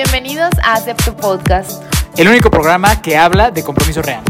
Bienvenidos 0.00 0.50
a 0.62 0.74
Acepto 0.74 1.16
Podcast. 1.16 1.82
El 2.16 2.28
único 2.28 2.52
programa 2.52 3.02
que 3.02 3.16
habla 3.16 3.50
de 3.50 3.64
compromiso 3.64 4.00
real. 4.00 4.22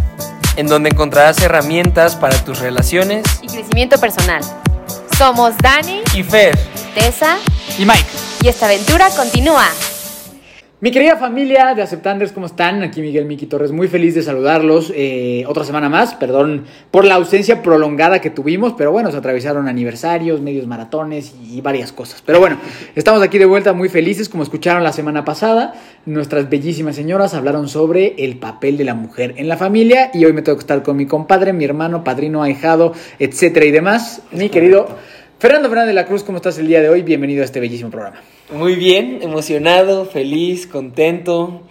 en 0.57 0.67
donde 0.67 0.89
encontrarás 0.89 1.43
herramientas 1.43 2.17
para 2.17 2.43
tus 2.43 2.61
relaciones. 2.61 3.23
Y 3.43 3.49
crecimiento 3.49 4.01
personal. 4.01 4.41
Somos 5.19 5.59
Dani, 5.59 6.01
Y 6.15 6.23
Fer, 6.23 6.59
Tessa 6.95 7.37
Y 7.77 7.85
Mike. 7.85 8.07
y 8.41 8.49
esta 8.49 8.65
aventura 8.65 9.11
continúa. 9.11 9.67
Mi 10.81 10.93
querida 10.93 11.17
familia 11.17 11.75
de 11.75 11.83
Aceptanders, 11.83 12.31
¿cómo 12.31 12.47
están? 12.47 12.85
Aquí 12.85 13.01
Miguel 13.01 13.25
Miki 13.25 13.47
Torres, 13.47 13.73
muy 13.73 13.89
feliz 13.89 14.15
de 14.15 14.23
saludarlos. 14.23 14.93
Eh, 14.95 15.43
otra 15.49 15.65
semana 15.65 15.89
más, 15.89 16.15
perdón 16.15 16.67
por 16.93 17.05
la 17.05 17.17
ausencia 17.17 17.63
prolongada 17.63 18.21
que 18.21 18.31
tuvimos, 18.31 18.75
pero 18.79 18.93
bueno, 18.93 19.11
se 19.11 19.17
atravesaron 19.17 19.67
aniversarios, 19.67 20.41
medios 20.41 20.69
maratones 20.69 21.35
y 21.51 21.61
varias 21.63 21.91
cosas. 21.91 22.23
Pero 22.25 22.39
bueno, 22.39 22.59
estamos 22.95 23.23
aquí 23.23 23.39
de 23.39 23.47
vuelta 23.47 23.73
muy 23.73 23.89
felices, 23.89 24.29
como 24.29 24.45
escucharon 24.45 24.85
la 24.85 24.93
semana 24.93 25.25
pasada. 25.25 25.75
Nuestras 26.07 26.49
bellísimas 26.49 26.95
señoras 26.95 27.35
hablaron 27.35 27.69
sobre 27.69 28.15
el 28.17 28.39
papel 28.39 28.77
de 28.77 28.85
la 28.85 28.95
mujer 28.95 29.35
en 29.37 29.49
la 29.49 29.57
familia 29.57 30.13
y 30.15 30.27
hoy 30.27 30.33
me 30.33 30.43
tengo 30.43 30.59
que 30.59 30.63
estar 30.63 30.85
con 30.85 30.97
mi 30.97 31.07
compadre, 31.07 31.53
mi 31.53 31.65
hermano, 31.65 32.05
padrino, 32.05 32.45
ahijado, 32.45 32.93
etcétera 33.19 33.67
y 33.67 33.73
demás. 33.73 34.23
Mi 34.31 34.49
querido 34.49 34.87
Fernando 35.41 35.71
Fernández 35.71 35.89
de 35.89 35.95
la 35.95 36.07
Cruz, 36.07 36.23
¿cómo 36.23 36.37
estás 36.37 36.57
el 36.59 36.69
día 36.69 36.81
de 36.81 36.89
hoy? 36.89 37.03
Bienvenido 37.03 37.43
a 37.43 37.47
este 37.47 37.59
bellísimo 37.59 37.91
programa. 37.91 38.21
Muy 38.53 38.75
bien, 38.77 39.19
emocionado, 39.23 40.05
feliz, 40.07 40.67
contento, 40.67 41.63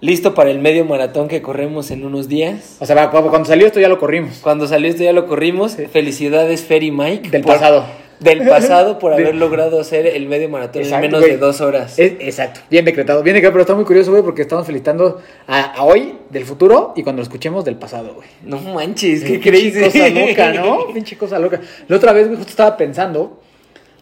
listo 0.00 0.34
para 0.34 0.50
el 0.50 0.58
medio 0.60 0.84
maratón 0.84 1.28
que 1.28 1.42
corremos 1.42 1.90
en 1.90 2.04
unos 2.04 2.28
días. 2.28 2.76
O 2.80 2.86
sea, 2.86 3.10
cuando 3.10 3.44
salió 3.44 3.66
esto 3.66 3.80
ya 3.80 3.88
lo 3.88 3.98
corrimos. 3.98 4.38
Cuando 4.42 4.66
salió 4.66 4.88
esto 4.88 5.02
ya 5.02 5.12
lo 5.12 5.26
corrimos. 5.26 5.76
Felicidades 5.92 6.62
Fer 6.64 6.82
y 6.82 6.90
Mike. 6.90 7.30
Del 7.30 7.42
por- 7.42 7.54
pasado. 7.54 7.84
Del 8.20 8.46
pasado 8.48 9.00
por 9.00 9.12
haber 9.14 9.34
logrado 9.34 9.80
hacer 9.80 10.06
el 10.06 10.26
medio 10.28 10.48
maratón 10.48 10.82
Exacto, 10.82 11.04
en 11.04 11.10
menos 11.12 11.26
de 11.26 11.36
dos 11.36 11.60
horas. 11.60 11.98
Es- 11.98 12.12
exacto, 12.20 12.60
bien 12.70 12.84
decretado, 12.84 13.22
bien 13.24 13.34
decretado, 13.34 13.52
pero 13.54 13.62
está 13.62 13.74
muy 13.74 13.84
curioso, 13.84 14.12
güey, 14.12 14.22
porque 14.22 14.42
estamos 14.42 14.64
felicitando 14.64 15.20
a, 15.48 15.60
a 15.72 15.82
hoy 15.82 16.14
del 16.30 16.44
futuro 16.44 16.92
y 16.94 17.02
cuando 17.02 17.20
lo 17.20 17.24
escuchemos 17.24 17.64
del 17.64 17.74
pasado, 17.76 18.14
güey. 18.14 18.28
No 18.44 18.58
manches, 18.60 19.24
qué 19.24 19.38
Pinche 19.40 19.50
crazy. 19.72 19.84
cosa 19.84 20.08
loca, 20.10 20.52
¿no? 20.52 20.86
Pinche 20.94 21.16
cosa 21.18 21.38
loca. 21.40 21.60
La 21.88 21.96
otra 21.96 22.12
vez, 22.12 22.26
güey, 22.28 22.36
justo 22.36 22.50
estaba 22.50 22.76
pensando, 22.76 23.40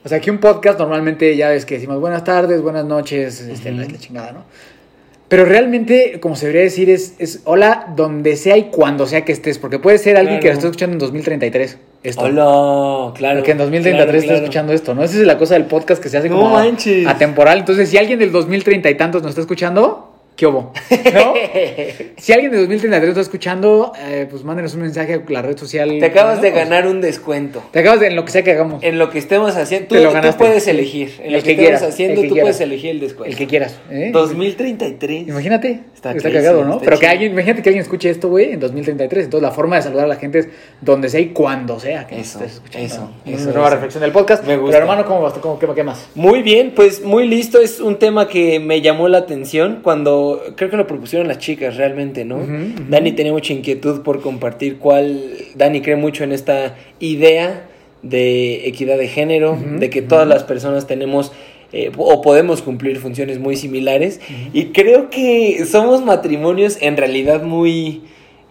o 0.05 0.08
sea, 0.08 0.20
que 0.20 0.31
un 0.31 0.39
podcast 0.39 0.78
normalmente 0.78 1.36
ya 1.36 1.48
ves 1.50 1.64
que 1.64 1.75
decimos 1.75 2.00
buenas 2.00 2.25
tardes, 2.25 2.61
buenas 2.62 2.84
noches, 2.84 3.41
este, 3.41 3.70
la, 3.72 3.84
la 3.84 3.98
chingada, 3.98 4.33
¿no? 4.33 4.44
Pero 5.28 5.47
realmente, 5.47 6.20
como 6.20 6.36
se 6.36 6.44
debería 6.44 6.64
decir, 6.64 6.91
es, 6.91 7.14
es 7.19 7.41
hola 7.44 7.86
donde 7.97 8.36
sea 8.36 8.59
y 8.59 8.64
cuando 8.64 9.06
sea 9.06 9.25
que 9.25 9.33
estés, 9.33 9.59
porque 9.59 9.78
puede 9.78 9.97
ser 9.97 10.19
alguien 10.19 10.41
que 10.41 10.48
lo 10.48 10.53
esté 10.53 10.67
escuchando 10.67 10.92
en 10.92 10.98
2033. 10.98 11.78
Esto. 12.03 12.20
Hola, 12.20 13.14
claro. 13.14 13.39
Porque 13.39 13.53
en 13.53 13.59
2033 13.59 13.94
claro, 13.97 14.19
está 14.19 14.27
claro. 14.27 14.39
escuchando 14.42 14.72
esto, 14.75 14.94
¿no? 14.94 15.03
Esa 15.03 15.19
es 15.19 15.27
la 15.27 15.39
cosa 15.39 15.55
del 15.55 15.64
podcast 15.64 16.03
que 16.03 16.11
se 16.11 16.19
hace 16.19 16.28
No 16.28 16.37
como 16.37 16.50
manches. 16.50 17.06
atemporal. 17.06 17.61
Entonces, 17.61 17.89
si 17.89 17.97
alguien 17.97 18.19
del 18.19 18.31
2030 18.31 18.91
y 18.91 18.94
tantos 18.97 19.22
nos 19.22 19.31
está 19.31 19.41
escuchando, 19.41 20.11
¿qué 20.36 20.47
hubo? 20.47 20.72
¿No? 21.14 21.34
si 22.16 22.33
alguien 22.33 22.50
de 22.52 22.58
2033 22.58 23.08
está 23.11 23.20
escuchando, 23.20 23.92
eh, 23.98 24.27
pues 24.30 24.44
mándenos 24.44 24.75
un 24.75 24.83
mensaje 24.83 25.14
a 25.14 25.30
la 25.30 25.42
red 25.42 25.56
social. 25.56 25.88
Te 25.98 26.06
acabas 26.06 26.36
¿no? 26.36 26.42
de 26.42 26.50
ganar 26.50 26.86
un 26.86 27.00
descuento. 27.00 27.62
Te 27.70 27.80
acabas 27.80 28.00
de, 28.00 28.08
en 28.08 28.16
lo 28.16 28.25
que 28.25 28.33
sea 28.33 28.42
que 28.42 28.53
hagamos. 28.53 28.83
En 28.83 28.98
lo 28.98 29.10
que 29.10 29.19
estemos 29.19 29.56
haciendo, 29.56 29.88
tú, 29.88 29.97
tú 29.97 30.36
puedes 30.38 30.66
elegir. 30.66 31.12
En 31.20 31.27
El 31.27 31.33
lo 31.34 31.38
que 31.38 31.44
que, 31.44 31.56
quieras, 31.56 31.75
estemos 31.83 31.94
haciendo, 31.94 32.22
que 32.22 32.28
tú 32.28 32.34
quieras. 32.34 32.56
puedes 32.56 32.60
elegir 32.60 32.91
el 32.91 33.00
descuento. 33.00 33.30
El 33.33 33.36
que 33.38 33.47
quieras. 33.47 33.78
¿eh? 33.91 34.10
2033. 34.12 35.28
Imagínate. 35.28 35.80
Está, 35.94 36.10
Está 36.10 36.28
crazy, 36.30 36.34
cagado, 36.36 36.64
¿no? 36.64 36.72
está 36.75 36.84
Pero 36.84 36.98
que 36.98 37.06
alguien, 37.06 37.33
imagínate 37.33 37.62
que 37.62 37.69
alguien 37.69 37.83
escuche 37.83 38.10
esto, 38.10 38.28
güey, 38.28 38.53
en 38.53 38.60
2033. 38.60 39.25
Entonces, 39.27 39.42
la 39.48 39.55
forma 39.55 39.77
de 39.77 39.83
saludar 39.83 40.06
a 40.06 40.08
la 40.08 40.16
gente 40.16 40.41
es 40.41 40.48
donde 40.80 41.08
sea 41.08 41.20
y 41.20 41.28
cuando 41.28 41.78
sea 41.78 42.06
que 42.08 42.19
Eso, 42.19 42.38
estés 42.41 42.55
escuchando. 42.55 42.86
eso, 42.86 43.10
Una 43.25 43.36
eso, 43.36 43.44
nueva 43.50 43.66
eso. 43.69 43.75
reflexión 43.77 44.00
del 44.03 44.12
podcast. 44.12 44.44
Me 44.44 44.56
gusta. 44.56 44.77
Pero, 44.78 44.84
hermano, 44.91 45.06
¿cómo 45.06 45.22
vas? 45.22 45.34
¿Cómo, 45.34 45.58
qué, 45.60 45.69
qué 45.75 45.83
más? 45.84 46.08
Muy 46.16 46.42
bien, 46.42 46.72
pues 46.75 47.05
muy 47.05 47.28
listo. 47.28 47.60
Es 47.60 47.78
un 47.80 47.98
tema 48.00 48.27
que 48.28 48.58
me 48.58 48.80
llamó 48.80 49.08
la 49.08 49.19
atención 49.19 49.80
cuando 49.83 50.22
creo 50.56 50.70
que 50.70 50.77
lo 50.77 50.87
propusieron 50.87 51.28
las 51.28 51.39
chicas 51.39 51.77
realmente, 51.77 52.25
¿no? 52.25 52.41
Dani 52.89 53.12
tenía 53.12 53.33
mucha 53.33 53.53
inquietud 53.53 54.03
por 54.03 54.20
compartir 54.20 54.78
cuál. 54.78 55.20
Dani 55.55 55.81
cree 55.81 55.97
mucho 55.97 56.25
en 56.25 56.33
esta 56.33 56.77
idea 57.00 57.69
de 58.03 58.66
equidad 58.66 58.99
de 58.99 59.09
género, 59.09 59.59
de 59.78 59.91
que 59.91 60.03
todas 60.03 60.27
las 60.27 60.44
personas 60.44 60.87
tenemos 60.87 61.32
eh, 61.72 61.91
o 61.97 62.21
podemos 62.21 62.61
cumplir 62.61 62.99
funciones 62.99 63.38
muy 63.38 63.56
similares. 63.56 64.21
Y 64.53 64.66
creo 64.66 65.09
que 65.09 65.65
somos 65.65 66.05
matrimonios 66.05 66.77
en 66.81 66.97
realidad 66.97 67.43
muy 67.43 68.03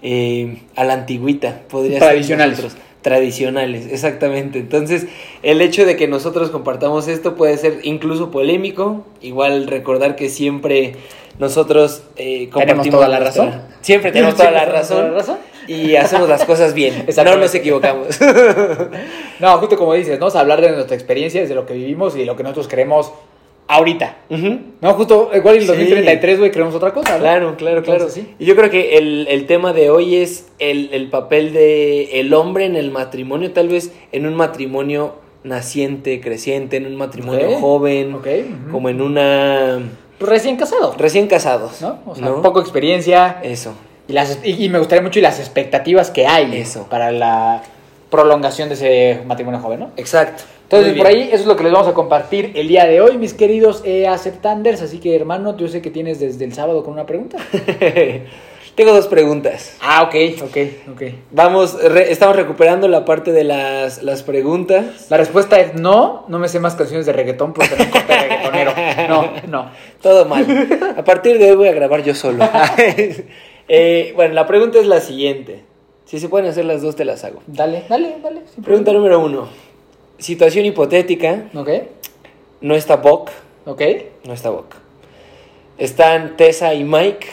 eh, 0.02 0.58
a 0.76 0.84
la 0.84 0.94
antigüita, 0.94 1.62
podría 1.70 2.00
ser 2.00 2.10
Tradicionales. 2.10 2.58
nosotros. 2.58 2.82
Tradicionales, 3.02 3.88
exactamente. 3.92 4.60
Entonces, 4.60 5.08
el 5.42 5.62
hecho 5.62 5.86
de 5.86 5.96
que 5.96 6.08
nosotros 6.08 6.52
compartamos 6.52 7.08
esto 7.08 7.36
puede 7.36 7.58
ser 7.58 7.80
incluso 7.84 8.30
polémico. 8.30 9.06
Igual 9.22 9.66
recordar 9.68 10.16
que 10.16 10.30
siempre 10.30 10.94
nosotros 11.40 12.04
eh, 12.18 12.50
compartimos 12.50 12.90
toda 12.90 13.08
la 13.08 13.20
nuestra- 13.20 13.46
razón. 13.46 13.62
Siempre 13.82 14.12
tenemos 14.12 14.36
toda 14.36 14.52
la 14.52 14.60
tenemos 14.60 14.76
razón. 15.14 15.38
Y 15.68 15.96
hacemos 15.96 16.28
las 16.30 16.46
cosas 16.46 16.74
bien. 16.74 17.06
no 17.24 17.36
nos 17.38 17.54
equivocamos. 17.56 18.08
No, 19.40 19.58
justo 19.58 19.76
como 19.76 19.96
dices, 19.96 20.20
¿no? 20.20 20.28
O 20.28 20.30
sea, 20.30 20.42
hablar 20.42 20.62
de 20.62 20.72
nuestra 20.72 20.96
experiencia, 20.96 21.42
de 21.50 21.56
lo 21.56 21.66
que 21.66 21.74
vivimos 21.74 22.16
y 22.16 22.20
de 22.20 22.26
lo 22.26 22.36
que 22.36 22.44
nosotros 22.44 22.68
creemos 22.68 23.12
ahorita. 23.72 24.18
No, 24.82 24.94
justo, 24.94 25.32
igual 25.34 25.56
en 25.56 25.62
el 25.62 25.68
Sí. 25.68 25.74
2033, 25.74 26.40
güey, 26.40 26.52
creemos 26.52 26.76
otra 26.76 26.94
cosa, 26.94 27.14
¿no? 27.14 27.20
Claro, 27.20 27.56
claro, 27.58 27.82
claro. 27.84 28.00
Entonces, 28.02 28.24
sí. 28.26 28.34
Y 28.40 28.46
yo 28.46 28.56
creo 28.56 28.70
que 28.70 28.98
el, 28.98 29.28
el 29.30 29.46
tema 29.46 29.74
de 29.74 29.90
hoy 29.90 30.16
es 30.18 30.48
el, 30.60 30.90
el 30.94 31.10
papel 31.10 31.54
de 31.54 32.20
el 32.20 32.34
hombre 32.34 32.66
en 32.66 32.76
el 32.76 32.92
matrimonio, 32.92 33.52
tal 33.52 33.70
vez 33.70 33.92
en 34.12 34.26
un 34.26 34.36
matrimonio 34.36 35.16
naciente, 35.44 36.22
creciente, 36.22 36.78
en 36.78 36.86
un 36.86 36.96
matrimonio 36.96 37.58
joven, 37.60 38.18
como 38.72 38.90
en 38.90 39.02
una 39.02 39.80
Pues 40.20 40.30
recién 40.30 40.56
casado, 40.58 40.94
recién 40.98 41.28
casados, 41.28 41.82
¿no? 41.82 42.00
O 42.06 42.16
sea, 42.16 42.26
¿no? 42.26 42.42
poco 42.42 42.60
experiencia. 42.62 43.40
Eso. 43.44 43.74
Y, 44.08 44.14
las, 44.14 44.40
y, 44.44 44.66
y 44.66 44.70
me 44.70 44.78
gustaría 44.80 45.02
mucho 45.02 45.20
y 45.20 45.22
las 45.22 45.40
expectativas 45.40 46.12
que 46.12 46.28
hay 46.28 46.56
Eso. 46.58 46.88
para 46.90 47.12
la 47.12 47.64
prolongación 48.10 48.68
de 48.68 48.76
ese 48.76 49.22
matrimonio 49.26 49.60
joven, 49.62 49.80
¿no? 49.80 49.92
Exacto. 49.98 50.44
Entonces, 50.72 50.98
por 50.98 51.08
ahí, 51.08 51.24
eso 51.32 51.42
es 51.42 51.46
lo 51.46 51.56
que 51.56 51.64
les 51.64 51.72
vamos 51.74 51.88
a 51.88 51.94
compartir 51.94 52.52
el 52.56 52.68
día 52.68 52.86
de 52.86 53.02
hoy, 53.02 53.18
mis 53.18 53.34
queridos 53.34 53.82
eh, 53.86 54.08
aceptanders. 54.08 54.82
Así 54.82 55.00
que, 55.00 55.16
hermano, 55.16 55.58
yo 55.58 55.68
sé 55.68 55.82
que 55.82 55.90
tienes 55.90 56.20
desde 56.20 56.46
el 56.46 56.54
sábado 56.54 56.84
con 56.84 56.94
una 56.94 57.06
pregunta. 57.06 57.38
Tengo 58.76 58.94
dos 58.94 59.08
preguntas. 59.08 59.76
Ah, 59.82 60.04
ok, 60.04 60.16
ok, 60.44 60.58
ok. 60.94 61.02
Vamos, 61.32 61.78
re- 61.84 62.10
estamos 62.10 62.38
recuperando 62.38 62.88
la 62.88 63.04
parte 63.04 63.34
de 63.34 63.44
las, 63.44 64.02
las 64.02 64.24
preguntas. 64.24 65.08
La 65.10 65.18
respuesta 65.18 65.60
es 65.60 65.76
no, 65.76 66.24
no 66.30 66.40
me 66.40 66.48
sé 66.48 66.62
más 66.62 66.76
canciones 66.76 67.06
de 67.06 67.12
reggaetón 67.12 67.52
porque 67.54 67.76
no 67.78 67.92
corte 67.92 68.18
reggaetonero. 68.18 68.72
No, 69.10 69.32
no. 69.50 69.72
Todo 70.02 70.24
mal. 70.26 70.46
A 70.98 71.04
partir 71.04 71.38
de 71.38 71.52
hoy 71.52 71.58
voy 71.58 71.68
a 71.68 71.74
grabar 71.74 72.02
yo 72.04 72.16
solo. 72.16 72.48
Eh, 73.74 74.12
bueno, 74.18 74.34
la 74.34 74.48
pregunta 74.48 74.80
es 74.80 74.86
la 74.88 75.00
siguiente. 75.00 75.62
Si 76.04 76.20
se 76.20 76.28
pueden 76.28 76.50
hacer 76.50 76.66
las 76.66 76.82
dos, 76.82 76.98
te 76.98 77.06
las 77.06 77.24
hago. 77.24 77.42
Dale, 77.48 77.84
dale, 77.88 78.16
dale. 78.22 78.42
Pregunta 78.62 78.92
número 78.92 79.20
uno. 79.24 79.48
Situación 80.22 80.66
hipotética. 80.66 81.46
problema. 81.52 81.84
No 82.62 82.76
está 82.76 82.96
Boc. 82.98 83.30
Ok, 83.66 83.82
ok. 83.82 83.82
No 84.26 84.34
está 84.34 84.50
Boc. 84.50 84.76
Están 85.78 86.38
Tessa 86.38 86.74
y 86.74 86.84
Mike. 86.84 87.28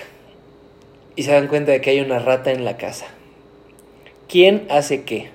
Y 1.16 1.22
se 1.24 1.32
dan 1.32 1.48
cuenta 1.48 1.72
de 1.72 1.80
que 1.80 1.90
hay 1.90 2.00
una 2.00 2.18
rata 2.18 2.50
en 2.50 2.64
la 2.64 2.76
casa. 2.76 3.06
¿Quién 4.28 4.66
hace 4.70 5.02
qué? 5.04 5.30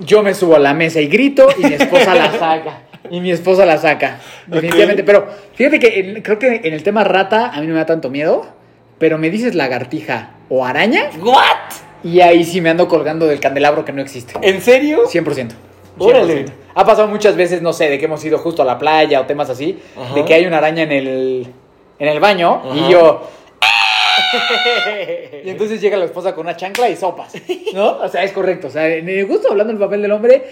Yo 0.00 0.22
me 0.22 0.34
subo 0.34 0.56
a 0.56 0.58
la 0.58 0.74
mesa 0.74 1.00
y 1.00 1.06
grito 1.08 1.48
y 1.58 1.64
mi 1.64 1.74
esposa 1.74 2.14
la 2.14 2.30
saca. 2.38 2.82
Y 3.10 3.20
mi 3.20 3.30
esposa 3.30 3.64
la 3.66 3.78
saca. 3.78 4.20
Definitivamente. 4.46 5.02
Pero 5.04 5.26
fíjate 5.54 5.78
que 5.78 6.00
en- 6.00 6.22
creo 6.22 6.38
que 6.38 6.60
en 6.64 6.72
el 6.74 6.82
tema 6.82 7.04
rata 7.04 7.48
a 7.50 7.60
mí 7.60 7.66
no 7.66 7.72
me 7.74 7.80
da 7.80 7.86
tanto 7.86 8.10
miedo. 8.10 8.46
Pero 8.98 9.18
me 9.18 9.30
dices 9.30 9.54
lagartija 9.54 10.30
o 10.48 10.64
araña. 10.64 11.10
¿What? 11.20 12.04
Y 12.04 12.20
ahí 12.20 12.44
sí 12.44 12.60
me 12.60 12.70
ando 12.70 12.86
colgando 12.88 13.26
del 13.26 13.40
candelabro 13.40 13.84
que 13.84 13.92
no 13.92 14.00
existe. 14.02 14.34
¿En 14.42 14.60
serio? 14.60 15.04
100%. 15.08 15.50
Órale. 15.98 16.46
100%. 16.46 16.52
Ha 16.74 16.86
pasado 16.86 17.08
muchas 17.08 17.36
veces, 17.36 17.60
no 17.60 17.72
sé, 17.72 17.88
de 17.90 17.98
que 17.98 18.06
hemos 18.06 18.24
ido 18.24 18.38
justo 18.38 18.62
a 18.62 18.64
la 18.64 18.78
playa 18.78 19.20
o 19.20 19.26
temas 19.26 19.50
así, 19.50 19.78
Ajá. 19.96 20.14
de 20.14 20.24
que 20.24 20.34
hay 20.34 20.46
una 20.46 20.58
araña 20.58 20.84
en 20.84 20.92
el, 20.92 21.46
en 21.98 22.08
el 22.08 22.20
baño 22.20 22.62
Ajá. 22.64 22.76
y 22.76 22.90
yo... 22.90 23.28
y 25.44 25.50
entonces 25.50 25.80
llega 25.80 25.96
la 25.96 26.04
esposa 26.04 26.34
con 26.34 26.46
una 26.46 26.56
chancla 26.56 26.88
y 26.88 26.96
sopas, 26.96 27.32
¿no? 27.74 27.98
O 27.98 28.08
sea, 28.08 28.22
es 28.24 28.32
correcto. 28.32 28.68
O 28.68 28.70
sea, 28.70 28.88
gusto 29.26 29.50
hablando 29.50 29.72
del 29.72 29.80
papel 29.80 30.02
del 30.02 30.12
hombre, 30.12 30.44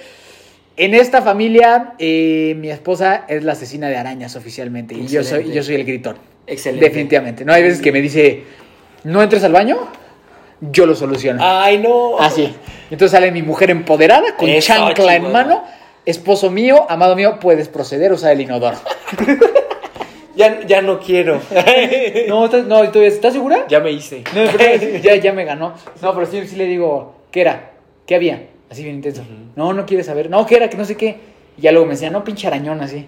en 0.77 0.95
esta 0.95 1.21
familia 1.21 1.95
eh, 1.99 2.55
mi 2.57 2.71
esposa 2.71 3.25
es 3.29 3.45
la 3.45 3.53
asesina 3.53 3.89
de 3.89 3.97
arañas 3.97 4.35
oficialmente 4.37 4.95
y 4.95 5.07
yo 5.07 5.23
soy, 5.23 5.53
yo 5.53 5.63
soy 5.63 5.75
el 5.75 5.85
gritón. 5.85 6.17
Excelente. 6.47 6.87
Definitivamente. 6.87 7.45
No 7.45 7.53
hay 7.53 7.63
veces 7.63 7.81
que 7.81 7.93
me 7.93 8.01
dice, 8.01 8.45
no 9.05 9.23
entres 9.23 9.45
al 9.45 9.53
baño, 9.53 9.79
yo 10.61 10.87
lo 10.87 10.95
soluciono. 10.95 11.41
Ay, 11.43 11.79
no. 11.79 12.19
Así. 12.19 12.55
Entonces 12.91 13.13
sale 13.13 13.31
mi 13.33 13.43
mujer 13.43 13.71
empoderada, 13.71 14.37
con 14.37 14.49
Eso, 14.49 14.69
chancla 14.73 15.17
en 15.17 15.31
mano. 15.33 15.65
Esposo 16.07 16.51
mío, 16.51 16.87
amado 16.89 17.15
mío, 17.15 17.39
puedes 17.41 17.69
proceder 17.69 18.11
a 18.11 18.15
usar 18.15 18.33
el 18.33 18.41
inodoro. 18.41 18.77
Ya, 20.37 20.61
ya 20.67 20.81
no 20.81 21.01
quiero. 21.01 21.41
No, 22.29 22.45
¿estás, 22.47 22.65
no, 22.67 22.89
¿tú- 22.91 23.01
¿estás 23.01 23.33
segura? 23.33 23.67
ya 23.69 23.81
me 23.81 23.91
hice. 23.91 24.23
No, 24.35 24.45
pero 24.57 24.99
ya, 25.03 25.17
ya 25.17 25.33
me 25.33 25.45
ganó. 25.45 25.75
No, 26.01 26.15
pero 26.15 26.25
sí, 26.27 26.47
sí 26.47 26.57
le 26.57 26.65
digo, 26.65 27.15
¿qué 27.31 27.41
era? 27.43 27.73
¿Qué 28.07 28.15
había? 28.15 28.47
Así 28.71 28.83
bien 28.85 28.97
intenso. 28.97 29.23
No, 29.57 29.73
no 29.73 29.85
quiere 29.85 30.05
saber. 30.05 30.31
No, 30.31 30.47
¿qué 30.47 30.57
era? 30.57 30.71
Que 30.71 30.77
no 30.77 30.85
sé 30.85 30.97
qué. 30.97 31.17
Y 31.59 31.63
ya 31.63 31.73
luego 31.73 31.87
me 31.87 31.93
decía, 31.95 32.09
no, 32.11 32.23
pinche 32.25 32.47
arañón 32.47 32.81
así. 32.81 33.07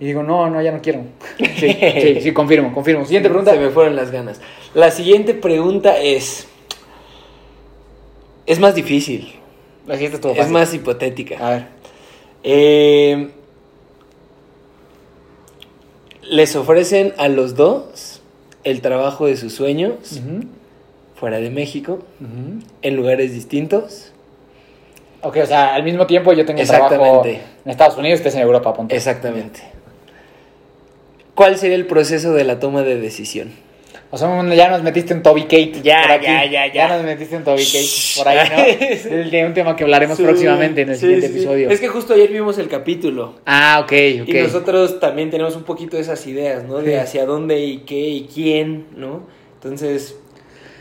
Y 0.00 0.04
digo, 0.04 0.22
no, 0.22 0.48
no, 0.48 0.60
ya 0.62 0.72
no 0.72 0.80
quiero. 0.80 1.02
Sí, 1.38 1.76
sí, 1.78 2.20
sí, 2.22 2.32
confirmo, 2.32 2.72
confirmo. 2.72 3.04
Siguiente 3.04 3.28
pregunta. 3.28 3.52
Se 3.52 3.58
me 3.60 3.68
fueron 3.68 3.94
las 3.94 4.10
ganas. 4.10 4.40
La 4.74 4.90
siguiente 4.90 5.34
pregunta 5.34 5.98
es. 5.98 6.48
Es 8.46 8.58
más 8.58 8.74
difícil. 8.74 9.34
La 9.86 9.94
siguiente 9.94 10.16
estuvo 10.16 10.32
Es 10.32 10.48
más 10.48 10.72
hipotética. 10.74 11.36
A 11.40 11.50
ver. 11.50 11.66
Eh, 12.44 13.30
les 16.22 16.56
ofrecen 16.56 17.14
a 17.18 17.28
los 17.28 17.54
dos 17.54 18.20
el 18.64 18.80
trabajo 18.80 19.26
de 19.26 19.36
sus 19.36 19.54
sueños 19.54 20.20
fuera 21.14 21.38
de 21.38 21.50
México, 21.50 22.00
en 22.82 22.96
lugares 22.96 23.32
distintos. 23.32 24.12
Ok, 25.20 25.36
o 25.42 25.46
sea, 25.46 25.74
al 25.74 25.84
mismo 25.84 26.06
tiempo 26.08 26.32
yo 26.32 26.44
tengo 26.44 26.60
un 26.60 26.66
trabajo 26.66 27.24
en 27.24 27.70
Estados 27.70 27.96
Unidos 27.96 28.18
estés 28.18 28.34
en 28.34 28.40
Europa, 28.40 28.74
ponte. 28.74 28.96
Exactamente. 28.96 29.60
¿Cuál 31.36 31.58
sería 31.58 31.76
el 31.76 31.86
proceso 31.86 32.32
de 32.32 32.42
la 32.42 32.58
toma 32.58 32.82
de 32.82 33.00
decisión? 33.00 33.52
O 34.14 34.18
sea, 34.18 34.28
bueno, 34.28 34.52
ya 34.52 34.68
nos 34.68 34.82
metiste 34.82 35.14
en 35.14 35.22
Toby 35.22 35.44
Kate. 35.44 35.80
Ya, 35.82 36.02
por 36.02 36.12
aquí. 36.12 36.26
ya, 36.26 36.44
ya, 36.44 36.66
ya. 36.66 36.72
Ya 36.86 36.96
nos 36.96 37.02
metiste 37.02 37.34
en 37.34 37.44
Toby 37.44 37.64
Kate 37.64 37.88
por 38.18 38.28
ahí, 38.28 38.48
¿no? 38.50 38.86
Es 38.86 39.46
un 39.46 39.54
tema 39.54 39.74
que 39.74 39.84
hablaremos 39.84 40.18
Sí, 40.18 40.22
próximamente 40.22 40.82
en 40.82 40.90
el 40.90 40.96
sí, 40.96 41.00
siguiente 41.00 41.28
sí, 41.28 41.32
episodio. 41.32 41.70
Es 41.70 41.80
que 41.80 41.88
justo 41.88 42.12
ayer 42.12 42.30
vimos 42.30 42.58
el 42.58 42.68
capítulo. 42.68 43.36
Ah, 43.46 43.80
ok, 43.82 43.92
ok. 44.22 44.28
Y 44.28 44.32
nosotros 44.34 45.00
también 45.00 45.30
tenemos 45.30 45.56
un 45.56 45.62
poquito 45.62 45.96
de 45.96 46.02
esas 46.02 46.26
ideas, 46.26 46.64
¿no? 46.64 46.82
De 46.82 47.00
hacia 47.00 47.24
dónde 47.24 47.60
y 47.60 47.78
qué 47.78 48.00
y 48.00 48.26
quién, 48.26 48.88
¿no? 48.94 49.26
Entonces, 49.54 50.18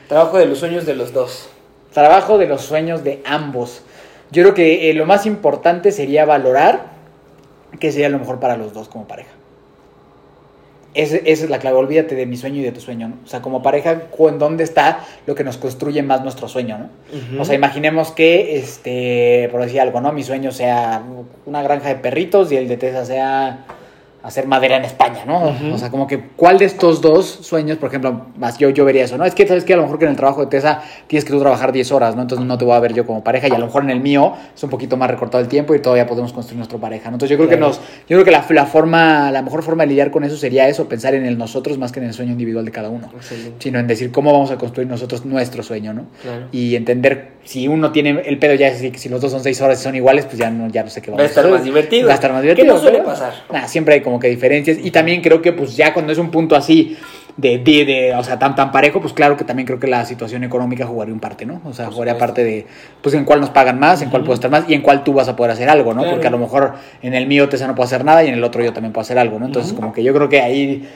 trabajo 0.09 0.37
de 0.37 0.45
los 0.47 0.57
sueños 0.57 0.85
de 0.85 0.95
los 0.95 1.13
dos. 1.13 1.49
Trabajo 1.93 2.37
de 2.37 2.47
los 2.47 2.63
sueños 2.63 3.05
de 3.05 3.21
ambos. 3.23 3.83
Yo 4.31 4.43
creo 4.43 4.53
que 4.53 4.89
eh, 4.89 4.93
lo 4.93 5.05
más 5.05 5.25
importante 5.25 5.93
sería 5.93 6.25
valorar 6.25 6.91
qué 7.79 7.93
sería 7.93 8.09
lo 8.09 8.19
mejor 8.19 8.41
para 8.41 8.57
los 8.57 8.73
dos 8.73 8.89
como 8.89 9.07
pareja. 9.07 9.31
Esa 10.93 11.17
es 11.17 11.49
la 11.49 11.59
clave, 11.59 11.77
olvídate 11.77 12.15
de 12.15 12.25
mi 12.25 12.35
sueño 12.35 12.59
y 12.59 12.63
de 12.63 12.71
tu 12.71 12.81
sueño, 12.81 13.07
¿no? 13.07 13.15
O 13.23 13.27
sea, 13.27 13.41
como 13.41 13.63
pareja, 13.63 14.01
¿en 14.17 14.39
dónde 14.39 14.63
está 14.63 15.05
lo 15.25 15.35
que 15.35 15.43
nos 15.43 15.57
construye 15.57 16.03
más 16.03 16.21
nuestro 16.21 16.49
sueño, 16.49 16.77
¿no? 16.77 17.41
O 17.41 17.45
sea, 17.45 17.55
imaginemos 17.55 18.11
que, 18.11 18.57
este, 18.57 19.47
por 19.51 19.61
decir 19.61 19.79
algo, 19.79 20.01
¿no? 20.01 20.11
Mi 20.11 20.23
sueño 20.23 20.51
sea 20.51 21.01
una 21.45 21.63
granja 21.63 21.89
de 21.89 21.95
perritos 21.95 22.51
y 22.51 22.57
el 22.57 22.67
de 22.67 22.77
Tessa 22.77 23.05
sea 23.05 23.65
hacer 24.23 24.45
madera 24.47 24.77
en 24.77 24.85
España, 24.85 25.23
¿no? 25.25 25.55
O 25.73 25.77
sea, 25.77 25.89
como 25.89 26.05
que, 26.05 26.19
¿cuál 26.35 26.57
de 26.59 26.65
estos 26.65 27.01
dos 27.01 27.25
sueños, 27.41 27.77
por 27.79 27.89
ejemplo, 27.89 28.27
más 28.37 28.57
yo, 28.59 28.69
yo 28.69 28.85
vería 28.85 29.03
eso, 29.05 29.17
¿no? 29.17 29.25
Es 29.25 29.33
que, 29.33 29.47
¿sabes 29.47 29.63
que 29.63 29.73
A 29.73 29.77
lo 29.77 29.83
mejor 29.83 29.97
que 29.97 30.05
en 30.05 30.11
el 30.11 30.17
trabajo 30.17 30.41
de 30.41 30.47
Tessa 30.47 30.81
tienes 31.07 31.25
que 31.25 31.31
tú 31.31 31.39
trabajar 31.39 31.71
10 31.71 31.91
horas, 31.91 32.15
¿no? 32.15 32.21
Entonces 32.21 32.45
no 32.45 32.57
te 32.57 32.65
voy 32.65 32.75
a 32.75 32.79
ver 32.79 32.93
yo 32.93 33.05
como 33.07 33.23
pareja 33.23 33.47
y 33.47 33.51
a 33.51 33.57
lo 33.57 33.65
mejor 33.65 33.83
en 33.83 33.89
el 33.89 33.99
mío 33.99 34.33
es 34.55 34.63
un 34.63 34.69
poquito 34.69 34.95
más 34.97 35.09
recortado 35.09 35.41
el 35.43 35.49
tiempo 35.49 35.73
y 35.73 35.79
todavía 35.79 36.05
podemos 36.05 36.33
construir 36.33 36.57
nuestra 36.57 36.77
pareja, 36.77 37.09
¿no? 37.09 37.15
Entonces 37.15 37.31
yo 37.31 37.37
creo 37.37 37.49
Claro. 37.57 37.71
que 37.71 37.77
nos, 37.79 37.79
yo 38.07 38.17
creo 38.17 38.25
que 38.25 38.31
la, 38.31 38.45
la 38.49 38.65
forma, 38.65 39.31
la 39.31 39.41
mejor 39.41 39.63
forma 39.63 39.83
de 39.83 39.87
lidiar 39.89 40.11
con 40.11 40.23
eso 40.23 40.37
sería 40.37 40.67
eso, 40.67 40.87
pensar 40.87 41.15
en 41.15 41.25
el 41.25 41.37
nosotros 41.37 41.77
más 41.79 41.91
que 41.91 41.99
en 41.99 42.05
el 42.05 42.13
sueño 42.13 42.31
individual 42.33 42.63
de 42.65 42.71
cada 42.71 42.89
uno, 42.89 43.09
Excelente. 43.15 43.55
sino 43.59 43.79
en 43.79 43.87
decir 43.87 44.11
cómo 44.11 44.31
vamos 44.31 44.51
a 44.51 44.57
construir 44.57 44.87
nosotros 44.87 45.25
nuestro 45.25 45.63
sueño, 45.63 45.93
¿no? 45.93 46.05
Claro. 46.21 46.45
y 46.51 46.75
entender 46.75 47.31
si 47.43 47.67
uno 47.67 47.91
tiene 47.91 48.21
el 48.25 48.37
pedo 48.37 48.53
ya 48.55 48.71
que 48.71 48.97
si 48.97 49.09
los 49.09 49.19
dos 49.21 49.31
son 49.31 49.41
seis 49.43 49.59
horas 49.61 49.79
y 49.79 49.83
son 49.83 49.95
iguales, 49.95 50.25
pues 50.25 50.37
ya 50.37 50.49
no, 50.49 50.67
ya 50.69 50.83
no 50.83 50.89
sé 50.89 51.01
qué 51.01 51.11
Va 51.11 51.15
a 51.15 51.17
vamos 51.17 51.29
estar 51.31 51.43
hacer. 51.45 51.55
más 51.55 51.63
divertido. 51.63 52.07
Va 52.07 52.11
a 52.13 52.15
estar 52.15 52.31
más 52.31 52.41
¿Qué 52.41 52.47
divertido. 52.49 52.73
no 52.75 52.79
suele 52.79 52.97
pero, 52.99 53.09
pasar? 53.09 53.33
nah, 53.51 53.67
siempre 53.67 53.95
hay 53.95 54.01
como 54.01 54.19
que 54.19 54.27
diferencias. 54.27 54.77
Y 54.81 54.91
también 54.91 55.21
creo 55.21 55.41
que 55.41 55.51
pues 55.53 55.75
ya 55.75 55.93
cuando 55.93 56.11
es 56.11 56.17
un 56.17 56.31
punto 56.31 56.55
así 56.55 56.97
de, 57.37 57.57
de, 57.59 57.85
de, 57.85 58.13
o 58.15 58.23
sea, 58.23 58.37
tan, 58.37 58.55
tan 58.55 58.71
parejo, 58.71 58.99
pues 59.01 59.13
claro 59.13 59.37
que 59.37 59.43
también 59.45 59.65
creo 59.65 59.79
que 59.79 59.87
la 59.87 60.05
situación 60.05 60.43
económica 60.43 60.85
jugaría 60.85 61.13
un 61.13 61.19
parte, 61.19 61.45
¿no? 61.45 61.61
O 61.65 61.73
sea, 61.73 61.87
jugaría 61.89 62.17
parte 62.17 62.43
de, 62.43 62.67
pues 63.01 63.15
en 63.15 63.23
cuál 63.25 63.39
nos 63.41 63.49
pagan 63.49 63.79
más, 63.79 64.01
en 64.01 64.09
cuál 64.09 64.23
puedo 64.23 64.33
estar 64.35 64.51
más 64.51 64.65
y 64.67 64.73
en 64.73 64.81
cuál 64.81 65.03
tú 65.03 65.13
vas 65.13 65.27
a 65.29 65.35
poder 65.35 65.51
hacer 65.51 65.69
algo, 65.69 65.93
¿no? 65.93 66.01
Claro. 66.01 66.15
Porque 66.15 66.27
a 66.27 66.31
lo 66.31 66.37
mejor 66.37 66.73
en 67.01 67.13
el 67.13 67.27
mío 67.27 67.47
Tessa 67.49 67.67
no 67.67 67.73
puedo 67.73 67.85
hacer 67.85 68.03
nada 68.03 68.23
y 68.23 68.27
en 68.27 68.33
el 68.33 68.43
otro 68.43 68.63
yo 68.63 68.73
también 68.73 68.91
puedo 68.91 69.01
hacer 69.03 69.17
algo, 69.17 69.39
¿no? 69.39 69.45
Entonces 69.45 69.73
como 69.73 69.93
que 69.93 70.03
yo 70.03 70.13
creo 70.13 70.29
que 70.29 70.41
ahí... 70.41 70.87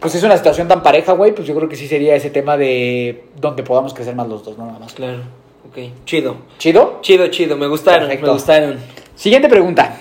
Pues 0.00 0.14
es 0.14 0.22
una 0.22 0.36
situación 0.36 0.66
tan 0.66 0.82
pareja, 0.82 1.12
güey, 1.12 1.34
pues 1.34 1.46
yo 1.46 1.54
creo 1.54 1.68
que 1.68 1.76
sí 1.76 1.86
sería 1.86 2.14
ese 2.14 2.30
tema 2.30 2.56
de 2.56 3.24
donde 3.38 3.62
podamos 3.62 3.92
crecer 3.92 4.14
más 4.14 4.28
los 4.28 4.42
dos, 4.42 4.56
¿no? 4.56 4.64
Nada 4.64 4.78
más. 4.78 4.94
Claro. 4.94 5.18
Ok. 5.68 5.78
Chido. 6.04 6.36
¿Chido? 6.58 6.98
Chido, 7.02 7.28
chido. 7.28 7.56
Me 7.56 7.66
gustaron. 7.66 8.08
Perfecto. 8.08 8.26
Me 8.26 8.32
gustaron. 8.32 8.78
Siguiente 9.14 9.48
pregunta. 9.48 9.96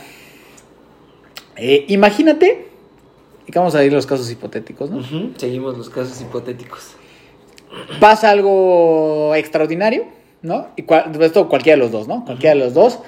Eh, 1.57 1.85
imagínate, 1.89 2.67
y 3.45 3.51
vamos 3.51 3.75
a 3.75 3.83
ir 3.83 3.91
los 3.91 4.05
casos 4.05 4.31
hipotéticos, 4.31 4.89
¿no? 4.89 5.01
Seguimos 5.37 5.77
los 5.77 5.89
casos 5.89 6.21
hipotéticos. 6.21 6.95
Pasa 7.99 8.29
algo 8.29 9.35
extraordinario, 9.35 10.05
¿no? 10.41 10.67
Y 10.77 10.85
esto 11.23 11.49
cualquiera 11.49 11.75
de 11.75 11.83
los 11.83 11.91
dos, 11.91 12.07
¿no? 12.07 12.23
Cualquiera 12.25 12.55
de 12.55 12.61
los 12.61 12.73
dos. 12.73 12.99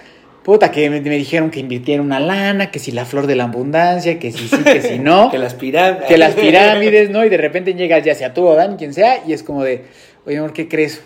Puta, 0.43 0.71
que 0.71 0.89
me, 0.89 0.99
me 1.01 1.17
dijeron 1.17 1.51
que 1.51 1.59
invirtiera 1.59 2.01
una 2.01 2.19
lana, 2.19 2.71
que 2.71 2.79
si 2.79 2.91
la 2.91 3.05
flor 3.05 3.27
de 3.27 3.35
la 3.35 3.43
abundancia, 3.43 4.17
que 4.17 4.31
si 4.31 4.47
sí, 4.47 4.57
que 4.63 4.81
si 4.81 4.97
no. 4.97 5.29
Que 5.31 5.37
las 5.37 5.53
pirámides. 5.53 6.07
que 6.07 6.17
las 6.17 6.33
pirámides, 6.33 7.09
¿no? 7.11 7.23
Y 7.23 7.29
de 7.29 7.37
repente 7.37 7.75
llegas 7.75 8.03
ya 8.03 8.15
sea 8.15 8.33
tú 8.33 8.47
o 8.47 8.55
Dan, 8.55 8.77
quien 8.77 8.93
sea, 8.93 9.23
y 9.25 9.33
es 9.33 9.43
como 9.43 9.63
de, 9.63 9.85
oye, 10.25 10.37
amor, 10.37 10.53
¿qué 10.53 10.67
crees? 10.67 11.03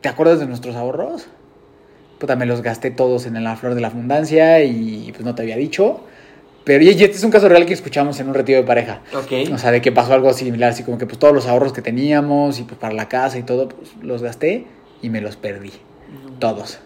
¿Te 0.00 0.08
acuerdas 0.08 0.40
de 0.40 0.46
nuestros 0.46 0.76
ahorros? 0.76 1.26
Puta, 2.18 2.36
me 2.36 2.46
los 2.46 2.62
gasté 2.62 2.90
todos 2.90 3.26
en 3.26 3.42
la 3.42 3.56
flor 3.56 3.74
de 3.74 3.80
la 3.80 3.88
abundancia 3.88 4.62
y 4.62 5.10
pues 5.12 5.24
no 5.24 5.34
te 5.34 5.42
había 5.42 5.56
dicho. 5.56 6.00
Pero 6.66 6.82
y 6.82 6.88
este 6.88 7.04
es 7.04 7.22
un 7.22 7.30
caso 7.30 7.48
real 7.48 7.64
que 7.64 7.74
escuchamos 7.74 8.18
en 8.18 8.28
un 8.28 8.34
retiro 8.34 8.58
de 8.58 8.64
pareja. 8.64 9.00
Ok. 9.14 9.52
O 9.52 9.58
sea, 9.58 9.70
de 9.70 9.80
que 9.80 9.92
pasó 9.92 10.14
algo 10.14 10.32
similar, 10.32 10.70
así 10.70 10.82
como 10.82 10.98
que 10.98 11.06
pues 11.06 11.16
todos 11.16 11.32
los 11.32 11.46
ahorros 11.46 11.72
que 11.72 11.80
teníamos 11.80 12.58
y 12.58 12.64
pues 12.64 12.76
para 12.76 12.92
la 12.92 13.08
casa 13.08 13.38
y 13.38 13.44
todo, 13.44 13.68
pues 13.68 13.90
los 14.02 14.20
gasté 14.20 14.66
y 15.00 15.08
me 15.10 15.20
los 15.20 15.36
perdí. 15.36 15.70
Todos. 16.40 16.80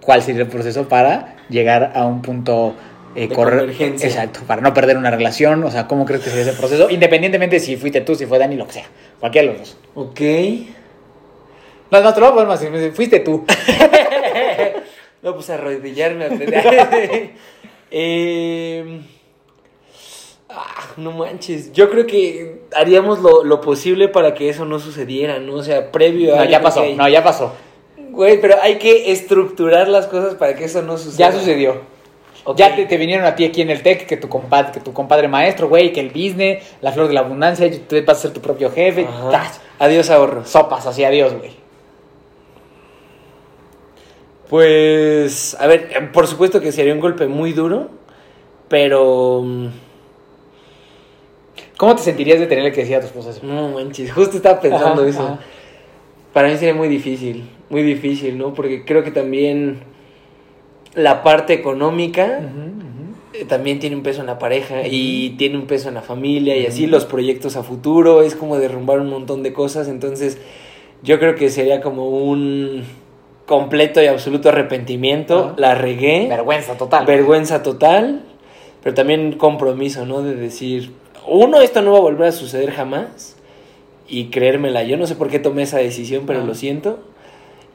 ¿Cuál 0.00 0.22
sería 0.22 0.40
el 0.40 0.48
proceso 0.48 0.88
para 0.88 1.36
llegar 1.50 1.92
a 1.94 2.06
un 2.06 2.22
punto 2.22 2.74
eh, 3.14 3.28
De 3.28 3.34
convergencia. 3.34 4.08
Exacto, 4.08 4.40
para 4.46 4.62
no 4.62 4.72
perder 4.72 4.96
una 4.96 5.10
relación. 5.10 5.62
O 5.64 5.70
sea, 5.70 5.86
¿cómo 5.86 6.06
crees 6.06 6.22
que 6.22 6.30
sería 6.30 6.50
ese 6.50 6.58
proceso? 6.58 6.88
Independientemente 6.88 7.60
si 7.60 7.76
fuiste 7.76 8.00
tú, 8.00 8.14
si 8.14 8.24
fue 8.24 8.38
Dani, 8.38 8.56
lo 8.56 8.66
que 8.66 8.72
sea. 8.72 8.86
Cualquiera 9.20 9.52
de 9.52 9.58
los 9.58 9.68
dos. 9.68 9.76
Ok. 9.94 10.20
No, 11.90 12.00
no, 12.00 12.12
te 12.14 12.20
lo 12.20 12.32
voy 12.32 12.42
a 12.44 12.46
poner 12.46 12.72
más. 12.72 12.94
Fuiste 12.94 13.20
tú. 13.20 13.44
No, 15.22 15.34
pues 15.34 15.50
arrodillarme 15.50 16.24
a 16.26 16.28
pedir. 16.28 16.54
eh, 17.90 19.00
ah, 20.50 20.88
no 20.96 21.12
manches. 21.12 21.72
Yo 21.72 21.90
creo 21.90 22.06
que 22.06 22.62
haríamos 22.74 23.20
lo, 23.20 23.44
lo 23.44 23.60
posible 23.60 24.08
para 24.08 24.34
que 24.34 24.48
eso 24.48 24.64
no 24.64 24.78
sucediera, 24.78 25.38
¿no? 25.38 25.54
O 25.54 25.62
sea, 25.62 25.90
previo 25.92 26.34
a. 26.34 26.44
No, 26.44 26.50
ya 26.50 26.60
pasó. 26.60 26.82
hay- 26.82 26.94
No, 26.96 27.08
ya 27.08 27.22
pasó. 27.22 27.52
Güey, 28.10 28.40
pero 28.40 28.56
hay 28.62 28.76
que 28.78 29.12
estructurar 29.12 29.88
las 29.88 30.06
cosas 30.06 30.34
para 30.36 30.54
que 30.56 30.64
eso 30.64 30.80
no 30.82 30.96
suceda. 30.96 31.30
Ya 31.30 31.32
sucedió. 31.32 31.96
Ya 32.56 32.76
te, 32.76 32.86
te 32.86 32.96
vinieron 32.96 33.26
a 33.26 33.34
ti 33.34 33.44
aquí 33.44 33.60
en 33.60 33.70
el 33.70 33.82
TEC 33.82 34.06
que 34.06 34.16
tu 34.16 34.28
compadre, 34.28 34.70
que 34.72 34.78
tu 34.80 34.92
compadre 34.92 35.26
maestro, 35.26 35.68
güey, 35.68 35.92
que 35.92 35.98
el 36.00 36.10
business, 36.10 36.62
la 36.80 36.92
flor 36.92 37.08
de 37.08 37.14
la 37.14 37.20
abundancia, 37.20 37.68
tú 37.88 37.96
vas 38.06 38.18
a 38.18 38.20
ser 38.22 38.32
tu 38.32 38.40
propio 38.40 38.70
jefe. 38.70 39.04
Adiós 39.80 40.08
ahorros. 40.10 40.48
sopas, 40.48 40.86
así, 40.86 41.02
adiós, 41.04 41.34
güey. 41.34 41.50
Pues, 44.48 45.56
a 45.58 45.66
ver, 45.66 46.12
por 46.12 46.26
supuesto 46.26 46.60
que 46.60 46.72
sería 46.72 46.94
un 46.94 47.00
golpe 47.00 47.26
muy 47.26 47.52
duro, 47.52 47.90
pero 48.68 49.42
mm, 49.44 49.66
¿Cómo 51.76 51.94
te 51.94 52.02
sentirías 52.02 52.38
de 52.40 52.46
tenerle 52.46 52.72
que 52.72 52.80
decir 52.80 52.96
a 52.96 53.00
tu 53.00 53.06
esposa 53.06 53.30
eso? 53.30 53.40
no 53.44 53.68
manches, 53.68 54.10
justo 54.12 54.36
estaba 54.36 54.60
pensando 54.60 55.02
Ajá, 55.02 55.10
eso. 55.10 55.22
ajá. 55.22 55.38
Para 56.32 56.48
mí 56.48 56.56
sería 56.56 56.74
muy 56.74 56.88
difícil, 56.88 57.48
muy 57.70 57.82
difícil, 57.82 58.38
¿no? 58.38 58.54
Porque 58.54 58.84
creo 58.84 59.02
que 59.02 59.10
también 59.10 59.80
la 60.94 61.22
parte 61.22 61.52
económica 61.52 62.40
eh, 63.32 63.44
también 63.46 63.78
tiene 63.78 63.96
un 63.96 64.02
peso 64.02 64.20
en 64.20 64.26
la 64.26 64.38
pareja 64.38 64.86
y 64.86 65.30
tiene 65.38 65.56
un 65.58 65.66
peso 65.66 65.88
en 65.88 65.94
la 65.94 66.02
familia 66.02 66.56
y 66.56 66.66
así 66.66 66.86
los 66.86 67.04
proyectos 67.04 67.56
a 67.56 67.62
futuro, 67.62 68.22
es 68.22 68.34
como 68.34 68.58
derrumbar 68.58 69.00
un 69.00 69.10
montón 69.10 69.42
de 69.42 69.52
cosas, 69.52 69.88
entonces 69.88 70.38
yo 71.02 71.18
creo 71.18 71.34
que 71.34 71.50
sería 71.50 71.80
como 71.82 72.08
un 72.08 72.84
completo 73.46 74.02
y 74.02 74.06
absoluto 74.06 74.48
arrepentimiento, 74.48 75.54
la 75.56 75.74
regué. 75.74 76.26
Vergüenza 76.28 76.76
total. 76.76 77.06
vergüenza 77.06 77.62
total, 77.62 78.22
pero 78.82 78.94
también 78.94 79.32
compromiso, 79.32 80.04
¿no? 80.04 80.22
De 80.22 80.34
decir, 80.34 80.92
uno, 81.26 81.60
esto 81.60 81.82
no 81.82 81.92
va 81.92 81.98
a 81.98 82.02
volver 82.02 82.28
a 82.28 82.32
suceder 82.32 82.72
jamás 82.72 83.36
y 84.08 84.26
creérmela. 84.26 84.82
Yo 84.82 84.96
no 84.96 85.06
sé 85.06 85.14
por 85.14 85.28
qué 85.28 85.38
tomé 85.38 85.62
esa 85.62 85.78
decisión, 85.78 86.24
pero 86.26 86.44
lo 86.44 86.54
siento. 86.54 86.98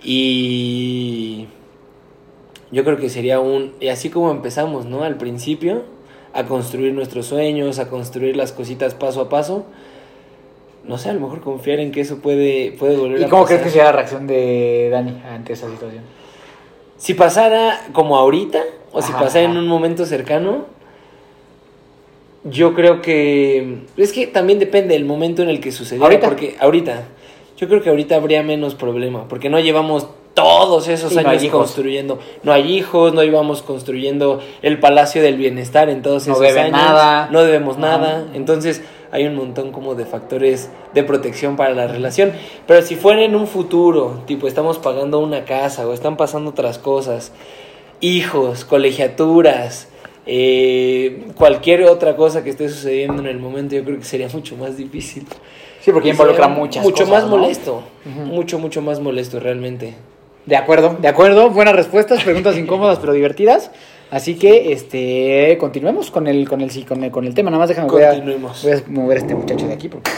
Y 0.03 1.47
yo 2.71 2.83
creo 2.83 2.97
que 2.97 3.09
sería 3.09 3.39
un, 3.39 3.73
y 3.79 3.87
así 3.87 4.09
como 4.09 4.31
empezamos, 4.31 4.85
¿no? 4.85 5.03
Al 5.03 5.17
principio, 5.17 5.83
a 6.33 6.45
construir 6.45 6.93
nuestros 6.93 7.27
sueños, 7.27 7.79
a 7.79 7.89
construir 7.89 8.35
las 8.35 8.51
cositas 8.51 8.93
paso 8.93 9.21
a 9.21 9.29
paso. 9.29 9.65
No 10.83 10.97
sé, 10.97 11.09
a 11.09 11.13
lo 11.13 11.19
mejor 11.21 11.41
confiar 11.41 11.79
en 11.79 11.91
que 11.91 12.01
eso 12.01 12.17
puede, 12.19 12.71
puede 12.77 12.97
volver 12.97 13.21
¿Y 13.21 13.23
a 13.25 13.29
cómo 13.29 13.43
pasar. 13.43 13.57
crees 13.59 13.63
que 13.63 13.69
sería 13.71 13.85
la 13.85 13.91
reacción 13.97 14.27
de 14.27 14.89
Dani 14.91 15.21
ante 15.29 15.53
esa 15.53 15.69
situación? 15.69 16.03
Si 16.97 17.13
pasara 17.13 17.81
como 17.93 18.17
ahorita, 18.17 18.61
o 18.91 19.01
si 19.01 19.11
Ajá, 19.11 19.21
pasara 19.23 19.45
en 19.45 19.57
un 19.57 19.67
momento 19.67 20.05
cercano, 20.05 20.65
yo 22.43 22.73
creo 22.73 23.01
que. 23.01 23.83
Es 23.97 24.11
que 24.13 24.27
también 24.27 24.59
depende 24.59 24.95
del 24.95 25.05
momento 25.05 25.43
en 25.43 25.49
el 25.49 25.59
que 25.59 25.71
sucediera. 25.71 26.05
¿Ahorita? 26.05 26.27
Porque 26.27 26.55
ahorita. 26.59 27.03
Yo 27.57 27.67
creo 27.67 27.81
que 27.83 27.89
ahorita 27.89 28.15
habría 28.15 28.41
menos 28.41 28.73
problema. 28.73 29.27
Porque 29.27 29.49
no 29.49 29.59
llevamos 29.59 30.07
todos 30.33 30.87
esos 30.87 31.11
Sí, 31.13 31.19
años 31.19 31.43
construyendo. 31.51 32.17
No 32.41 32.51
hay 32.51 32.71
hijos, 32.75 33.13
no 33.13 33.23
íbamos 33.23 33.61
construyendo 33.61 34.39
el 34.63 34.79
Palacio 34.79 35.21
del 35.21 35.35
Bienestar 35.35 35.89
en 35.89 36.01
todos 36.01 36.27
No 36.27 36.33
esos 36.43 36.57
años. 36.57 36.71
nada. 36.71 37.29
No 37.31 37.43
debemos 37.43 37.77
nada. 37.77 38.25
Entonces 38.33 38.81
hay 39.11 39.25
un 39.25 39.35
montón 39.35 39.71
como 39.71 39.95
de 39.95 40.05
factores 40.05 40.69
de 40.93 41.03
protección 41.03 41.55
para 41.55 41.73
la 41.73 41.87
relación. 41.87 42.31
Pero 42.67 42.81
si 42.81 42.95
fuera 42.95 43.23
en 43.23 43.35
un 43.35 43.47
futuro, 43.47 44.21
tipo 44.25 44.47
estamos 44.47 44.77
pagando 44.77 45.19
una 45.19 45.45
casa 45.45 45.87
o 45.87 45.93
están 45.93 46.17
pasando 46.17 46.51
otras 46.51 46.77
cosas, 46.77 47.31
hijos, 47.99 48.65
colegiaturas, 48.65 49.89
eh, 50.25 51.27
cualquier 51.35 51.83
otra 51.83 52.15
cosa 52.15 52.43
que 52.43 52.51
esté 52.51 52.69
sucediendo 52.69 53.21
en 53.21 53.27
el 53.27 53.39
momento, 53.39 53.75
yo 53.75 53.83
creo 53.83 53.97
que 53.97 54.05
sería 54.05 54.29
mucho 54.31 54.55
más 54.55 54.77
difícil. 54.77 55.25
Sí, 55.81 55.91
porque 55.91 56.09
involucra 56.09 56.47
muchas 56.47 56.83
Mucho 56.83 57.05
cosas, 57.05 57.09
más 57.09 57.23
¿no? 57.23 57.37
molesto. 57.37 57.81
Mucho, 58.05 58.59
mucho 58.59 58.81
más 58.81 58.99
molesto 58.99 59.39
realmente. 59.39 59.95
De 60.45 60.55
acuerdo, 60.55 60.95
de 60.99 61.07
acuerdo. 61.07 61.49
Buenas 61.49 61.75
respuestas, 61.75 62.23
preguntas 62.23 62.55
incómodas 62.55 62.99
pero 62.99 63.13
divertidas. 63.13 63.71
Así 64.11 64.35
que 64.35 64.73
este 64.73 65.57
continuemos 65.57 66.11
con 66.11 66.27
el 66.27 66.47
con 66.47 66.59
el 66.59 66.85
con 66.85 67.03
el, 67.03 67.11
con 67.11 67.25
el 67.25 67.33
tema. 67.33 67.49
Nada 67.49 67.59
más 67.59 67.69
déjame 67.69 67.87
voy 67.87 68.03
a, 68.03 68.11
voy 68.11 68.33
a 68.73 68.83
mover 68.89 69.17
a 69.17 69.21
este 69.21 69.33
muchacho 69.33 69.65
de 69.67 69.73
aquí 69.73 69.87
porque 69.87 70.11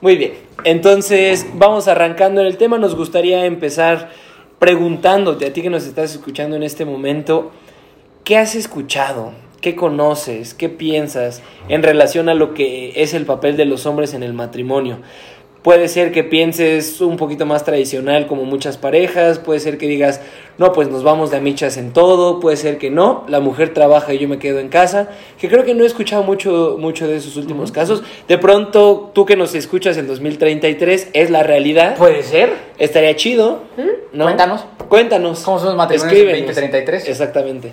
Muy 0.00 0.16
bien, 0.16 0.34
entonces 0.64 1.46
vamos 1.54 1.86
arrancando 1.86 2.40
en 2.40 2.46
el 2.46 2.56
tema. 2.56 2.78
Nos 2.78 2.94
gustaría 2.94 3.44
empezar 3.44 4.08
preguntándote 4.58 5.46
a 5.46 5.52
ti 5.52 5.60
que 5.60 5.70
nos 5.70 5.86
estás 5.86 6.12
escuchando 6.12 6.56
en 6.56 6.62
este 6.62 6.86
momento, 6.86 7.50
¿qué 8.24 8.38
has 8.38 8.54
escuchado? 8.54 9.32
¿Qué 9.60 9.74
conoces? 9.74 10.54
¿Qué 10.54 10.68
piensas 10.68 11.42
en 11.68 11.82
relación 11.82 12.28
a 12.28 12.34
lo 12.34 12.54
que 12.54 12.92
es 13.02 13.14
el 13.14 13.26
papel 13.26 13.56
de 13.56 13.64
los 13.64 13.84
hombres 13.84 14.14
en 14.14 14.22
el 14.22 14.32
matrimonio? 14.32 15.00
Puede 15.66 15.88
ser 15.88 16.12
que 16.12 16.22
pienses 16.22 17.00
un 17.00 17.16
poquito 17.16 17.44
más 17.44 17.64
tradicional 17.64 18.28
como 18.28 18.44
muchas 18.44 18.76
parejas, 18.76 19.40
puede 19.40 19.58
ser 19.58 19.78
que 19.78 19.88
digas, 19.88 20.20
no, 20.58 20.72
pues 20.72 20.88
nos 20.88 21.02
vamos 21.02 21.32
de 21.32 21.38
amichas 21.38 21.76
en 21.76 21.92
todo, 21.92 22.38
puede 22.38 22.56
ser 22.56 22.78
que 22.78 22.88
no, 22.88 23.24
la 23.26 23.40
mujer 23.40 23.74
trabaja 23.74 24.14
y 24.14 24.18
yo 24.18 24.28
me 24.28 24.38
quedo 24.38 24.60
en 24.60 24.68
casa, 24.68 25.08
que 25.40 25.48
creo 25.48 25.64
que 25.64 25.74
no 25.74 25.82
he 25.82 25.86
escuchado 25.88 26.22
mucho, 26.22 26.76
mucho 26.78 27.08
de 27.08 27.16
esos 27.16 27.36
últimos 27.36 27.72
casos. 27.72 28.04
De 28.28 28.38
pronto, 28.38 29.10
tú 29.12 29.26
que 29.26 29.34
nos 29.34 29.56
escuchas 29.56 29.96
en 29.96 30.06
2033, 30.06 31.08
es 31.12 31.30
la 31.30 31.42
realidad. 31.42 31.96
puede 31.96 32.22
ser. 32.22 32.52
Estaría 32.78 33.16
chido, 33.16 33.62
¿no? 34.12 34.22
Cuéntanos. 34.22 34.64
Cuéntanos. 34.88 35.40
¿Cómo 35.40 35.58
son 35.58 35.70
los 35.70 35.76
matrimonios 35.76 36.12
en 36.12 36.18
Escríbenos. 36.28 36.46
2033? 36.46 37.08
Exactamente. 37.08 37.72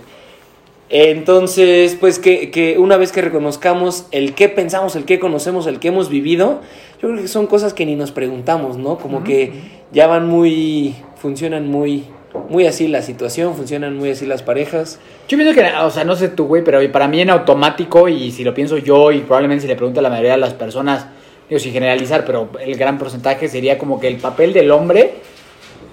Entonces, 0.90 1.98
pues 2.00 2.20
que, 2.20 2.52
que 2.52 2.78
una 2.78 2.98
vez 2.98 3.12
que 3.12 3.22
reconozcamos 3.22 4.06
el 4.12 4.34
qué 4.36 4.50
pensamos, 4.50 4.96
el 4.96 5.06
qué 5.06 5.20
conocemos, 5.20 5.66
el 5.66 5.80
qué 5.80 5.88
hemos 5.88 6.10
vivido, 6.10 6.62
yo 7.02 7.10
creo 7.10 7.22
que 7.22 7.28
son 7.28 7.48
cosas 7.48 7.74
que 7.74 7.86
ni 7.86 7.96
nos 7.96 8.12
preguntamos, 8.12 8.78
¿no? 8.78 8.98
Como 8.98 9.24
que 9.24 9.54
ya 9.92 10.08
van 10.08 10.28
muy, 10.28 10.96
funcionan 11.16 11.68
muy, 11.68 12.06
muy 12.50 12.68
así 12.68 12.88
la 12.88 13.02
situación, 13.02 13.56
funcionan 13.56 13.98
muy 13.98 14.12
así 14.12 14.26
las 14.26 14.44
parejas. 14.44 15.00
Yo 15.28 15.38
pienso 15.38 15.56
que, 15.56 15.66
o 15.66 15.90
sea, 15.90 16.04
no 16.04 16.16
sé 16.16 16.30
tú, 16.30 16.46
güey, 16.46 16.64
pero 16.64 16.80
para 16.92 17.08
mí 17.08 17.22
en 17.22 17.30
automático, 17.30 18.08
y 18.08 18.32
si 18.32 18.44
lo 18.44 18.54
pienso 18.54 18.78
yo, 18.78 19.12
y 19.12 19.20
probablemente 19.20 19.64
si 19.64 19.68
le 19.68 19.76
pregunto 19.76 20.00
a 20.00 20.04
la 20.04 20.10
mayoría 20.10 20.34
de 20.34 20.38
las 20.38 20.54
personas, 20.54 21.08
digo, 21.50 21.60
sin 21.60 21.74
generalizar, 21.74 22.24
pero 22.26 22.50
el 22.60 22.76
gran 22.76 22.98
porcentaje 22.98 23.48
sería 23.48 23.78
como 23.78 24.00
que 24.00 24.08
el 24.08 24.18
papel 24.18 24.54
del 24.54 24.72
hombre, 24.72 25.16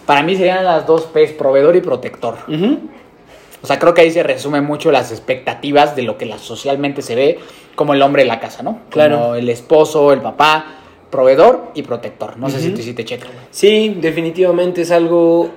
para 0.06 0.22
mí 0.22 0.36
serían 0.36 0.64
las 0.64 0.86
dos 0.86 1.04
P's, 1.04 1.32
proveedor 1.32 1.76
y 1.76 1.80
protector. 1.80 2.36
Ujú. 2.48 2.78
O 3.62 3.66
sea, 3.66 3.78
creo 3.78 3.94
que 3.94 4.02
ahí 4.02 4.10
se 4.10 4.22
resume 4.22 4.60
mucho 4.60 4.90
las 4.90 5.10
expectativas 5.12 5.94
de 5.96 6.02
lo 6.02 6.16
que 6.16 6.26
la, 6.26 6.38
socialmente 6.38 7.02
se 7.02 7.14
ve 7.14 7.38
como 7.74 7.94
el 7.94 8.02
hombre 8.02 8.22
en 8.22 8.28
la 8.28 8.40
casa, 8.40 8.62
¿no? 8.62 8.80
Claro. 8.90 9.18
Como 9.18 9.34
el 9.34 9.48
esposo, 9.48 10.12
el 10.12 10.20
papá, 10.20 10.80
proveedor 11.10 11.70
y 11.74 11.82
protector. 11.82 12.36
No 12.38 12.48
sé 12.48 12.60
si 12.60 12.70
te, 12.70 12.82
si 12.82 12.94
te 12.94 13.04
checa. 13.04 13.26
Sí, 13.50 13.96
definitivamente 14.00 14.82
es 14.82 14.90
algo. 14.90 15.50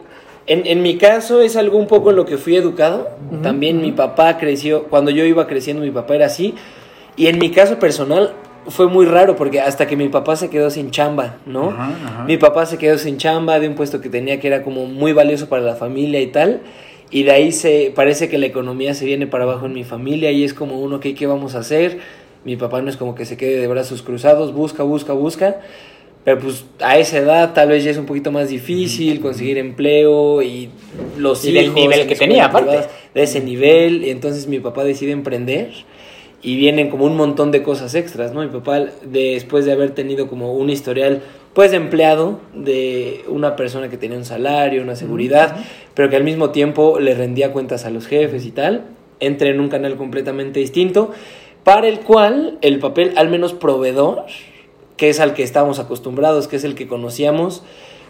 En, 0.45 0.65
en 0.65 0.81
mi 0.81 0.97
caso 0.97 1.41
es 1.41 1.55
algo 1.55 1.77
un 1.77 1.87
poco 1.87 2.09
en 2.09 2.17
lo 2.17 2.25
que 2.25 2.37
fui 2.37 2.55
educado. 2.55 3.09
También 3.41 3.81
mi 3.81 3.93
papá 3.93 4.37
creció, 4.37 4.83
cuando 4.85 5.09
yo 5.11 5.23
iba 5.23 5.47
creciendo 5.47 5.83
mi 5.83 5.91
papá 5.91 6.15
era 6.15 6.25
así. 6.25 6.55
Y 7.15 7.27
en 7.27 7.39
mi 7.39 7.51
caso 7.51 7.79
personal 7.79 8.33
fue 8.67 8.87
muy 8.87 9.05
raro 9.05 9.35
porque 9.35 9.61
hasta 9.61 9.87
que 9.87 9.95
mi 9.95 10.09
papá 10.09 10.35
se 10.35 10.49
quedó 10.49 10.69
sin 10.69 10.91
chamba, 10.91 11.37
¿no? 11.45 11.69
Ajá, 11.69 11.91
ajá. 12.05 12.23
Mi 12.23 12.37
papá 12.37 12.65
se 12.65 12.77
quedó 12.77 12.97
sin 12.97 13.17
chamba 13.17 13.59
de 13.59 13.67
un 13.67 13.75
puesto 13.75 14.01
que 14.01 14.09
tenía 14.09 14.39
que 14.39 14.47
era 14.47 14.63
como 14.63 14.85
muy 14.85 15.13
valioso 15.13 15.47
para 15.47 15.61
la 15.61 15.75
familia 15.75 16.21
y 16.21 16.27
tal. 16.27 16.61
Y 17.13 17.21
de 17.21 17.31
ahí 17.31 17.51
se 17.51 17.91
parece 17.93 18.27
que 18.27 18.39
la 18.39 18.47
economía 18.47 18.95
se 18.95 19.05
viene 19.05 19.27
para 19.27 19.43
abajo 19.43 19.67
en 19.67 19.73
mi 19.73 19.83
familia 19.83 20.31
y 20.31 20.43
es 20.43 20.55
como 20.55 20.79
uno, 20.79 20.99
¿qué, 20.99 21.13
qué 21.13 21.27
vamos 21.27 21.53
a 21.53 21.59
hacer? 21.59 21.99
Mi 22.43 22.55
papá 22.55 22.81
no 22.81 22.89
es 22.89 22.97
como 22.97 23.13
que 23.13 23.25
se 23.25 23.37
quede 23.37 23.59
de 23.59 23.67
brazos 23.67 24.01
cruzados, 24.01 24.51
busca, 24.51 24.81
busca, 24.81 25.13
busca. 25.13 25.59
Pero 26.25 26.39
pues 26.39 26.65
a 26.79 26.97
esa 26.97 27.19
edad 27.19 27.53
tal 27.53 27.69
vez 27.69 27.83
ya 27.83 27.91
es 27.91 27.97
un 27.97 28.07
poquito 28.07 28.31
más 28.31 28.49
difícil 28.49 29.19
conseguir 29.19 29.59
empleo 29.59 30.41
y 30.41 30.69
los 31.15 31.45
Y 31.45 31.51
del 31.51 31.65
hijos 31.65 31.75
nivel 31.75 31.99
en 31.99 32.07
que 32.07 32.15
tenía, 32.15 32.45
aparte. 32.45 32.87
de 33.13 33.21
ese 33.21 33.41
nivel. 33.41 34.03
Y 34.03 34.09
entonces 34.09 34.47
mi 34.47 34.59
papá 34.59 34.83
decide 34.83 35.11
emprender 35.11 35.69
y 36.41 36.57
vienen 36.57 36.89
como 36.89 37.05
un 37.05 37.15
montón 37.15 37.51
de 37.51 37.61
cosas 37.61 37.93
extras, 37.93 38.33
¿no? 38.33 38.41
Mi 38.41 38.49
papá, 38.49 38.87
después 39.05 39.65
de 39.65 39.71
haber 39.71 39.91
tenido 39.91 40.27
como 40.27 40.53
un 40.53 40.71
historial, 40.71 41.21
pues, 41.53 41.73
empleado, 41.73 42.39
de 42.53 43.23
una 43.27 43.55
persona 43.55 43.89
que 43.89 43.97
tenía 43.97 44.17
un 44.17 44.25
salario, 44.25 44.81
una 44.81 44.95
seguridad, 44.95 45.55
pero 45.93 46.09
que 46.09 46.15
al 46.15 46.23
mismo 46.23 46.49
tiempo 46.49 46.99
le 46.99 47.13
rendía 47.13 47.51
cuentas 47.51 47.85
a 47.85 47.89
los 47.89 48.07
jefes 48.07 48.45
y 48.45 48.51
tal, 48.51 48.85
entra 49.19 49.49
en 49.49 49.59
un 49.59 49.69
canal 49.69 49.95
completamente 49.95 50.59
distinto, 50.59 51.11
para 51.63 51.87
el 51.87 51.99
cual 51.99 52.57
el 52.61 52.79
papel, 52.79 53.13
al 53.15 53.29
menos 53.29 53.53
proveedor, 53.53 54.25
que 54.97 55.09
es 55.09 55.19
al 55.19 55.33
que 55.33 55.43
estamos 55.43 55.79
acostumbrados, 55.79 56.47
que 56.47 56.55
es 56.55 56.63
el 56.63 56.75
que 56.75 56.87
conocíamos, 56.87 57.63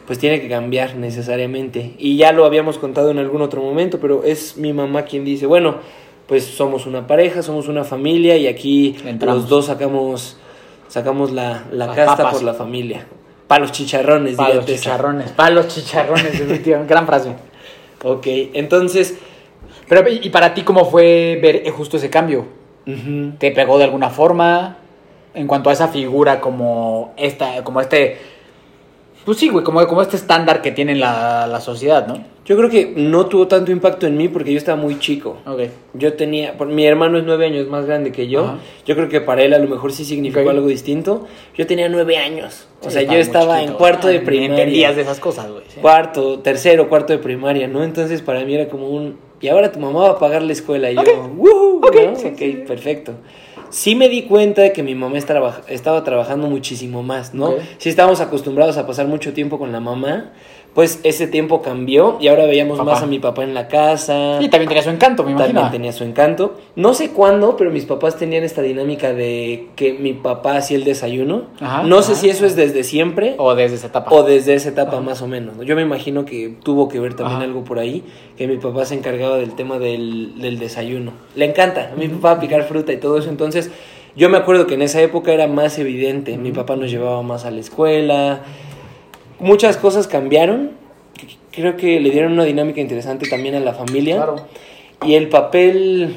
pues 0.08 0.20
tiene 0.20 0.42
que 0.42 0.50
cambiar 0.50 0.96
necesariamente. 0.96 1.94
Y 1.98 2.18
ya 2.18 2.32
lo 2.32 2.46
habíamos 2.46 2.78
contado 2.78 3.12
en 3.12 3.20
algún 3.20 3.42
otro 3.42 3.62
momento, 3.62 4.00
pero 4.00 4.24
es 4.24 4.58
mi 4.58 4.74
mamá 4.74 5.04
quien 5.04 5.24
dice, 5.24 5.46
bueno, 5.46 5.76
pues 6.28 6.46
somos 6.46 6.86
una 6.86 7.08
pareja, 7.08 7.42
somos 7.42 7.68
una 7.68 7.84
familia 7.84 8.38
y 8.38 8.48
aquí 8.48 8.96
Entramos. 9.06 9.42
los 9.42 9.50
dos 9.50 9.66
sacamos 9.66 10.38
sacamos 10.88 11.32
la, 11.32 11.66
la 11.72 11.88
casta 11.88 12.18
papas. 12.18 12.34
por 12.36 12.44
la 12.44 12.54
familia. 12.54 13.08
Para 13.48 13.62
los 13.62 13.72
chicharrones, 13.72 14.36
Para 14.36 14.56
los 14.56 14.66
chicharrones, 14.66 15.32
para 15.32 15.50
los 15.52 15.68
chicharrones, 15.68 16.40
definitivamente. 16.40 16.94
Gran 16.94 17.06
frase. 17.06 17.36
Ok, 18.04 18.26
entonces, 18.54 19.18
Pero, 19.88 20.04
¿y 20.10 20.30
para 20.30 20.54
ti 20.54 20.64
cómo 20.64 20.86
fue 20.86 21.40
ver 21.42 21.58
eh, 21.66 21.70
justo 21.72 21.98
ese 21.98 22.10
cambio? 22.10 22.46
¿Te 23.38 23.52
pegó 23.52 23.78
de 23.78 23.86
alguna 23.86 24.10
forma? 24.10 24.78
En 25.34 25.48
cuanto 25.48 25.70
a 25.70 25.74
esa 25.74 25.88
figura 25.88 26.42
como 26.42 27.14
esta, 27.18 27.64
como 27.64 27.82
este. 27.82 28.33
Pues 29.26 29.38
sí, 29.38 29.48
güey, 29.50 29.64
como, 29.64 29.86
como 29.88 30.02
este 30.02 30.18
estándar 30.18 30.62
que 30.62 30.72
tiene 30.72 30.96
la, 30.96 31.48
la 31.48 31.60
sociedad, 31.62 32.08
¿no? 32.08 32.32
yo 32.46 32.58
creo 32.58 32.70
que 32.70 32.92
no 32.98 33.28
tuvo 33.28 33.48
tanto 33.48 33.72
impacto 33.72 34.06
en 34.06 34.18
mí 34.18 34.28
porque 34.28 34.52
yo 34.52 34.58
estaba 34.58 34.76
muy 34.76 35.00
chico. 35.00 35.38
Ok. 35.48 35.62
Yo 35.94 36.12
tenía, 36.14 36.58
por- 36.58 36.68
mi 36.68 36.86
hermano 36.86 37.18
es 37.18 37.24
nueve 37.24 37.46
años 37.46 37.70
más 37.70 37.86
grande 37.86 38.12
que 38.12 38.28
yo. 38.28 38.44
Ajá. 38.44 38.58
Yo 38.86 38.96
creo 38.96 39.08
que 39.08 39.22
para 39.22 39.44
él 39.44 39.54
a 39.54 39.60
lo 39.60 39.70
mejor 39.70 39.94
sí 39.94 40.04
significó 40.04 40.42
Ok. 40.42 40.50
algo 40.50 40.68
distinto. 40.68 41.26
Yo 41.56 41.66
tenía 41.68 41.88
nueve 41.88 42.18
años. 42.18 42.68
O 42.82 42.86
Sí, 42.90 42.92
sea, 42.92 43.04
yo 43.04 43.14
estaba 43.14 43.64
en 43.64 43.72
cuarto 43.74 44.08
de 44.10 44.18
Ah, 44.18 44.24
primaria. 44.26 44.56
entendías 44.64 44.96
de 44.98 45.04
esas 45.04 45.22
cosas, 45.22 45.50
güey. 45.50 45.64
sí. 45.70 45.80
Cuarto, 45.80 46.40
tercero, 46.40 46.90
cuarto 46.90 47.14
de 47.14 47.20
primaria, 47.20 47.70
¿no? 47.70 47.82
Entonces 47.82 48.22
para 48.22 48.44
mí 48.44 48.54
era 48.56 48.68
como 48.68 48.90
un... 48.90 49.18
Y 49.40 49.48
ahora 49.48 49.72
tu 49.72 49.80
mamá 49.80 50.02
va 50.02 50.10
a 50.10 50.20
pagar 50.20 50.42
la 50.42 50.52
escuela. 50.52 50.92
Y 50.92 50.96
yo, 50.96 51.02
Ok. 51.02 51.32
"Woohoo", 51.38 51.78
Ok, 51.78 51.96
¿no? 52.12 52.16
sí. 52.18 52.64
perfecto. 52.68 53.14
Sí 53.74 53.96
me 53.96 54.08
di 54.08 54.22
cuenta 54.22 54.62
de 54.62 54.72
que 54.72 54.84
mi 54.84 54.94
mamá 54.94 55.18
estaba, 55.18 56.04
trabajando 56.04 56.48
muchísimo 56.48 57.02
más, 57.02 57.34
¿no? 57.34 57.50
Ok. 57.50 57.62
Si 57.80 57.90
estábamos 57.90 58.22
acostumbrados 58.22 58.78
a 58.78 58.86
pasar 58.86 59.08
mucho 59.08 59.34
tiempo 59.34 59.58
con 59.58 59.72
la 59.72 59.80
mamá, 59.80 60.32
pues 60.74 61.00
ese 61.04 61.28
tiempo 61.28 61.62
cambió 61.62 62.18
y 62.20 62.30
ahora 62.30 62.46
veíamos 62.46 62.80
Papá. 62.80 62.92
más 62.94 63.04
a 63.04 63.06
mi 63.06 63.20
papá 63.20 63.44
en 63.44 63.54
la 63.54 63.68
casa. 63.68 64.40
Y 64.42 64.50
también 64.50 64.70
tenía 64.70 64.82
su 64.84 64.90
encanto, 64.90 65.24
me 65.24 65.32
imagino. 65.32 65.62
También 65.62 65.72
tenía 65.72 65.92
su 65.94 66.04
encanto. 66.04 66.56
No 66.76 66.96
sé 66.96 67.12
cuándo, 67.12 67.56
pero 67.58 67.70
mis 67.70 67.86
papás 67.86 68.18
tenían 68.18 68.44
esta 68.44 68.64
dinámica 68.64 69.14
de 69.14 69.68
que 69.76 69.94
mi 69.94 70.14
papá 70.14 70.58
hacía 70.58 70.78
el 70.78 70.84
desayuno. 70.84 71.44
Ajá, 71.62 71.84
no 71.84 72.02
sé 72.02 72.16
si 72.16 72.30
eso 72.30 72.46
es 72.48 72.56
desde 72.56 72.84
siempre 72.84 73.36
O 73.38 73.54
desde 73.54 73.76
esa 73.76 73.88
etapa. 73.88 74.12
o 74.12 74.24
desde 74.24 74.56
esa 74.56 74.70
etapa 74.70 75.00
más 75.00 75.22
o 75.22 75.28
menos. 75.28 75.56
¿no? 75.58 75.64
Yo 75.64 75.76
me 75.76 75.84
imagino 75.84 76.26
que 76.26 76.56
tuvo 76.64 76.90
que 76.90 77.00
ver 77.00 77.14
también 77.14 77.42
algo 77.42 77.64
por 77.64 77.78
ahí, 77.78 78.04
que 78.36 78.48
mi 78.48 78.58
papá 78.58 78.86
se 78.86 78.96
encargaba 78.96 79.38
del 79.38 79.54
tema 79.54 79.78
del, 79.78 80.42
del 80.42 80.58
desayuno. 80.58 81.12
Le 81.36 81.46
encanta 81.46 81.92
a 81.94 81.96
mi 81.96 82.08
papá 82.08 82.40
picar 82.40 82.64
fruta 82.64 82.92
y 82.92 82.98
todo 82.98 83.20
eso, 83.20 83.30
entonces 83.30 83.70
yo 84.16 84.30
me 84.30 84.38
acuerdo 84.38 84.66
que 84.68 84.74
en 84.74 84.82
esa 84.82 85.02
época 85.02 85.34
era 85.34 85.48
más 85.48 85.78
evidente. 85.78 86.38
Mi 86.38 86.52
papá 86.52 86.76
nos 86.76 86.90
llevaba 86.92 87.22
más 87.24 87.46
a 87.46 87.52
la 87.52 87.60
escuela. 87.60 88.42
Muchas 89.40 89.78
cosas 89.78 90.08
cambiaron. 90.08 90.72
Creo 91.52 91.78
que 91.78 92.00
le 92.00 92.10
dieron 92.10 92.34
una 92.34 92.44
dinámica 92.44 92.82
interesante 92.82 93.28
también 93.30 93.56
a 93.56 93.60
la 93.60 93.74
familia. 93.74 94.16
Claro. 94.18 94.36
Y 95.06 95.16
el 95.16 95.30
papel, 95.30 96.16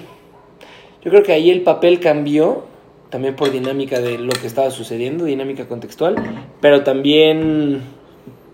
yo 1.05 1.11
creo 1.11 1.23
que 1.23 1.33
ahí 1.33 1.51
el 1.51 1.63
papel 1.63 2.01
cambió, 2.01 2.65
también 3.11 3.37
por 3.37 3.51
dinámica 3.51 4.01
de 4.01 4.19
lo 4.19 4.33
que 4.33 4.47
estaba 4.47 4.71
sucediendo, 4.71 5.25
dinámica 5.25 5.67
contextual, 5.67 6.17
pero 6.61 6.85
también 6.85 7.83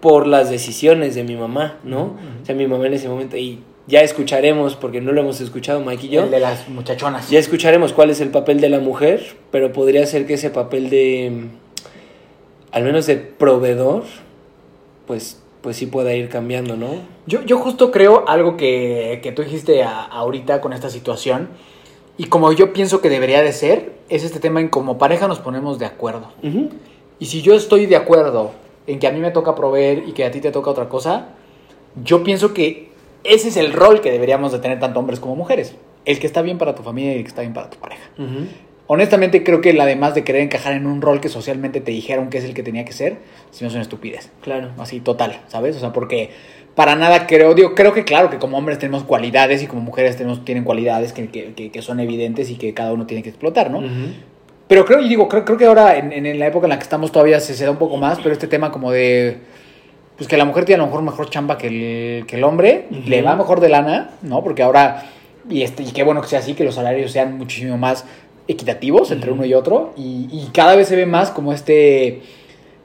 por 0.00 0.26
las 0.26 0.50
decisiones 0.50 1.14
de 1.14 1.22
mi 1.24 1.36
mamá, 1.36 1.78
¿no? 1.84 2.16
O 2.42 2.44
sea, 2.46 2.54
mi 2.54 2.66
mamá 2.66 2.86
en 2.86 2.94
ese 2.94 3.08
momento, 3.08 3.36
y 3.36 3.60
ya 3.86 4.00
escucharemos, 4.00 4.74
porque 4.76 5.00
no 5.00 5.12
lo 5.12 5.20
hemos 5.20 5.40
escuchado 5.40 5.80
Mike 5.80 6.06
y 6.06 6.08
yo, 6.10 6.24
El 6.24 6.30
de 6.30 6.40
las 6.40 6.68
muchachonas. 6.68 7.30
ya 7.30 7.38
escucharemos 7.38 7.92
cuál 7.92 8.10
es 8.10 8.20
el 8.20 8.30
papel 8.30 8.60
de 8.60 8.68
la 8.68 8.80
mujer, 8.80 9.36
pero 9.50 9.72
podría 9.72 10.06
ser 10.06 10.26
que 10.26 10.34
ese 10.34 10.50
papel 10.50 10.90
de, 10.90 11.46
al 12.72 12.84
menos 12.84 13.06
de 13.06 13.16
proveedor, 13.16 14.04
pues, 15.06 15.40
pues 15.60 15.76
sí 15.76 15.86
pueda 15.86 16.14
ir 16.14 16.28
cambiando, 16.28 16.76
¿no? 16.76 16.88
Yo, 17.26 17.42
yo 17.42 17.58
justo 17.58 17.90
creo 17.90 18.24
algo 18.28 18.56
que, 18.56 19.20
que 19.22 19.32
tú 19.32 19.42
dijiste 19.42 19.82
a- 19.82 20.02
ahorita 20.04 20.60
con 20.60 20.72
esta 20.72 20.90
situación, 20.90 21.48
y 22.18 22.24
como 22.24 22.52
yo 22.52 22.72
pienso 22.72 23.00
que 23.00 23.08
debería 23.08 23.42
de 23.42 23.52
ser, 23.52 23.92
es 24.08 24.22
este 24.24 24.38
tema 24.40 24.60
en 24.60 24.68
como 24.68 24.98
pareja 24.98 25.28
nos 25.28 25.38
ponemos 25.38 25.78
de 25.78 25.86
acuerdo. 25.86 26.28
Y 27.18 27.26
si 27.26 27.40
yo 27.42 27.54
estoy 27.54 27.86
de 27.86 27.96
acuerdo 27.96 28.50
en 28.86 28.98
que 28.98 29.06
a 29.06 29.12
mí 29.12 29.20
me 29.20 29.30
toca 29.30 29.54
proveer 29.54 30.04
y 30.06 30.12
que 30.12 30.24
a 30.24 30.30
ti 30.30 30.40
te 30.40 30.50
toca 30.50 30.70
otra 30.70 30.88
cosa, 30.88 31.28
yo 32.02 32.22
pienso 32.24 32.52
que 32.52 32.90
ese 33.24 33.48
es 33.48 33.56
el 33.56 33.72
rol 33.72 34.00
que 34.00 34.10
deberíamos 34.10 34.52
de 34.52 34.58
tener 34.58 34.80
tanto 34.80 34.98
hombres 34.98 35.20
como 35.20 35.36
mujeres. 35.36 35.74
El 36.04 36.18
que 36.18 36.26
está 36.26 36.42
bien 36.42 36.58
para 36.58 36.74
tu 36.74 36.82
familia 36.82 37.12
y 37.14 37.18
el 37.18 37.22
que 37.22 37.28
está 37.28 37.42
bien 37.42 37.54
para 37.54 37.70
tu 37.70 37.78
pareja. 37.78 38.02
Ujú. 38.18 38.46
Honestamente 38.92 39.42
creo 39.42 39.62
que 39.62 39.70
además 39.80 40.14
de 40.14 40.22
querer 40.22 40.42
encajar 40.42 40.74
en 40.74 40.84
un 40.86 41.00
rol 41.00 41.18
que 41.18 41.30
socialmente 41.30 41.80
te 41.80 41.92
dijeron 41.92 42.28
que 42.28 42.36
es 42.36 42.44
el 42.44 42.52
que 42.52 42.62
tenía 42.62 42.84
que 42.84 42.92
ser, 42.92 43.16
si 43.50 43.64
no 43.64 43.68
es 43.68 43.72
una 43.72 43.80
estupidez. 43.82 44.30
Claro. 44.42 44.68
Así 44.76 45.00
total, 45.00 45.40
¿sabes? 45.48 45.76
O 45.76 45.80
sea, 45.80 45.94
porque 45.94 46.28
para 46.74 46.94
nada 46.94 47.26
creo, 47.26 47.54
digo, 47.54 47.74
creo 47.74 47.94
que 47.94 48.04
claro 48.04 48.28
que 48.28 48.36
como 48.36 48.58
hombres 48.58 48.78
tenemos 48.78 49.04
cualidades 49.04 49.62
y 49.62 49.66
como 49.66 49.80
mujeres 49.80 50.18
tenemos, 50.18 50.44
tienen 50.44 50.64
cualidades 50.64 51.14
que, 51.14 51.28
que- 51.28 51.54
que- 51.54 51.70
que 51.70 51.80
son 51.80 52.00
evidentes 52.00 52.50
y 52.50 52.56
que 52.56 52.74
cada 52.74 52.92
uno 52.92 53.06
tiene 53.06 53.22
que 53.22 53.30
explotar, 53.30 53.70
¿no? 53.70 53.80
Pero 54.68 54.84
creo, 54.84 55.00
y 55.00 55.08
digo, 55.08 55.26
creo, 55.26 55.46
creo 55.46 55.56
que 55.56 55.64
ahora 55.64 55.96
en, 55.96 56.12
en 56.12 56.38
la 56.38 56.46
época 56.48 56.66
en 56.66 56.70
la 56.70 56.76
que 56.76 56.82
estamos 56.82 57.12
todavía 57.12 57.40
se, 57.40 57.54
se 57.54 57.64
da 57.64 57.70
un 57.70 57.78
poco 57.78 57.96
más, 57.96 58.18
pero 58.18 58.32
este 58.32 58.46
tema 58.46 58.70
como 58.70 58.90
de, 58.92 59.38
pues 60.18 60.28
que 60.28 60.36
la 60.36 60.44
mujer 60.44 60.66
tiene 60.66 60.82
a 60.82 60.84
lo 60.84 60.90
mejor 60.90 61.02
mejor 61.02 61.30
chamba 61.30 61.56
que 61.56 61.68
el, 61.68 62.26
que 62.26 62.36
el 62.36 62.44
hombre, 62.44 62.88
le 63.06 63.22
va 63.22 63.36
mejor 63.36 63.60
de 63.60 63.70
lana, 63.70 64.10
¿no? 64.20 64.44
Porque 64.44 64.62
ahora, 64.62 65.04
y, 65.48 65.62
este, 65.62 65.82
y 65.82 65.92
qué 65.92 66.02
bueno 66.04 66.20
que 66.20 66.28
sea 66.28 66.40
así, 66.40 66.52
que 66.52 66.64
los 66.64 66.74
salarios 66.74 67.10
sean 67.10 67.38
muchísimo 67.38 67.78
más 67.78 68.04
equitativos 68.52 69.10
entre 69.10 69.32
uno 69.32 69.44
y 69.44 69.54
otro, 69.54 69.92
y, 69.96 70.28
y 70.30 70.50
cada 70.52 70.76
vez 70.76 70.88
se 70.88 70.96
ve 70.96 71.06
más 71.06 71.30
como 71.30 71.52
este, 71.52 72.22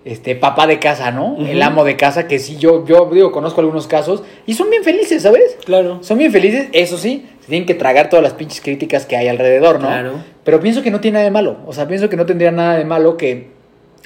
este 0.06 0.36
papá 0.36 0.68
de 0.68 0.80
casa, 0.80 1.12
¿no? 1.12 1.36
El 1.38 1.62
amo 1.62 1.84
de 1.84 1.98
casa, 1.98 2.28
que 2.28 2.40
sí, 2.40 2.58
yo, 2.58 2.86
yo 2.86 3.10
digo, 3.12 3.32
conozco 3.32 3.62
algunos 3.62 3.88
casos, 3.88 4.24
y 4.46 4.54
son 4.54 4.70
bien 4.70 4.84
felices, 4.84 5.24
¿sabes? 5.24 5.58
Claro. 5.66 6.00
Son 6.02 6.18
bien 6.18 6.32
felices, 6.32 6.70
eso 6.72 6.98
sí, 6.98 7.26
se 7.42 7.48
tienen 7.48 7.66
que 7.66 7.74
tragar 7.74 8.10
todas 8.10 8.24
las 8.24 8.34
pinches 8.34 8.62
críticas 8.62 9.06
que 9.06 9.18
hay 9.18 9.28
alrededor, 9.28 9.82
¿no? 9.82 9.88
Claro. 9.88 10.14
Pero 10.44 10.60
pienso 10.62 10.82
que 10.82 10.92
no 10.92 11.02
tiene 11.02 11.16
nada 11.16 11.26
de 11.26 11.32
malo. 11.32 11.58
O 11.66 11.74
sea, 11.74 11.88
pienso 11.88 12.08
que 12.08 12.16
no 12.16 12.26
tendría 12.26 12.52
nada 12.52 12.78
de 12.78 12.86
malo 12.86 13.18
que 13.18 13.50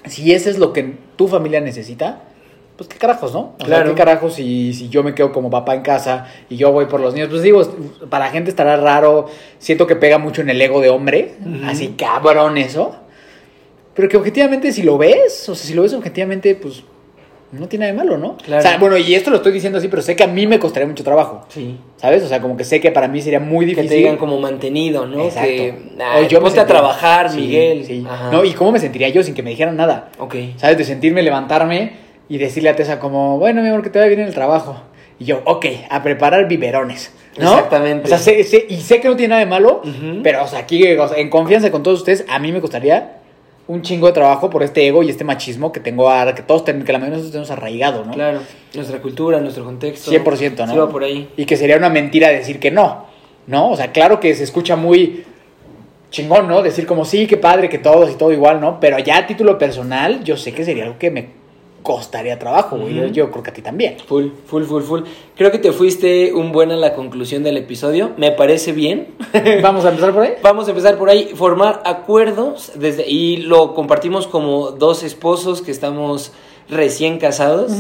si 0.05 0.33
ese 0.33 0.49
es 0.49 0.57
lo 0.57 0.73
que 0.73 0.95
tu 1.15 1.27
familia 1.27 1.61
necesita, 1.61 2.23
pues 2.81 2.89
qué 2.89 2.97
carajos, 2.97 3.31
¿no? 3.31 3.39
O 3.39 3.55
sea, 3.59 3.67
Claro. 3.67 3.89
qué 3.91 3.95
carajos 3.95 4.33
si, 4.33 4.73
si 4.73 4.89
yo 4.89 5.03
me 5.03 5.13
quedo 5.13 5.31
como 5.31 5.51
papá 5.51 5.75
en 5.75 5.81
casa 5.83 6.25
y 6.49 6.55
yo 6.57 6.71
voy 6.71 6.85
por 6.87 6.99
los 6.99 7.13
niños. 7.13 7.29
Pues 7.29 7.43
digo, 7.43 7.61
para 8.09 8.25
la 8.25 8.31
gente 8.31 8.49
estará 8.49 8.75
raro. 8.75 9.27
Siento 9.59 9.85
que 9.85 9.95
pega 9.95 10.17
mucho 10.17 10.41
en 10.41 10.49
el 10.49 10.59
ego 10.59 10.81
de 10.81 10.89
hombre. 10.89 11.35
Así 11.65 11.89
cabrón 11.89 12.57
eso. 12.57 12.95
Pero 13.93 14.09
que 14.09 14.17
objetivamente 14.17 14.71
si 14.71 14.81
lo 14.81 14.97
ves, 14.97 15.47
o 15.47 15.53
sea, 15.53 15.67
si 15.67 15.75
lo 15.75 15.83
ves 15.83 15.93
objetivamente, 15.93 16.55
pues 16.55 16.81
no 17.51 17.67
tiene 17.67 17.85
nada 17.91 17.91
de 17.91 17.97
malo, 18.09 18.17
¿no? 18.17 18.37
Claro. 18.37 18.59
O 18.59 18.63
sea, 18.67 18.77
bueno, 18.79 18.97
y 18.97 19.13
esto 19.13 19.29
lo 19.29 19.35
estoy 19.35 19.51
diciendo 19.51 19.77
así, 19.77 19.87
pero 19.89 20.01
sé 20.01 20.15
que 20.15 20.23
a 20.23 20.27
mí 20.27 20.47
me 20.47 20.57
costaría 20.57 20.87
mucho 20.87 21.03
trabajo. 21.03 21.45
Sí. 21.49 21.77
¿Sabes? 21.97 22.23
O 22.23 22.27
sea, 22.29 22.41
como 22.41 22.57
que 22.57 22.63
sé 22.63 22.79
que 22.81 22.89
para 22.89 23.07
mí 23.09 23.21
sería 23.21 23.39
muy 23.41 23.65
Que 23.65 23.71
difícil. 23.71 23.89
te 23.89 23.95
digan 23.97 24.17
como 24.17 24.39
mantenido, 24.39 25.05
¿no? 25.05 25.25
Exacto. 25.25 25.47
Que, 25.49 25.71
O 25.99 26.01
"Ay, 26.03 26.27
yo 26.29 26.39
ponte 26.41 26.57
a 26.59 26.63
sentiría- 26.63 26.65
trabajar, 26.65 27.29
Sí, 27.29 27.37
Miguel. 27.41 27.85
sí. 27.85 28.03
Ajá. 28.09 28.31
No, 28.31 28.43
y 28.45 28.53
cómo 28.53 28.71
me 28.71 28.79
sentiría 28.79 29.09
yo 29.09 29.21
sin 29.21 29.35
que 29.35 29.43
me 29.43 29.51
dijeran 29.51 29.75
nada. 29.77 30.09
Ok. 30.17 30.35
¿Sabes? 30.55 30.77
De 30.77 30.85
sentirme 30.85 31.21
levantarme 31.21 32.10
y 32.31 32.37
decirle 32.37 32.69
a 32.69 32.75
Tessa 32.77 32.97
como, 32.99 33.37
bueno, 33.39 33.61
mi 33.61 33.67
amor, 33.67 33.81
que 33.83 33.89
te 33.89 33.99
vaya 33.99 34.07
bien 34.07 34.21
en 34.21 34.27
el 34.27 34.33
trabajo. 34.33 34.77
Y 35.19 35.25
yo, 35.25 35.41
ok, 35.43 35.65
a 35.89 36.01
preparar 36.01 36.47
biberones. 36.47 37.11
¿no? 37.37 37.51
Exactamente. 37.53 38.05
O 38.05 38.07
sea, 38.07 38.17
sé- 38.17 38.43
sé- 38.45 38.65
y 38.69 38.77
sé 38.77 39.01
que 39.01 39.09
no 39.09 39.15
tiene 39.17 39.29
nada 39.31 39.41
de 39.41 39.47
malo, 39.47 39.81
pero, 40.23 40.43
o 40.43 40.47
sea, 40.47 40.59
aquí, 40.59 40.85
o 40.97 41.07
sea, 41.09 41.17
en 41.17 41.29
confianza 41.29 41.69
con 41.71 41.83
todos 41.83 41.99
ustedes, 41.99 42.23
a 42.29 42.39
mí 42.39 42.51
me 42.53 42.61
costaría 42.61 43.17
un 43.67 43.81
chingo 43.81 44.07
de 44.07 44.13
trabajo 44.13 44.49
por 44.49 44.63
este 44.63 44.87
ego 44.87 45.03
y 45.03 45.09
este 45.09 45.23
machismo 45.25 45.71
que 45.73 45.79
tengo 45.81 46.09
ahora, 46.09 46.33
que 46.33 46.41
todos 46.41 46.63
tenemos, 46.63 46.85
que 46.85 46.93
la 46.93 46.99
mayoría 46.99 47.17
de 47.17 47.23
nosotros 47.23 47.47
tenemos 47.47 47.51
arraigado, 47.51 48.05
¿no? 48.05 48.13
Claro. 48.13 48.39
Nuestra 48.73 49.01
cultura, 49.01 49.39
nuestro 49.41 49.65
contexto. 49.65 50.09
100%, 50.09 50.65
¿no? 50.67 50.71
Sí 50.71 50.77
va 50.77 50.89
por 50.89 51.03
ahí. 51.03 51.29
Y 51.35 51.45
que 51.45 51.57
sería 51.57 51.75
una 51.77 51.89
mentira 51.89 52.29
decir 52.29 52.59
que 52.59 52.71
no, 52.71 53.07
¿no? 53.47 53.71
O 53.71 53.75
sea, 53.75 53.91
claro 53.91 54.19
que 54.21 54.33
se 54.35 54.43
escucha 54.45 54.75
muy 54.77 55.25
chingón, 56.09 56.47
¿no? 56.47 56.61
Decir 56.61 56.85
como 56.85 57.03
sí, 57.05 57.27
qué 57.27 57.37
padre, 57.37 57.67
que 57.69 57.77
todos 57.77 58.09
y 58.11 58.15
todo 58.15 58.31
igual, 58.33 58.59
¿no? 58.61 58.79
Pero 58.79 58.97
ya 58.99 59.17
a 59.17 59.27
título 59.27 59.57
personal, 59.57 60.23
yo 60.23 60.35
sé 60.37 60.53
que 60.53 60.63
sería 60.65 60.83
algo 60.85 60.97
que 60.97 61.11
me 61.11 61.40
costaría 61.83 62.37
trabajo, 62.37 62.77
güey. 62.77 63.11
Yo- 63.11 63.31
creo 63.31 63.43
que 63.43 63.49
a 63.49 63.53
ti 63.53 63.61
también. 63.61 63.97
Full, 64.05 64.27
full, 64.45 64.63
full, 64.63 64.83
full. 64.83 65.01
Creo 65.35 65.51
que 65.51 65.57
te 65.59 65.71
fuiste 65.71 66.33
un 66.33 66.51
buen 66.51 66.71
a 66.71 66.75
la 66.75 66.93
conclusión 66.93 67.43
del 67.43 67.57
episodio. 67.57 68.11
Me 68.17 68.31
parece 68.31 68.71
bien. 68.71 69.07
Vamos 69.61 69.85
a 69.85 69.89
empezar 69.89 70.13
por 70.13 70.23
ahí. 70.23 70.33
Vamos 70.43 70.67
a 70.67 70.71
empezar 70.71 70.97
por 70.97 71.09
ahí. 71.09 71.31
Formar 71.35 71.81
acuerdos 71.85 72.71
desde 72.75 73.09
y 73.09 73.37
lo 73.37 73.73
compartimos 73.73 74.27
como 74.27 74.71
dos 74.71 75.03
esposos 75.03 75.61
que 75.61 75.71
estamos 75.71 76.31
recién 76.69 77.17
casados. 77.17 77.71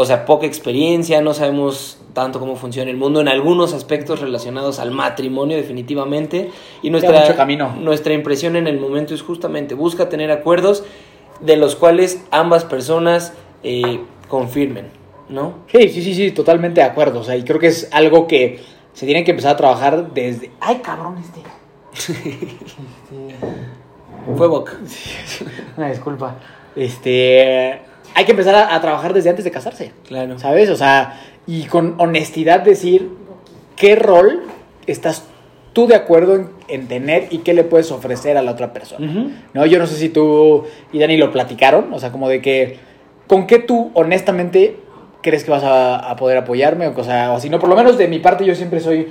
O 0.00 0.04
sea, 0.04 0.24
poca 0.26 0.46
experiencia, 0.46 1.20
no 1.20 1.34
sabemos 1.34 1.98
tanto 2.12 2.38
cómo 2.38 2.54
funciona 2.54 2.88
el 2.90 2.96
mundo 2.96 3.20
en 3.20 3.26
algunos 3.28 3.74
aspectos 3.74 4.20
relacionados 4.20 4.78
al 4.78 4.92
matrimonio 4.92 5.56
definitivamente. 5.56 6.50
Y 6.82 6.90
nuestra, 6.90 7.20
mucho 7.20 7.34
camino. 7.36 7.74
nuestra 7.80 8.12
impresión 8.14 8.54
en 8.54 8.68
el 8.68 8.78
momento 8.78 9.12
es 9.12 9.22
justamente 9.22 9.74
busca 9.74 10.08
tener 10.08 10.30
acuerdos 10.30 10.84
de 11.40 11.56
los 11.56 11.76
cuales 11.76 12.22
ambas 12.30 12.64
personas 12.64 13.32
eh, 13.62 14.00
confirmen, 14.28 14.86
¿no? 15.28 15.54
Sí, 15.72 15.88
sí, 15.88 16.02
sí, 16.02 16.14
sí, 16.14 16.30
totalmente 16.30 16.80
de 16.80 16.86
acuerdo. 16.86 17.20
O 17.20 17.24
sea, 17.24 17.36
y 17.36 17.44
creo 17.44 17.58
que 17.58 17.68
es 17.68 17.88
algo 17.92 18.26
que 18.26 18.60
se 18.92 19.06
tiene 19.06 19.24
que 19.24 19.30
empezar 19.30 19.52
a 19.52 19.56
trabajar 19.56 20.12
desde. 20.12 20.50
Ay, 20.60 20.80
cabrón, 20.82 21.16
este. 21.18 21.42
Fue 24.36 24.48
Boca. 24.48 24.72
Una 25.76 25.90
disculpa. 25.90 26.36
Este. 26.76 27.80
Hay 28.14 28.24
que 28.24 28.32
empezar 28.32 28.54
a, 28.54 28.74
a 28.74 28.80
trabajar 28.80 29.14
desde 29.14 29.30
antes 29.30 29.44
de 29.44 29.50
casarse. 29.50 29.92
Claro. 30.06 30.38
¿Sabes? 30.38 30.70
O 30.70 30.76
sea, 30.76 31.20
y 31.46 31.64
con 31.64 31.94
honestidad 31.98 32.60
decir 32.60 33.10
qué 33.76 33.94
rol 33.94 34.42
estás 34.86 35.24
tú 35.72 35.86
de 35.86 35.94
acuerdo 35.94 36.36
en, 36.36 36.48
en 36.68 36.88
tener 36.88 37.28
y 37.30 37.38
qué 37.38 37.54
le 37.54 37.64
puedes 37.64 37.90
ofrecer 37.90 38.36
a 38.36 38.42
la 38.42 38.52
otra 38.52 38.72
persona. 38.72 39.30
¿No? 39.54 39.66
Yo 39.66 39.78
no 39.78 39.86
sé 39.86 39.96
si 39.96 40.08
tú 40.08 40.64
y 40.92 40.98
Dani 40.98 41.16
lo 41.16 41.30
platicaron, 41.30 41.92
o 41.92 41.98
sea, 41.98 42.10
como 42.12 42.28
de 42.28 42.40
que, 42.40 42.78
¿con 43.26 43.46
qué 43.46 43.58
tú 43.58 43.90
honestamente 43.94 44.76
crees 45.22 45.44
que 45.44 45.50
vas 45.50 45.64
a, 45.64 45.96
a 45.96 46.16
poder 46.16 46.38
apoyarme? 46.38 46.86
O, 46.88 47.04
sea, 47.04 47.32
o 47.32 47.40
si 47.40 47.50
no, 47.50 47.58
por 47.58 47.68
lo 47.68 47.76
menos 47.76 47.98
de 47.98 48.08
mi 48.08 48.18
parte 48.18 48.44
yo 48.44 48.54
siempre 48.54 48.80
soy, 48.80 49.08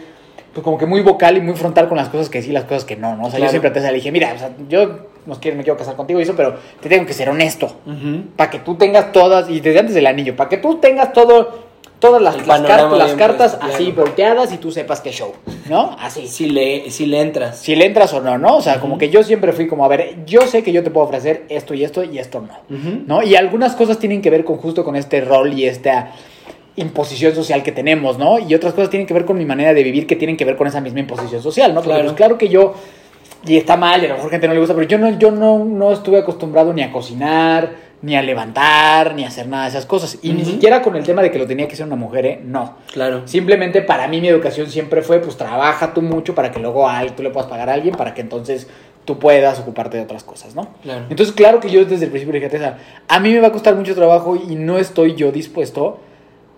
pues 0.53 0.63
como 0.63 0.77
que 0.77 0.85
muy 0.85 1.01
vocal 1.01 1.37
y 1.37 1.41
muy 1.41 1.55
frontal 1.55 1.87
con 1.87 1.97
las 1.97 2.09
cosas 2.09 2.29
que 2.29 2.41
sí 2.41 2.49
y 2.49 2.53
las 2.53 2.63
cosas 2.63 2.85
que 2.85 2.95
no, 2.95 3.15
¿no? 3.15 3.25
O 3.27 3.31
sea, 3.31 3.39
yo 3.39 3.49
siempre 3.49 3.71
le 3.71 3.93
dije, 3.93 4.11
mira, 4.11 4.33
o 4.33 4.39
sea, 4.39 4.51
yo 4.67 5.07
no 5.25 5.35
quiero, 5.39 5.57
me 5.57 5.63
quiero 5.63 5.77
casar 5.77 5.95
contigo 5.95 6.19
y 6.19 6.23
eso, 6.23 6.35
pero 6.35 6.55
te 6.81 6.89
tengo 6.89 7.05
que 7.05 7.13
ser 7.13 7.29
honesto. 7.29 7.75
Para 8.35 8.49
que 8.49 8.59
tú 8.59 8.75
tengas 8.75 9.11
todas, 9.11 9.49
y 9.49 9.59
desde 9.59 9.79
antes 9.79 9.93
del 9.93 10.07
anillo, 10.07 10.35
para 10.35 10.49
que 10.49 10.57
tú 10.57 10.77
tengas 10.77 11.13
todo, 11.13 11.66
todas 11.99 12.21
las, 12.21 12.35
cartas, 12.35 13.57
las 13.59 13.73
así 13.73 13.91
volteadas 13.91 14.53
y 14.53 14.57
tú 14.57 14.71
sepas 14.71 15.01
qué 15.01 15.11
show, 15.11 15.33
¿no? 15.69 15.95
Así. 15.99 16.27
Si 16.27 16.49
le, 16.49 16.91
si 16.91 17.05
le 17.05 17.21
entras. 17.21 17.57
Si 17.59 17.75
le 17.75 17.85
entras 17.85 18.13
o 18.13 18.21
no, 18.21 18.37
¿no? 18.37 18.57
O 18.57 18.61
sea, 18.61 18.79
como 18.79 18.97
que 18.97 19.09
yo 19.09 19.23
siempre 19.23 19.51
fui 19.53 19.67
como, 19.67 19.83
a 19.85 19.87
ver, 19.87 20.17
yo 20.25 20.41
sé 20.41 20.63
que 20.63 20.71
yo 20.71 20.83
te 20.83 20.91
puedo 20.91 21.07
ofrecer 21.07 21.45
esto 21.49 21.73
y 21.73 21.83
esto 21.83 22.03
y 22.03 22.19
esto 22.19 22.41
no. 22.41 22.77
¿no? 23.07 23.23
Y 23.23 23.35
algunas 23.35 23.75
cosas 23.75 23.97
tienen 23.97 24.21
que 24.21 24.29
ver 24.29 24.43
con 24.43 24.57
justo 24.57 24.83
con 24.83 24.95
este 24.95 25.21
rol 25.21 25.53
y 25.53 25.65
esta 25.65 26.11
imposición 26.75 27.33
social 27.33 27.63
que 27.63 27.71
tenemos, 27.71 28.19
¿no? 28.19 28.37
Y 28.37 28.53
otras 28.53 28.73
cosas 28.73 28.91
tienen 28.91 29.07
que 29.07 29.13
ver 29.13 29.25
con 29.25 29.37
mi 29.37 29.45
manera 29.45 29.73
de 29.73 29.83
vivir 29.83 30.05
que 30.05 30.15
tienen 30.15 30.37
que 30.37 30.45
ver 30.45 30.55
con 30.55 30.67
esa 30.67 30.79
misma 30.79 30.99
imposición 30.99 31.41
social, 31.41 31.73
¿no? 31.73 31.81
Porque 31.81 31.89
Claro. 31.89 32.03
pues, 32.03 32.15
claro 32.15 32.37
que 32.37 32.49
yo 32.49 32.75
y 33.45 33.57
está 33.57 33.77
mal, 33.77 34.01
y 34.01 34.05
a 34.05 34.09
lo 34.09 34.15
mejor 34.15 34.31
gente 34.31 34.47
no 34.47 34.53
le 34.53 34.59
gusta, 34.59 34.75
pero 34.75 34.87
yo 34.87 34.97
no 34.97 35.17
yo 35.17 35.31
no 35.31 35.63
no 35.63 35.91
estuve 35.91 36.19
acostumbrado 36.19 36.73
ni 36.73 36.83
a 36.83 36.91
cocinar, 36.91 37.86
ni 38.01 38.15
a 38.15 38.21
levantar, 38.21 39.15
ni 39.15 39.23
a 39.23 39.27
hacer 39.27 39.47
nada 39.47 39.63
de 39.63 39.69
esas 39.69 39.85
cosas, 39.85 40.19
y 40.21 40.31
ni 40.31 40.45
siquiera 40.45 40.81
con 40.81 40.95
el 40.95 41.03
tema 41.03 41.21
de 41.21 41.31
que 41.31 41.39
lo 41.39 41.47
tenía 41.47 41.67
que 41.67 41.75
ser 41.75 41.87
una 41.87 41.95
mujer, 41.95 42.25
¿eh? 42.25 42.41
No. 42.43 42.75
Claro. 42.93 43.23
Simplemente 43.25 43.81
para 43.81 44.07
mí 44.07 44.21
mi 44.21 44.27
educación 44.27 44.69
siempre 44.69 45.01
fue, 45.01 45.19
pues 45.19 45.35
trabaja 45.35 45.93
tú 45.93 46.01
mucho 46.01 46.35
para 46.35 46.51
que 46.51 46.59
luego 46.59 46.87
a, 46.87 47.03
tú 47.07 47.23
le 47.23 47.31
puedas 47.31 47.49
pagar 47.49 47.69
a 47.69 47.73
alguien 47.73 47.95
para 47.95 48.13
que 48.13 48.21
entonces 48.21 48.67
tú 49.05 49.17
puedas 49.17 49.59
ocuparte 49.59 49.97
de 49.97 50.03
otras 50.03 50.23
cosas, 50.23 50.53
¿no? 50.53 50.67
Claro. 50.83 51.05
Entonces, 51.09 51.33
claro 51.33 51.59
que 51.59 51.69
yo 51.69 51.85
desde 51.85 52.05
el 52.05 52.11
principio 52.11 52.33
dije, 52.33 52.49
Tessa, 52.49 52.77
a 53.07 53.19
mí 53.19 53.31
me 53.31 53.39
va 53.39 53.47
a 53.47 53.51
costar 53.51 53.73
mucho 53.73 53.95
trabajo 53.95 54.35
y 54.35 54.55
no 54.55 54.77
estoy 54.77 55.15
yo 55.15 55.31
dispuesto 55.31 55.99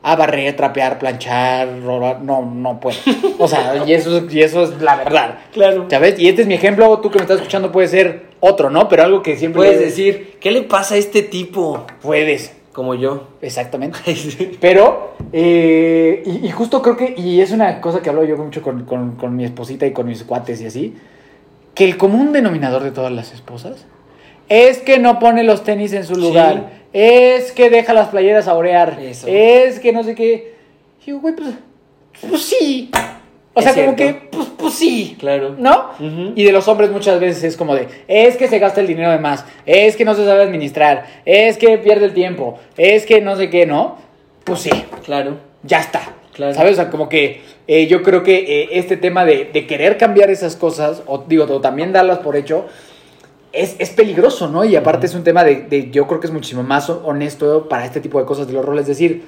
a 0.01 0.15
barrer, 0.15 0.55
trapear, 0.55 0.97
planchar, 0.97 1.81
robar, 1.83 2.21
no, 2.21 2.43
no 2.43 2.79
puedo. 2.79 2.97
O 3.37 3.47
sea, 3.47 3.83
y 3.85 3.93
eso, 3.93 4.25
y 4.29 4.41
eso 4.41 4.63
es 4.63 4.81
la 4.81 4.95
verdad. 4.95 5.39
Claro. 5.53 5.85
¿Sabes? 5.89 6.19
Y 6.19 6.27
este 6.27 6.43
es 6.43 6.47
mi 6.47 6.53
ejemplo, 6.53 6.99
tú 6.99 7.11
que 7.11 7.19
me 7.19 7.23
estás 7.23 7.37
escuchando 7.37 7.71
puede 7.71 7.87
ser 7.87 8.28
otro, 8.39 8.69
¿no? 8.69 8.87
Pero 8.87 9.03
algo 9.03 9.21
que 9.21 9.35
siempre... 9.37 9.59
Puedes 9.61 9.79
decir, 9.79 10.37
¿qué 10.39 10.51
le 10.51 10.61
pasa 10.63 10.95
a 10.95 10.97
este 10.97 11.21
tipo? 11.23 11.85
Puedes, 12.01 12.53
Como 12.73 12.95
yo. 12.95 13.27
exactamente. 13.41 13.99
Pero, 14.61 15.13
eh, 15.33 16.23
y, 16.25 16.47
y 16.47 16.51
justo 16.51 16.81
creo 16.81 16.95
que, 16.97 17.13
y 17.17 17.41
es 17.41 17.51
una 17.51 17.81
cosa 17.81 18.01
que 18.01 18.09
hablo 18.09 18.23
yo 18.23 18.37
mucho 18.37 18.61
con, 18.61 18.85
con- 18.85 19.15
con 19.15 19.35
mi 19.35 19.43
esposita 19.45 19.85
y 19.85 19.91
con 19.93 20.07
mis 20.07 20.23
cuates 20.23 20.61
y 20.61 20.65
así, 20.65 20.95
que 21.73 21.83
el 21.85 21.97
común 21.97 22.31
denominador 22.33 22.83
de 22.83 22.91
todas 22.91 23.11
las 23.11 23.33
esposas 23.33 23.85
es 24.47 24.79
que 24.79 24.99
no 24.99 25.19
pone 25.19 25.43
los 25.43 25.63
tenis 25.63 25.93
en 25.93 26.05
su 26.05 26.15
Sí. 26.15 26.21
lugar, 26.21 26.79
es 26.93 27.51
que 27.51 27.69
deja 27.69 27.93
las 27.93 28.07
playeras 28.09 28.47
a 28.47 28.55
orear, 28.55 28.97
Eso. 29.01 29.27
es 29.29 29.79
que 29.79 29.91
no 29.93 30.03
sé 30.03 30.15
qué. 30.15 30.55
Y 31.05 31.11
yo, 31.11 31.19
güey, 31.19 31.35
pues 31.35 31.49
pues 32.27 32.41
sí. 32.43 32.89
O 33.53 33.61
sea, 33.61 33.73
como 33.73 33.95
que, 33.95 34.13
pues, 34.31 34.47
pues 34.57 34.73
sí. 34.75 35.15
Claro. 35.19 35.55
¿No? 35.57 35.89
Y 36.35 36.43
de 36.43 36.51
los 36.51 36.67
hombres 36.67 36.91
muchas 36.91 37.19
veces 37.19 37.43
es 37.43 37.57
como 37.57 37.75
de, 37.75 37.87
es 38.07 38.37
que 38.37 38.47
se 38.47 38.59
gasta 38.59 38.79
el 38.81 38.87
dinero 38.87 39.11
de 39.11 39.17
más, 39.19 39.43
es 39.65 39.95
que 39.95 40.05
no 40.05 40.13
se 40.15 40.23
sabe 40.25 40.43
administrar, 40.43 41.05
es 41.25 41.57
que 41.57 41.77
pierde 41.77 42.05
el 42.05 42.13
tiempo, 42.13 42.57
es 42.77 43.05
que 43.05 43.19
no 43.21 43.35
sé 43.35 43.49
qué, 43.49 43.65
¿no? 43.65 43.97
Pues 44.43 44.61
sí, 44.61 44.69
Claro. 45.03 45.37
ya 45.63 45.79
está. 45.79 46.01
Claro. 46.33 46.53
¿Sabes? 46.53 46.73
O 46.73 46.75
sea, 46.75 46.89
como 46.89 47.09
que 47.09 47.41
eh, 47.67 47.87
yo 47.87 48.01
creo 48.01 48.23
que 48.23 48.37
eh, 48.63 48.69
este 48.73 48.95
tema 48.95 49.25
de, 49.25 49.49
de 49.51 49.67
querer 49.67 49.97
cambiar 49.97 50.29
esas 50.29 50.55
cosas, 50.55 51.03
o 51.05 51.25
digo, 51.27 51.43
o 51.43 51.59
también 51.59 51.91
darlas 51.91 52.19
por 52.19 52.37
hecho, 52.37 52.65
es, 53.51 53.75
es 53.79 53.89
peligroso, 53.89 54.47
¿no? 54.47 54.63
Y 54.63 54.75
aparte 54.77 55.07
es 55.07 55.15
un 55.15 55.23
tema 55.25 55.43
de, 55.43 55.63
de- 55.63 55.89
yo 55.91 56.07
creo 56.07 56.21
que 56.21 56.27
es 56.27 56.33
muchísimo 56.33 56.63
más 56.63 56.89
honesto 56.89 57.67
para 57.67 57.83
este 57.83 57.99
tipo 57.99 58.19
de 58.19 58.25
cosas 58.25 58.47
de 58.47 58.53
los 58.53 58.63
roles, 58.63 58.87
decir, 58.87 59.25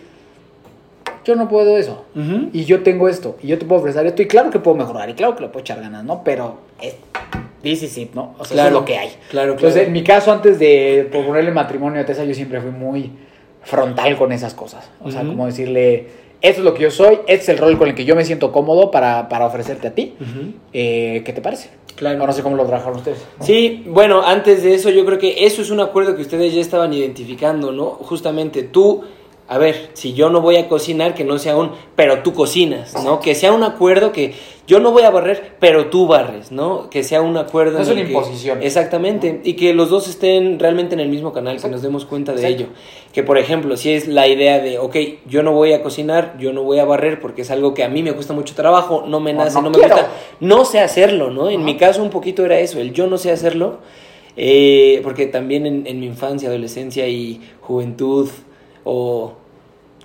yo 1.25 1.35
no 1.35 1.47
puedo 1.47 1.77
eso. 1.77 2.05
Y 2.53 2.65
yo 2.65 2.83
tengo 2.83 3.07
esto, 3.09 3.37
y 3.43 3.47
yo 3.47 3.57
te 3.59 3.65
puedo 3.65 3.81
ofrecer 3.81 4.05
esto, 4.05 4.21
y 4.21 4.27
claro 4.27 4.49
que 4.49 4.59
puedo 4.59 4.77
mejorar, 4.77 5.09
y 5.09 5.13
claro 5.13 5.35
que 5.35 5.41
le 5.43 5.47
puedo 5.49 5.61
echar 5.61 5.79
ganas, 5.81 6.03
¿no? 6.03 6.23
Pero 6.23 6.57
es 6.81 6.95
this 7.61 7.83
is 7.83 7.97
it, 7.97 8.13
¿no? 8.15 8.33
O 8.39 8.43
sea, 8.45 8.45
eso 8.45 8.53
Claro. 8.55 8.67
es 8.69 8.73
lo 8.73 8.85
que 8.85 8.97
hay. 8.97 9.09
Claro, 9.29 9.51
Entonces, 9.51 9.73
claro. 9.73 9.87
en 9.87 9.93
mi 9.93 10.03
caso, 10.03 10.31
antes 10.31 10.57
de 10.59 11.07
proponerle 11.11 11.51
matrimonio 11.51 12.01
a 12.01 12.05
Tessa, 12.05 12.23
yo 12.23 12.33
siempre 12.33 12.59
fui 12.59 12.71
muy 12.71 13.11
frontal 13.63 14.17
con 14.17 14.31
esas 14.31 14.53
cosas. 14.55 14.89
O 15.03 15.11
sea, 15.11 15.21
como 15.23 15.45
decirle, 15.45 16.07
esto 16.41 16.61
es 16.61 16.65
lo 16.65 16.73
que 16.73 16.81
yo 16.83 16.89
soy, 16.91 17.19
este 17.27 17.33
es 17.43 17.49
el 17.49 17.57
rol 17.59 17.77
con 17.77 17.87
el 17.89 17.93
que 17.95 18.03
yo 18.05 18.15
me 18.15 18.25
siento 18.25 18.51
cómodo 18.51 18.89
para, 18.89 19.29
para 19.29 19.45
ofrecerte 19.45 19.87
a 19.89 19.93
ti. 19.93 20.15
Eh, 20.73 21.21
¿Qué 21.23 21.33
te 21.33 21.41
parece? 21.41 21.69
Claro. 21.95 22.23
O 22.23 22.25
no 22.25 22.33
sé 22.33 22.41
cómo 22.41 22.55
lo 22.55 22.65
trabajaron 22.65 22.97
ustedes. 22.97 23.23
Sí, 23.41 23.83
bueno, 23.87 24.23
antes 24.25 24.63
de 24.63 24.73
eso 24.73 24.89
yo 24.89 25.05
creo 25.05 25.19
que 25.19 25.45
eso 25.45 25.61
es 25.61 25.69
un 25.69 25.81
acuerdo 25.81 26.15
que 26.15 26.23
ustedes 26.23 26.51
ya 26.55 26.61
estaban 26.61 26.91
identificando, 26.93 27.71
¿no? 27.71 27.91
Justamente 27.91 28.63
tú, 28.63 29.03
a 29.53 29.57
ver, 29.57 29.89
si 29.95 30.13
yo 30.13 30.29
no 30.29 30.39
voy 30.39 30.55
a 30.55 30.69
cocinar, 30.69 31.13
que 31.13 31.25
no 31.25 31.37
sea 31.37 31.57
un, 31.57 31.71
pero 31.97 32.23
tú 32.23 32.33
cocinas, 32.33 32.93
¿no? 33.03 33.19
Que 33.19 33.35
sea 33.35 33.51
un 33.51 33.63
acuerdo 33.63 34.13
que 34.13 34.33
yo 34.65 34.79
no 34.79 34.93
voy 34.93 35.03
a 35.03 35.09
barrer, 35.09 35.55
pero 35.59 35.87
tú 35.87 36.07
barres, 36.07 36.53
¿no? 36.53 36.89
Que 36.89 37.03
sea 37.03 37.21
un 37.21 37.35
acuerdo. 37.35 37.73
No 37.77 37.83
es 37.83 37.89
una 37.89 38.01
que- 38.01 38.07
imposición. 38.13 38.63
Exactamente, 38.63 39.41
y 39.43 39.55
que 39.55 39.73
los 39.73 39.89
dos 39.89 40.07
estén 40.07 40.57
realmente 40.57 40.93
en 40.93 41.01
el 41.01 41.09
mismo 41.09 41.33
canal, 41.33 41.61
que 41.61 41.67
nos 41.67 41.81
demos 41.81 42.05
cuenta 42.05 42.31
de 42.31 42.43
Exacto. 42.47 42.63
ello. 42.63 42.73
Que 43.11 43.23
por 43.23 43.37
ejemplo, 43.37 43.75
si 43.75 43.91
es 43.91 44.07
la 44.07 44.25
idea 44.29 44.59
de, 44.59 44.79
ok, 44.79 44.95
yo 45.27 45.43
no 45.43 45.51
voy 45.51 45.73
a 45.73 45.83
cocinar, 45.83 46.37
yo 46.39 46.53
no 46.53 46.63
voy 46.63 46.79
a 46.79 46.85
barrer 46.85 47.19
porque 47.19 47.41
es 47.41 47.51
algo 47.51 47.73
que 47.73 47.83
a 47.83 47.89
mí 47.89 48.03
me 48.03 48.13
cuesta 48.13 48.31
mucho 48.33 48.55
trabajo, 48.55 49.03
no 49.05 49.19
me 49.19 49.33
nace, 49.33 49.55
no 49.55 49.63
no, 49.63 49.69
me 49.71 49.79
quiero. 49.79 49.95
gusta, 49.95 50.11
no 50.39 50.63
sé 50.63 50.79
hacerlo, 50.79 51.29
¿no? 51.29 51.49
En 51.49 51.57
Ajá. 51.57 51.65
mi 51.65 51.75
caso 51.75 52.01
un 52.01 52.09
poquito 52.09 52.45
era 52.45 52.57
eso, 52.57 52.79
el 52.79 52.93
yo 52.93 53.05
no 53.07 53.17
sé 53.17 53.31
hacerlo, 53.33 53.79
eh, 54.37 55.01
porque 55.03 55.25
también 55.25 55.65
en, 55.65 55.85
en 55.87 55.99
mi 55.99 56.05
infancia, 56.05 56.47
adolescencia 56.47 57.05
y 57.09 57.41
juventud 57.59 58.29
o 58.85 59.33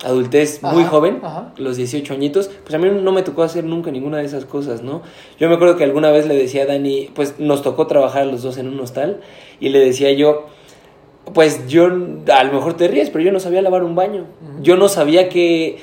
adultez 0.05 0.63
muy 0.63 0.83
Ajá, 0.83 0.91
joven, 0.91 1.21
ajá. 1.23 1.53
los 1.57 1.77
18 1.77 2.13
añitos, 2.13 2.51
pues 2.63 2.75
a 2.75 2.79
mí 2.79 2.89
no 2.91 3.13
me 3.13 3.23
tocó 3.23 3.43
hacer 3.43 3.65
nunca 3.65 3.91
ninguna 3.91 4.19
de 4.19 4.25
esas 4.25 4.45
cosas, 4.45 4.83
¿no? 4.83 5.03
Yo 5.39 5.49
me 5.49 5.55
acuerdo 5.55 5.77
que 5.77 5.85
alguna 5.85 6.11
vez 6.11 6.27
le 6.27 6.37
decía 6.37 6.65
a 6.65 6.67
Dani, 6.67 7.11
pues 7.15 7.39
nos 7.39 7.63
tocó 7.63 7.87
trabajar 7.87 8.23
a 8.23 8.27
los 8.27 8.43
dos 8.43 8.59
en 8.59 8.69
un 8.69 8.79
hostal 8.81 9.21
y 9.59 9.71
le 9.71 9.81
decía 9.81 10.13
yo, 10.13 10.47
pues 11.33 11.67
yo, 11.67 11.87
a 11.87 12.45
lo 12.45 12.53
mejor 12.53 12.75
te 12.75 12.89
ríes, 12.89 13.11
pero 13.11 13.25
yo 13.25 13.33
no 13.33 13.41
sabía 13.41 13.61
lavar 13.63 13.83
un 13.83 13.95
baño. 13.97 14.27
Yo 14.63 14.77
no 14.77 14.89
sabía 14.89 15.29
que 15.29 15.79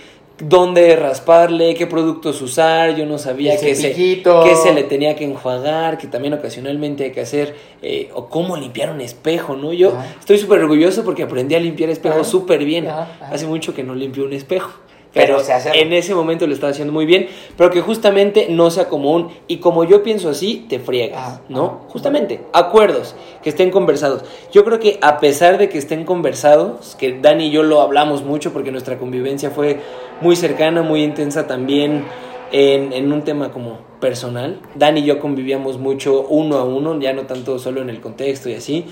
dónde 0.47 0.95
rasparle, 0.95 1.75
qué 1.75 1.87
productos 1.87 2.41
usar, 2.41 2.95
yo 2.95 3.05
no 3.05 3.17
sabía 3.17 3.57
qué 3.57 3.75
se, 3.75 3.93
se 3.93 4.73
le 4.73 4.83
tenía 4.83 5.15
que 5.15 5.23
enjuagar, 5.25 5.97
que 5.97 6.07
también 6.07 6.33
ocasionalmente 6.33 7.05
hay 7.05 7.11
que 7.11 7.21
hacer, 7.21 7.55
eh, 7.81 8.09
o 8.13 8.27
cómo 8.29 8.57
limpiar 8.57 8.91
un 8.91 9.01
espejo, 9.01 9.55
¿no? 9.55 9.73
Yo 9.73 9.89
Ajá. 9.89 10.05
estoy 10.19 10.37
súper 10.37 10.59
orgulloso 10.59 11.03
porque 11.03 11.23
aprendí 11.23 11.55
a 11.55 11.59
limpiar 11.59 11.89
espejos 11.89 12.27
súper 12.27 12.63
bien. 12.63 12.87
Ajá, 12.87 13.09
ajá. 13.19 13.33
Hace 13.33 13.47
mucho 13.47 13.73
que 13.73 13.83
no 13.83 13.95
limpio 13.95 14.25
un 14.25 14.33
espejo. 14.33 14.71
Pero 15.13 15.39
sé 15.39 15.53
hacerlo. 15.53 15.79
en 15.79 15.93
ese 15.93 16.15
momento 16.15 16.47
lo 16.47 16.53
estaba 16.53 16.71
haciendo 16.71 16.91
muy 16.91 17.05
bien, 17.05 17.27
pero 17.55 17.69
que 17.69 17.81
justamente 17.81 18.47
no 18.49 18.71
sea 18.71 18.89
como 18.89 19.11
un, 19.11 19.29
y 19.47 19.57
como 19.57 19.83
yo 19.83 20.01
pienso 20.01 20.29
así, 20.29 20.65
te 20.67 20.79
friegas, 20.79 21.19
Ajá, 21.19 21.41
¿no? 21.49 21.81
Justamente, 21.89 22.41
acuerdos, 22.51 23.15
que 23.43 23.49
estén 23.49 23.69
conversados. 23.69 24.23
Yo 24.51 24.65
creo 24.65 24.79
que 24.79 24.97
a 25.01 25.19
pesar 25.19 25.57
de 25.57 25.69
que 25.69 25.77
estén 25.77 26.03
conversados, 26.03 26.95
que 26.95 27.19
Dani 27.19 27.47
y 27.47 27.51
yo 27.51 27.61
lo 27.63 27.81
hablamos 27.81 28.23
mucho 28.23 28.53
porque 28.53 28.71
nuestra 28.71 28.97
convivencia 28.97 29.51
fue 29.51 29.79
muy 30.21 30.35
cercana, 30.35 30.81
muy 30.81 31.03
intensa 31.03 31.45
también 31.45 32.05
en, 32.51 32.91
en 32.93 33.11
un 33.13 33.23
tema 33.23 33.51
como 33.51 33.79
personal. 33.99 34.59
Dani 34.75 35.01
y 35.01 35.05
yo 35.05 35.19
convivíamos 35.19 35.77
mucho 35.77 36.25
uno 36.27 36.57
a 36.57 36.63
uno, 36.63 36.99
ya 36.99 37.13
no 37.13 37.23
tanto 37.23 37.59
solo 37.59 37.81
en 37.81 37.89
el 37.89 38.01
contexto 38.01 38.49
y 38.49 38.55
así. 38.55 38.85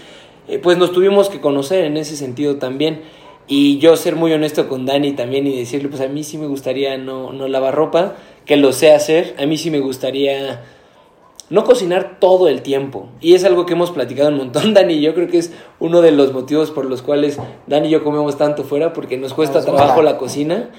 Eh, 0.47 0.59
pues 0.59 0.77
nos 0.77 0.91
tuvimos 0.91 1.29
que 1.29 1.39
conocer 1.39 1.85
en 1.85 1.97
ese 1.97 2.15
sentido 2.15 2.57
también. 2.57 3.01
Y 3.47 3.79
yo 3.79 3.97
ser 3.97 4.15
muy 4.15 4.31
honesto 4.33 4.67
con 4.69 4.85
Dani 4.85 5.13
también 5.13 5.45
y 5.47 5.57
decirle, 5.57 5.89
pues 5.89 6.01
a 6.01 6.07
mí 6.07 6.23
sí 6.23 6.37
me 6.37 6.47
gustaría 6.47 6.97
no, 6.97 7.33
no 7.33 7.47
lavar 7.47 7.75
ropa, 7.75 8.15
que 8.45 8.55
lo 8.55 8.71
sé 8.71 8.93
hacer, 8.93 9.35
a 9.39 9.45
mí 9.45 9.57
sí 9.57 9.71
me 9.71 9.79
gustaría 9.79 10.63
no 11.49 11.65
cocinar 11.65 12.17
todo 12.19 12.47
el 12.47 12.61
tiempo. 12.61 13.09
Y 13.19 13.33
es 13.33 13.43
algo 13.43 13.65
que 13.65 13.73
hemos 13.73 13.91
platicado 13.91 14.29
un 14.29 14.37
montón, 14.37 14.73
Dani 14.73 14.93
y 14.93 15.01
yo 15.01 15.13
creo 15.13 15.27
que 15.27 15.37
es 15.39 15.51
uno 15.79 16.01
de 16.01 16.11
los 16.11 16.31
motivos 16.33 16.71
por 16.71 16.85
los 16.85 17.01
cuales 17.01 17.39
Dani 17.67 17.87
y 17.89 17.91
yo 17.91 18.03
comemos 18.03 18.37
tanto 18.37 18.63
fuera, 18.63 18.93
porque 18.93 19.17
nos 19.17 19.33
cuesta 19.33 19.55
Nos 19.55 19.65
gusta. 19.65 19.77
trabajo 19.77 20.01
la 20.01 20.17
cocina. 20.17 20.69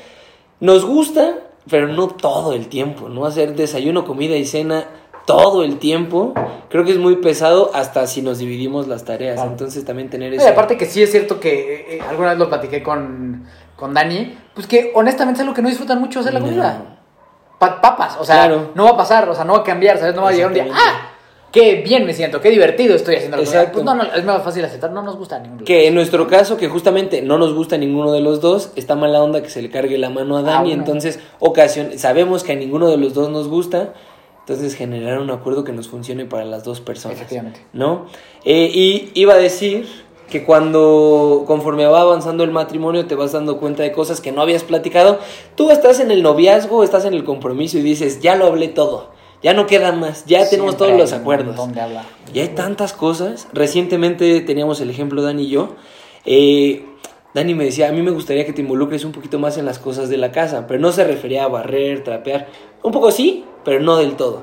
Nos 0.60 0.84
gusta, 0.86 1.40
pero 1.68 1.88
no 1.88 2.08
todo 2.08 2.54
el 2.54 2.68
tiempo, 2.68 3.08
¿no? 3.08 3.26
Hacer 3.26 3.54
desayuno, 3.54 4.04
comida 4.04 4.36
y 4.36 4.44
cena 4.46 4.86
todo 5.26 5.62
el 5.64 5.78
tiempo, 5.78 6.34
creo 6.68 6.84
que 6.84 6.92
es 6.92 6.98
muy 6.98 7.16
pesado 7.16 7.70
hasta 7.74 8.06
si 8.06 8.22
nos 8.22 8.38
dividimos 8.38 8.88
las 8.88 9.04
tareas. 9.04 9.36
Claro. 9.36 9.50
Entonces 9.50 9.84
también 9.84 10.10
tener 10.10 10.34
eso. 10.34 10.48
aparte 10.48 10.76
que 10.76 10.86
sí 10.86 11.02
es 11.02 11.10
cierto 11.10 11.38
que 11.40 11.74
eh, 11.74 11.86
eh, 11.96 12.00
alguna 12.08 12.30
vez 12.30 12.38
lo 12.38 12.48
platiqué 12.48 12.82
con, 12.82 13.44
con 13.76 13.94
Dani, 13.94 14.36
pues 14.54 14.66
que 14.66 14.90
honestamente 14.94 15.38
es 15.38 15.42
algo 15.42 15.54
que 15.54 15.62
no 15.62 15.68
disfrutan 15.68 16.00
mucho 16.00 16.20
hacer 16.20 16.34
la 16.34 16.40
No. 16.40 16.46
comida. 16.46 16.98
Pa- 17.58 17.80
papas, 17.80 18.16
o 18.20 18.24
sea, 18.24 18.34
Claro. 18.46 18.70
no 18.74 18.84
va 18.84 18.90
a 18.90 18.96
pasar, 18.96 19.28
o 19.28 19.34
sea, 19.34 19.44
no 19.44 19.52
va 19.52 19.60
a 19.60 19.64
cambiar, 19.64 19.96
¿sabes? 19.98 20.14
No 20.16 20.22
va 20.22 20.30
a 20.30 20.32
llegar 20.32 20.48
un 20.48 20.54
día. 20.54 20.66
¡ah! 20.72 21.08
¡Qué 21.52 21.82
bien 21.86 22.06
me 22.06 22.14
siento! 22.14 22.40
¡Qué 22.40 22.48
divertido 22.50 22.96
estoy 22.96 23.16
haciendo 23.16 23.36
la 23.36 23.44
comida! 23.44 23.60
Exacto. 23.60 23.74
Pues 23.74 23.84
no, 23.84 23.94
no, 23.94 24.02
es 24.14 24.24
más 24.24 24.42
fácil 24.42 24.64
aceptar, 24.64 24.90
no 24.90 25.02
nos 25.02 25.16
gusta 25.16 25.38
ninguno. 25.38 25.64
Que 25.64 25.86
en 25.86 25.94
nuestro 25.94 26.26
caso, 26.26 26.56
que 26.56 26.66
justamente 26.68 27.20
no 27.22 27.36
nos 27.38 27.54
gusta 27.54 27.76
ninguno 27.76 28.10
de 28.10 28.20
los 28.22 28.40
dos, 28.40 28.70
está 28.74 28.96
mala 28.96 29.22
onda 29.22 29.42
que 29.42 29.50
se 29.50 29.60
le 29.62 29.70
cargue 29.70 29.98
la 29.98 30.08
mano 30.10 30.38
a 30.38 30.42
Dani, 30.42 30.56
Ah, 30.56 30.60
bueno. 30.62 30.72
entonces 30.82 31.20
ocasión, 31.40 31.98
sabemos 31.98 32.42
que 32.42 32.52
a 32.52 32.56
ninguno 32.56 32.88
de 32.88 32.96
los 32.96 33.12
dos 33.14 33.28
nos 33.28 33.48
gusta, 33.48 33.92
entonces 34.42 34.74
generar 34.74 35.20
un 35.20 35.30
acuerdo 35.30 35.62
que 35.62 35.72
nos 35.72 35.88
funcione 35.88 36.24
para 36.24 36.44
las 36.44 36.64
dos 36.64 36.80
personas. 36.80 37.16
Efectivamente. 37.16 37.64
¿No? 37.72 38.06
Eh, 38.44 38.70
y 38.74 39.10
iba 39.14 39.34
a 39.34 39.38
decir 39.38 39.86
que 40.28 40.44
cuando, 40.44 41.44
conforme 41.46 41.86
va 41.86 42.00
avanzando 42.00 42.42
el 42.42 42.50
matrimonio, 42.50 43.06
te 43.06 43.14
vas 43.14 43.32
dando 43.32 43.58
cuenta 43.58 43.82
de 43.82 43.92
cosas 43.92 44.20
que 44.20 44.32
no 44.32 44.42
habías 44.42 44.64
platicado. 44.64 45.20
Tú 45.56 45.70
estás 45.70 46.00
en 46.00 46.10
el 46.10 46.22
noviazgo, 46.22 46.82
estás 46.82 47.04
en 47.04 47.14
el 47.14 47.22
compromiso 47.22 47.78
y 47.78 47.82
dices, 47.82 48.20
ya 48.20 48.34
lo 48.34 48.46
hablé 48.46 48.68
todo, 48.68 49.10
ya 49.42 49.52
no 49.52 49.66
queda 49.66 49.92
más, 49.92 50.24
ya 50.24 50.48
tenemos 50.48 50.76
todos 50.76 50.96
los 50.96 51.12
acuerdos. 51.12 51.54
Y 52.32 52.40
hay 52.40 52.48
tantas 52.48 52.94
cosas. 52.94 53.46
Recientemente 53.52 54.40
teníamos 54.40 54.80
el 54.80 54.90
ejemplo 54.90 55.22
Dani 55.22 55.44
y 55.44 55.48
yo. 55.50 55.76
Eh, 56.24 56.86
Dani 57.34 57.54
me 57.54 57.64
decía, 57.64 57.88
a 57.88 57.92
mí 57.92 58.02
me 58.02 58.10
gustaría 58.10 58.44
que 58.44 58.52
te 58.52 58.60
involucres 58.60 59.04
un 59.04 59.12
poquito 59.12 59.38
más 59.38 59.56
en 59.56 59.64
las 59.64 59.78
cosas 59.78 60.08
de 60.10 60.18
la 60.18 60.32
casa, 60.32 60.66
pero 60.66 60.78
no 60.80 60.92
se 60.92 61.04
refería 61.04 61.44
a 61.44 61.48
barrer, 61.48 62.04
trapear. 62.04 62.46
Un 62.82 62.92
poco 62.92 63.10
sí, 63.10 63.44
pero 63.64 63.80
no 63.80 63.96
del 63.96 64.16
todo. 64.16 64.42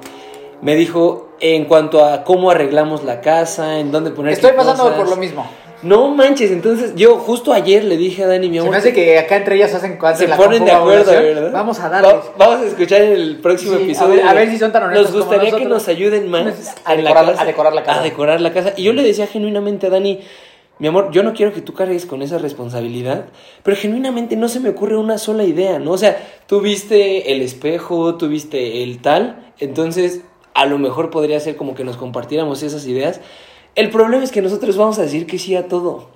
Me 0.62 0.76
dijo 0.76 1.30
en 1.40 1.66
cuanto 1.66 2.04
a 2.04 2.24
cómo 2.24 2.50
arreglamos 2.52 3.04
la 3.04 3.22
casa, 3.22 3.80
en 3.80 3.92
dónde 3.92 4.10
poner 4.12 4.34
Estoy 4.34 4.52
pasando 4.54 4.84
cosas. 4.84 4.98
por 5.00 5.08
lo 5.10 5.16
mismo. 5.16 5.46
No 5.82 6.10
manches, 6.14 6.52
entonces 6.52 6.94
yo 6.96 7.16
justo 7.20 7.54
ayer 7.54 7.86
le 7.86 7.96
dije 7.96 8.24
a 8.26 8.28
Dani, 8.28 8.50
mi 8.50 8.56
Se 8.56 8.60
amor, 8.60 8.72
me 8.72 8.78
hace 8.80 8.92
que 8.92 9.18
acá 9.18 9.38
entre 9.38 9.56
ellas 9.56 9.74
hacen 9.74 9.98
se 10.18 10.28
la 10.28 10.36
ponen 10.36 10.66
de 10.66 10.72
acuerdo. 10.72 11.10
¿verdad? 11.10 11.52
Vamos 11.54 11.80
a 11.80 11.88
darles. 11.88 12.12
Va- 12.12 12.24
vamos 12.38 12.62
a 12.64 12.66
escuchar 12.66 13.02
el 13.02 13.38
próximo 13.38 13.76
Sí, 13.78 13.82
a 13.84 13.86
episodio. 13.86 14.16
ver- 14.16 14.28
a 14.28 14.34
ver 14.34 14.50
si 14.50 14.58
son 14.58 14.74
tan 14.74 14.84
honestos 14.84 15.12
Nos 15.12 15.24
como 15.24 15.26
gustaría 15.32 15.58
que 15.58 15.66
nos 15.66 15.88
ayuden 15.88 16.30
más 16.30 16.76
A 16.84 16.96
decorar- 16.98 17.36
a 17.38 17.46
decorar 17.46 17.74
la 17.74 17.84
casa. 17.84 18.00
A 18.02 18.04
decorar 18.04 18.42
la 18.42 18.52
casa. 18.52 18.74
Y 18.76 18.84
yo 18.84 18.92
le 18.92 19.04
decía 19.04 19.28
genuinamente 19.28 19.88
a 19.88 19.90
Dani, 19.90 20.20
mi 20.80 20.88
amor, 20.88 21.12
yo 21.12 21.24
no 21.24 21.34
quiero 21.34 21.54
que 21.54 21.62
tú 21.62 21.74
cargues 21.74 22.06
con 22.06 22.22
esa 22.22 22.38
responsabilidad, 22.38 23.26
pero 23.64 23.76
genuinamente 23.76 24.38
no 24.38 24.48
se 24.48 24.62
me 24.62 24.70
ocurre 24.70 24.98
una 24.98 25.18
sola 25.18 25.44
idea, 25.44 25.78
¿no? 25.78 25.92
O 25.92 25.98
sea, 25.98 26.18
tú 26.48 26.62
viste 26.62 27.34
el 27.34 27.42
espejo, 27.42 28.16
tú 28.16 28.30
viste 28.30 28.82
el 28.82 29.02
tal, 29.02 29.54
entonces 29.60 30.22
a 30.54 30.66
lo 30.66 30.78
mejor 30.78 31.10
podría 31.10 31.40
ser 31.42 31.58
como 31.58 31.76
que 31.76 31.84
nos 31.84 31.98
compartiéramos 31.98 32.64
esas 32.64 32.86
ideas. 32.88 33.20
El 33.76 33.90
problema 33.90 34.24
es 34.24 34.32
que 34.32 34.42
nosotros 34.42 34.78
vamos 34.78 34.98
a 35.00 35.02
decir 35.02 35.28
que 35.28 35.38
sí 35.38 35.56
a 35.56 35.68
todo. 35.68 36.10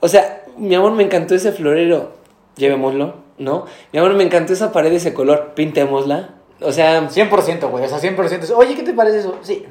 O 0.00 0.08
sea, 0.08 0.44
mi 0.58 0.74
amor, 0.74 0.92
me 0.92 1.02
encantó 1.02 1.34
ese 1.34 1.52
florero, 1.52 2.12
llevémoslo, 2.56 3.14
¿no? 3.38 3.64
Mi 3.92 3.98
amor, 3.98 4.14
me 4.14 4.24
encantó 4.24 4.52
esa 4.52 4.70
pared 4.70 4.90
de 4.90 4.96
ese 4.96 5.14
color, 5.14 5.52
pintémosla. 5.54 6.34
O 6.60 6.72
sea, 6.72 7.08
100%, 7.08 7.70
güey, 7.70 7.84
o 7.84 7.88
sea, 7.88 7.98
100%. 7.98 8.52
Oye, 8.54 8.74
¿qué 8.74 8.82
te 8.82 8.92
parece 8.92 9.20
eso? 9.20 9.38
Sí. 9.42 9.64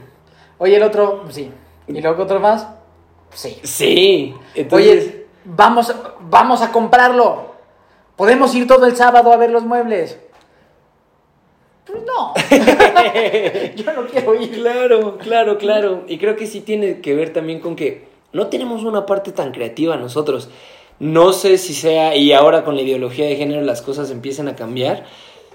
Oye, 0.57 0.75
el 0.75 0.83
otro, 0.83 1.25
sí. 1.29 1.51
¿Y 1.87 2.01
luego 2.01 2.23
otro 2.23 2.39
más? 2.39 2.67
Sí. 3.37 3.59
sí. 3.61 4.35
Entonces, 4.55 4.89
Oye, 4.89 5.25
vamos, 5.45 5.93
vamos 6.21 6.63
a 6.63 6.71
comprarlo. 6.71 7.53
Podemos 8.15 8.55
ir 8.55 8.65
todo 8.65 8.87
el 8.87 8.95
sábado 8.95 9.31
a 9.31 9.37
ver 9.37 9.51
los 9.51 9.63
muebles. 9.63 10.17
Pues 11.85 11.99
no. 12.03 12.33
Yo 13.75 13.93
no 13.93 14.07
quiero 14.07 14.33
ir. 14.41 14.51
Claro, 14.53 15.19
claro, 15.19 15.57
claro. 15.59 16.03
Y 16.07 16.17
creo 16.17 16.35
que 16.35 16.47
sí 16.47 16.61
tiene 16.61 16.99
que 16.99 17.13
ver 17.13 17.31
también 17.31 17.59
con 17.59 17.75
que 17.75 18.07
no 18.33 18.47
tenemos 18.47 18.83
una 18.83 19.05
parte 19.05 19.31
tan 19.31 19.51
creativa 19.51 19.95
nosotros. 19.97 20.49
No 20.97 21.31
sé 21.31 21.59
si 21.59 21.75
sea, 21.75 22.15
y 22.15 22.33
ahora 22.33 22.63
con 22.63 22.75
la 22.75 22.81
ideología 22.81 23.27
de 23.27 23.35
género 23.35 23.61
las 23.61 23.83
cosas 23.83 24.09
empiezan 24.09 24.47
a 24.47 24.55
cambiar. 24.55 25.05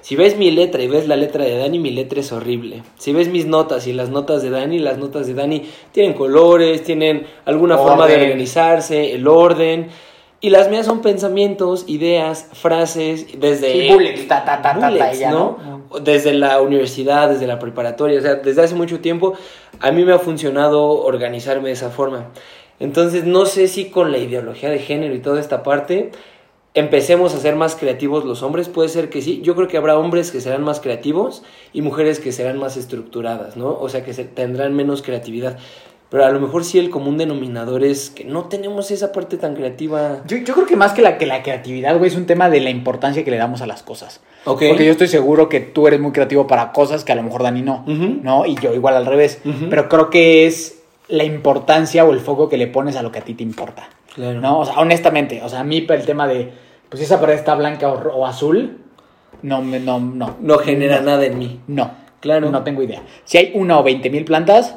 Si 0.03 0.17
ves 0.17 0.37
mi 0.37 0.51
letra 0.51 0.83
y 0.83 0.88
ves 0.88 1.07
la 1.07 1.17
letra 1.17 1.45
de 1.45 1.57
Dani, 1.57 1.79
mi 1.79 1.91
letra 1.91 2.21
es 2.21 2.33
horrible. 2.33 2.83
Si 2.99 3.12
ves 3.12 3.29
mis 3.29 3.47
notas 3.47 3.87
y 3.87 3.93
las 3.93 4.11
notas 4.11 4.43
de 4.43 4.51
Dani, 4.51 4.81
las 4.81 4.99
notas 4.99 5.29
de 5.29 5.35
Dani 5.35 5.62
tienen 5.93 6.12
colores, 6.15 6.83
tienen 6.83 7.27
alguna 7.45 7.79
forma 7.79 8.09
de 8.09 8.17
organizarse, 8.17 9.15
el 9.15 9.29
orden. 9.29 9.88
Y 10.41 10.51
las 10.51 10.69
mías 10.69 10.87
son 10.87 11.03
pensamientos, 11.03 11.85
ideas, 11.87 12.49
frases, 12.53 13.41
desde... 13.41 13.73
Sí, 13.73 13.93
bullets, 13.93 14.27
ta, 14.27 14.45
ta, 14.45 14.61
ta, 14.61 14.75
ta, 14.75 14.81
ta, 14.81 14.88
bullets, 14.88 15.17
y 15.17 15.21
ya, 15.21 15.31
¿no? 15.31 15.57
¿no? 15.88 16.01
Desde 16.01 16.35
la 16.35 16.61
universidad, 16.61 17.29
desde 17.29 17.47
la 17.47 17.61
preparatoria, 17.61 18.19
o 18.19 18.23
sea, 18.23 18.35
desde 18.35 18.61
hace 18.61 18.75
mucho 18.75 18.99
tiempo, 18.99 19.35
a 19.79 19.93
mí 19.93 20.05
me 20.05 20.12
ha 20.12 20.19
funcionado 20.19 20.91
organizarme 20.91 21.69
de 21.69 21.75
esa 21.75 21.91
forma. 21.91 22.31
Entonces, 22.81 23.23
no 23.23 23.47
sé 23.47 23.69
si 23.69 23.91
con 23.91 24.11
la 24.11 24.19
ideología 24.19 24.69
de 24.69 24.81
género 24.81 25.15
y 25.15 25.21
toda 25.21 25.38
esta 25.38 25.62
parte 25.62 26.11
empecemos 26.75 27.35
a 27.35 27.39
ser 27.39 27.55
más 27.57 27.77
creativos 27.77 28.25
los 28.25 28.43
hombres, 28.43 28.69
puede 28.69 28.89
ser 28.89 29.11
que 29.11 29.21
sí. 29.23 29.41
Yo 29.43 29.55
creo 29.55 29.69
que 29.69 29.77
habrá 29.77 29.99
hombres 29.99 30.31
que 30.31 30.41
serán 30.41 30.63
más 30.63 30.81
creativos 30.81 31.43
y 31.73 31.83
mujeres 31.83 32.19
que 32.19 32.33
serán 32.33 32.59
más 32.59 32.77
estructuradas, 32.77 33.57
¿no? 33.57 33.69
O 33.79 33.89
sea, 33.89 34.05
que 34.05 34.15
se- 34.15 34.25
tendrán 34.25 34.75
menos 34.75 35.03
creatividad. 35.03 35.59
Pero 36.09 36.27
a 36.27 36.31
lo 36.31 36.41
mejor 36.41 36.63
sí 36.65 36.79
el 36.79 36.91
común 36.91 37.17
denominador 37.17 37.83
es 37.85 38.11
que 38.11 38.25
no 38.25 38.45
tenemos 38.45 38.91
esa 38.91 39.13
parte 39.13 39.39
tan 39.39 39.55
creativa. 39.55 40.21
Yo, 40.27 40.37
yo 40.37 40.53
creo 40.53 40.67
que 40.67 40.77
más 40.77 40.93
que 40.93 41.01
la, 41.01 41.17
que 41.17 41.25
la 41.25 41.43
creatividad, 41.43 41.97
güey, 41.97 42.11
es 42.11 42.17
un 42.17 42.27
tema 42.27 42.51
de 42.51 42.61
la 42.61 42.69
importancia 42.69 43.25
que 43.25 43.31
le 43.31 43.39
damos 43.39 43.63
a 43.63 43.67
las 43.67 43.83
cosas. 43.83 44.21
Ok. 44.45 44.63
Porque 44.69 44.85
yo 44.85 44.93
estoy 44.93 45.09
seguro 45.09 45.49
que 45.49 45.61
tú 45.61 45.87
eres 45.89 46.01
muy 46.01 46.13
creativo 46.13 46.47
para 46.47 46.73
cosas 46.73 47.03
que 47.05 47.13
a 47.13 47.15
lo 47.15 47.23
mejor 47.23 47.43
Dani 47.43 47.63
no. 47.63 47.85
¿no? 47.87 48.45
Y 48.45 48.57
yo 48.57 48.75
igual 48.75 48.95
al 48.97 49.07
revés. 49.07 49.41
Pero 49.71 49.89
creo 49.89 50.11
que 50.11 50.47
es 50.47 50.81
la 51.09 51.25
importancia 51.25 52.05
o 52.05 52.13
el 52.13 52.21
foco 52.21 52.51
que 52.51 52.59
le 52.59 52.67
pones 52.67 52.97
a 52.97 53.03
lo 53.03 53.11
que 53.11 53.19
a 53.19 53.23
ti 53.23 53.33
te 53.33 53.43
importa. 53.43 53.89
Claro. 54.14 54.40
¿No? 54.40 54.59
O 54.61 54.64
sea, 54.64 54.75
honestamente, 54.79 55.40
o 55.42 55.48
sea, 55.48 55.61
a 55.61 55.64
mí 55.64 55.87
el 55.88 56.05
tema 56.05 56.27
de, 56.27 56.53
pues 56.88 56.98
si 56.98 57.05
esa 57.05 57.18
pared 57.20 57.35
está 57.35 57.55
blanca 57.55 57.88
o, 57.88 57.94
o 58.16 58.27
azul, 58.27 58.79
no, 59.42 59.62
me- 59.62 59.81
no, 59.81 59.98
no. 59.98 60.37
No 60.40 60.59
genera 60.59 61.01
nada 61.01 61.25
en 61.25 61.38
mí. 61.38 61.61
No. 61.66 61.90
Claro. 62.20 62.51
No 62.51 62.62
tengo 62.62 62.83
idea. 62.83 63.03
Si 63.25 63.38
hay 63.38 63.51
una 63.55 63.79
o 63.79 63.83
veinte 63.83 64.09
mil 64.11 64.25
plantas, 64.25 64.77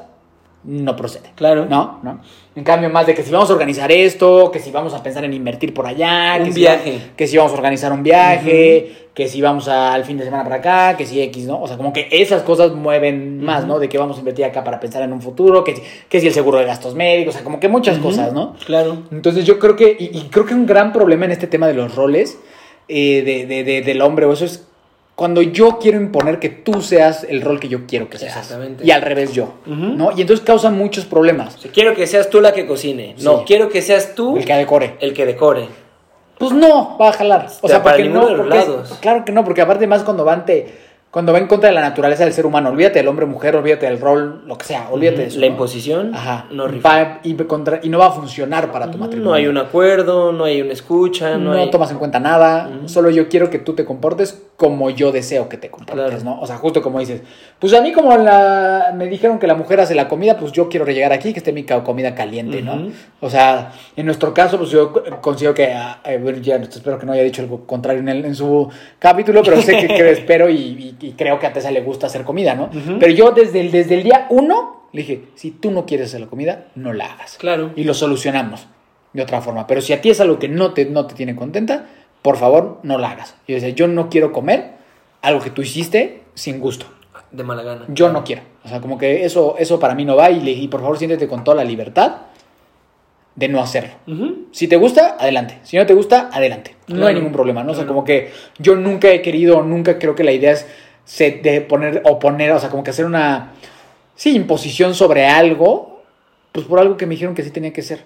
no 0.66 0.96
procede. 0.96 1.30
Claro. 1.36 1.66
¿No? 1.70 2.00
¿No? 2.04 2.20
En 2.56 2.64
cambio, 2.64 2.90
más 2.90 3.06
de 3.06 3.14
que 3.14 3.22
si 3.24 3.32
vamos 3.32 3.50
a 3.50 3.54
organizar 3.54 3.92
esto, 3.92 4.50
que 4.52 4.60
si 4.60 4.72
vamos 4.72 4.94
a 4.94 5.04
pensar 5.04 5.24
en 5.26 5.34
invertir 5.34 5.74
por 5.74 5.86
allá, 5.88 6.36
Un 6.40 6.46
que 6.46 6.54
si 6.54 6.60
viaje. 6.62 6.92
va- 6.98 7.16
que 7.18 7.28
si 7.28 7.38
vamos 7.38 7.52
a 7.52 7.56
organizar 7.56 7.92
un 7.92 8.02
viaje, 8.04 9.08
que 9.14 9.28
si 9.28 9.42
vamos 9.42 9.68
al 9.68 10.04
fin 10.06 10.18
de 10.18 10.24
semana 10.26 10.44
para 10.44 10.56
acá, 10.58 10.98
que 10.98 11.06
si 11.06 11.22
X, 11.22 11.46
¿no? 11.46 11.62
O 11.62 11.68
sea, 11.68 11.78
como 11.78 11.94
que 11.94 12.08
esas 12.12 12.44
cosas 12.44 12.74
mueven 12.74 13.44
más, 13.44 13.66
¿no? 13.66 13.80
De 13.80 13.88
que 13.90 13.98
vamos 13.98 14.16
a 14.18 14.20
invertir 14.20 14.46
acá 14.46 14.64
para 14.64 14.80
pensar 14.80 15.04
en 15.04 15.14
un 15.14 15.22
futuro, 15.22 15.64
que, 15.64 15.76
si- 15.76 15.82
que 16.10 16.20
si 16.22 16.28
el 16.28 16.34
seguro 16.34 16.58
de 16.60 16.66
gastos 16.66 16.96
médicos, 16.96 17.34
o 17.36 17.38
sea, 17.38 17.44
como 17.44 17.60
que 17.60 17.68
muchas 17.68 17.98
cosas, 18.00 18.34
¿no? 18.34 18.56
Claro. 18.66 19.04
Entonces 19.12 19.46
yo 19.46 19.60
creo 19.60 19.76
que, 19.76 19.96
y, 20.00 20.18
y 20.18 20.22
creo 20.32 20.46
que 20.46 20.54
un 20.54 20.66
gran 20.66 20.92
problema 20.94 21.26
en 21.26 21.32
este 21.32 21.48
tema 21.48 21.68
de 21.68 21.74
los 21.74 21.96
roles 21.96 22.38
eh, 22.88 23.22
de, 23.26 23.46
de- 23.46 23.64
de- 23.64 23.82
del 23.82 24.02
hombre 24.02 24.26
o 24.26 24.34
eso 24.34 24.46
es 24.46 24.66
cuando 25.16 25.42
yo 25.42 25.80
quiero 25.80 25.98
imponer 26.00 26.40
que 26.40 26.50
tú 26.50 26.82
seas 26.82 27.24
el 27.30 27.42
rol 27.42 27.60
que 27.60 27.70
yo 27.70 27.86
quiero 27.88 28.10
que 28.10 28.18
seas. 28.18 28.36
Exactamente. 28.36 28.86
Y 28.86 28.92
al 28.92 29.02
revés 29.02 29.32
yo. 29.34 29.54
¿no? 29.66 30.12
Y 30.16 30.22
entonces 30.22 30.46
causa 30.46 30.70
muchos 30.72 31.06
problemas. 31.06 31.56
O 31.56 31.58
sea, 31.60 31.72
quiero 31.72 31.96
que 31.96 32.06
seas 32.06 32.30
tú 32.30 32.42
la 32.42 32.52
que 32.54 32.66
cocine. 32.68 33.16
No, 33.20 33.40
Sí. 33.40 33.44
quiero 33.48 33.70
que 33.70 33.82
seas 33.82 34.14
tú 34.16 34.36
El 34.38 34.44
que 34.46 34.54
decore. 34.56 34.98
el 35.00 35.14
que 35.14 35.26
decore. 35.26 35.68
Pues 36.38 36.52
no, 36.52 36.98
va 37.00 37.10
a 37.10 37.14
jalar. 37.14 37.46
O 37.62 37.68
sea, 37.68 37.78
sea, 37.78 37.84
para 37.84 37.96
porque 37.96 38.04
ninguno 38.10 38.24
no, 38.24 38.28
de 38.30 38.34
los 38.38 38.46
porque 38.48 38.60
es- 38.60 38.68
lados. 38.68 38.98
claro 39.00 39.24
que 39.24 39.32
no, 39.32 39.46
porque 39.46 39.62
aparte 39.62 39.88
más 39.88 40.04
cuando 40.04 40.26
van 40.26 40.46
te, 40.46 40.74
cuando 41.16 41.32
va 41.32 41.40
en 41.40 41.48
contra 41.48 41.70
de 41.70 41.76
la 41.76 41.80
naturaleza 41.80 42.26
del 42.26 42.34
ser 42.34 42.46
humano, 42.46 42.68
olvídate 42.72 43.00
del 43.00 43.08
hombre 43.08 43.26
mujer, 43.26 43.56
olvídate 43.56 43.86
del 43.86 44.02
rol, 44.02 44.42
lo 44.46 44.58
que 44.58 44.66
sea, 44.66 44.90
olvídate 44.92 45.20
de 45.22 45.28
eso. 45.28 45.40
La 45.40 45.46
¿no? 45.48 45.54
imposición 45.54 46.14
Ajá. 46.14 46.48
no. 46.52 46.66
Va- 46.82 47.22
y, 47.24 47.36
contra- 47.36 47.80
y 47.82 47.88
no 47.88 48.00
va 48.00 48.08
a 48.08 48.12
funcionar 48.12 48.70
para 48.70 48.92
tu 48.92 48.98
matrimonio. 48.98 49.30
No 49.30 49.34
hay 49.34 49.48
un 49.48 49.58
acuerdo, 49.58 50.34
no 50.34 50.44
hay 50.44 50.62
una 50.62 50.74
escucha, 50.74 51.38
no, 51.38 51.54
no, 51.54 51.62
hay... 51.62 51.72
tomas 51.72 51.90
en 51.92 52.00
cuenta 52.00 52.20
nada, 52.20 52.70
solo 52.88 53.10
yo 53.12 53.30
quiero 53.30 53.50
que 53.50 53.60
tú 53.60 53.72
te 53.72 53.86
comportes 53.86 54.42
como 54.58 54.90
yo 54.90 55.14
deseo 55.14 55.48
que 55.48 55.56
te 55.56 55.70
comportes, 55.70 56.06
Claro. 56.06 56.24
¿no? 56.26 56.42
O 56.42 56.48
sea, 56.48 56.58
justo 56.58 56.82
como 56.82 57.00
dices, 57.00 57.22
pues 57.60 57.74
a 57.74 57.80
mí 57.82 57.94
como 57.94 58.16
la, 58.18 58.94
me 58.94 59.08
dijeron 59.08 59.40
que 59.40 59.48
la 59.48 59.56
mujer 59.56 59.80
hace 59.80 59.96
la 59.96 60.10
comida, 60.10 60.38
pues 60.38 60.52
yo 60.52 60.68
quiero 60.68 60.86
llegar 60.86 61.14
aquí 61.14 61.32
que 61.32 61.40
esté 61.40 61.54
mi 61.54 61.64
comida 61.64 62.14
caliente, 62.14 62.62
¿no? 62.62 62.90
O 63.22 63.30
sea, 63.30 63.72
en 63.96 64.06
nuestro 64.06 64.34
caso, 64.34 64.58
pues 64.58 64.70
yo 64.70 64.92
considero 65.22 65.54
que, 65.54 65.72
ah, 65.74 66.02
eh, 66.04 66.20
bueno, 66.22 66.40
ya 66.40 66.58
espero 66.58 67.00
que 67.00 67.06
no 67.06 67.14
haya 67.14 67.24
dicho 67.24 67.42
algo 67.42 67.66
contrario 67.66 68.02
en, 68.02 68.10
el- 68.10 68.26
en 68.26 68.36
su 68.36 68.70
capítulo, 69.00 69.42
pero 69.44 69.62
sé 69.62 69.78
que, 69.78 69.88
que 69.88 70.12
espero 70.12 70.50
y, 70.50 70.56
y- 71.02 71.05
y 71.08 71.12
creo 71.14 71.40
que 71.40 71.48
a 71.48 71.54
Tessa 71.54 71.72
le 71.72 71.82
gusta 71.82 72.08
hacer 72.08 72.24
comida, 72.24 72.56
¿no? 72.56 72.66
Ujú. 72.66 72.98
Pero 73.00 73.14
yo 73.14 73.32
desde 73.32 73.62
el, 73.62 73.72
desde 73.72 73.96
el 73.96 74.04
día 74.04 74.28
uno 74.30 74.88
le 74.92 75.02
dije, 75.02 75.24
si 75.36 75.52
tú 75.52 75.72
no 75.72 75.86
quieres 75.86 76.08
hacer 76.08 76.22
la 76.22 76.28
comida, 76.28 76.68
no 76.76 76.94
la 76.94 77.06
hagas 77.14 77.38
Claro. 77.38 77.72
y 77.76 77.84
lo 77.84 77.94
solucionamos 77.94 78.68
de 79.14 79.22
otra 79.22 79.42
forma. 79.42 79.68
Pero 79.68 79.82
si 79.82 79.92
a 79.94 80.02
ti 80.02 80.10
es 80.10 80.20
algo 80.22 80.40
que 80.40 80.48
no 80.48 80.74
te, 80.74 80.86
no 80.86 81.06
te 81.06 81.16
tiene 81.16 81.36
contenta, 81.36 81.86
por 82.22 82.38
favor, 82.38 82.80
no 82.84 82.98
la 82.98 83.12
hagas. 83.12 83.36
Yo 83.48 83.56
decía, 83.56 83.70
yo 83.70 83.88
no 83.88 84.10
quiero 84.10 84.32
comer 84.32 84.72
algo 85.22 85.42
que 85.42 85.50
tú 85.50 85.62
hiciste 85.62 86.22
sin 86.34 86.60
gusto. 86.60 86.86
De 87.32 87.44
mala 87.44 87.64
gana. 87.64 87.86
Yo 87.90 88.10
no 88.12 88.24
quiero. 88.24 88.42
O 88.64 88.70
sea, 88.70 88.80
como 88.82 88.98
que 88.98 89.26
eso, 89.26 89.56
eso 89.60 89.80
para 89.80 89.96
mí 89.96 90.06
no 90.06 90.16
va 90.16 90.32
y, 90.32 90.40
le, 90.40 90.52
y 90.52 90.68
por 90.70 90.80
favor 90.82 90.98
siéntete 90.98 91.28
con 91.28 91.44
toda 91.44 91.58
la 91.58 91.64
libertad 91.66 92.18
de 93.36 93.50
no 93.50 93.60
hacerlo. 93.62 93.92
Ujú. 94.08 94.46
Si 94.52 94.68
te 94.70 94.78
gusta, 94.78 95.18
adelante. 95.20 95.60
Si 95.64 95.76
no 95.76 95.86
te 95.86 95.94
gusta, 95.94 96.30
adelante. 96.32 96.76
No 96.88 96.96
Claro, 96.96 97.08
hay 97.08 97.16
ningún 97.16 97.34
problema, 97.34 97.64
¿no? 97.66 97.72
O 97.74 97.76
sea, 97.76 97.84
claro. 97.84 97.96
como 97.96 98.06
que 98.06 98.32
yo 98.60 98.76
nunca 98.76 99.10
he 99.10 99.22
querido, 99.22 99.62
nunca 99.62 100.00
creo 100.00 100.16
que 100.16 100.24
la 100.24 100.32
idea 100.32 100.52
es 100.54 100.66
se- 101.06 101.40
de 101.42 101.62
poner 101.62 102.02
o 102.06 102.20
poner, 102.20 102.52
o 102.52 102.60
sea, 102.60 102.70
como 102.70 102.84
que 102.84 102.90
hacer 102.90 103.06
una, 103.06 103.54
sí, 104.16 104.36
imposición 104.36 104.94
sobre 104.94 105.26
algo, 105.28 106.02
pues 106.52 106.66
por 106.68 106.80
algo 106.80 106.98
que 106.98 107.06
me 107.06 107.12
dijeron 107.16 107.34
que 107.36 107.44
sí 107.44 107.52
tenía 107.52 107.72
que 107.72 107.82
ser, 107.82 108.04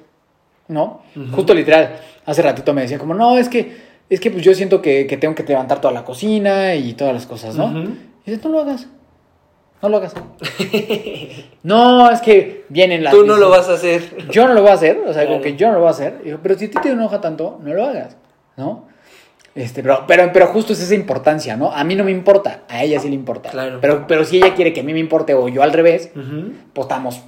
¿no? 0.68 1.02
Justo 1.32 1.54
literal, 1.54 1.98
hace 2.26 2.42
ratito 2.44 2.74
me 2.74 2.82
decía 2.84 3.00
como, 3.00 3.14
no, 3.16 3.38
es 3.38 3.50
que, 3.50 3.90
es 4.10 4.20
que 4.20 4.30
pues 4.32 4.44
yo 4.44 4.54
siento 4.54 4.82
que, 4.82 5.08
que 5.08 5.18
tengo 5.18 5.34
que 5.36 5.44
levantar 5.44 5.82
toda 5.82 5.94
la 5.94 6.04
cocina 6.06 6.76
y 6.76 6.94
todas 6.94 7.14
las 7.14 7.26
cosas, 7.26 7.56
¿no? 7.56 7.66
Ujú. 7.66 7.80
Y 8.26 8.32
dices, 8.32 8.44
no 8.46 8.52
lo 8.52 8.60
hagas. 8.62 8.88
No 9.82 9.88
lo 9.90 9.98
hagas. 9.98 10.14
no, 11.64 12.10
es 12.12 12.20
que 12.22 12.66
vienen 12.70 13.04
las... 13.04 13.14
Tú 13.14 13.26
no 13.26 13.38
lo 13.38 13.50
vas 13.50 13.70
a 13.70 13.74
hacer. 13.74 14.28
Yo 14.30 14.48
no 14.48 14.54
lo 14.54 14.62
voy 14.62 14.72
a 14.72 14.74
hacer, 14.74 14.98
o 15.08 15.14
sea, 15.14 15.24
como 15.26 15.40
Claro. 15.40 15.42
que 15.44 15.56
yo 15.56 15.68
no 15.68 15.74
lo 15.76 15.80
voy 15.80 15.88
a 15.88 15.92
hacer. 15.92 16.22
Digo, 16.24 16.40
pero 16.44 16.58
si 16.58 16.66
a 16.66 16.70
ti 16.72 16.78
te 16.82 16.90
enoja 16.92 17.22
tanto, 17.22 17.60
no 17.64 17.74
lo 17.74 17.86
hagas, 17.86 18.18
¿no? 18.58 18.89
Este, 19.56 19.82
pero, 19.82 20.06
pero, 20.08 20.30
pero 20.32 20.48
justo 20.48 20.74
es 20.74 20.80
esa 20.82 20.94
importancia, 20.96 21.58
¿no? 21.58 21.72
A 21.72 21.84
mí 21.84 21.96
no 21.96 22.04
me 22.04 22.12
importa, 22.12 22.64
a 22.70 22.84
ella 22.84 23.00
sí 23.00 23.10
le 23.10 23.16
importa. 23.16 23.50
Claro. 23.50 23.80
Pero, 23.82 24.06
pero 24.08 24.24
si 24.24 24.38
ella 24.38 24.54
quiere 24.56 24.74
que 24.74 24.82
a 24.82 24.84
mí 24.84 24.94
me 24.94 25.00
importe 25.00 25.34
o 25.34 25.48
yo 25.50 25.64
al 25.64 25.74
revés, 25.74 26.12
pues 26.74 26.86
estamos 26.86 27.22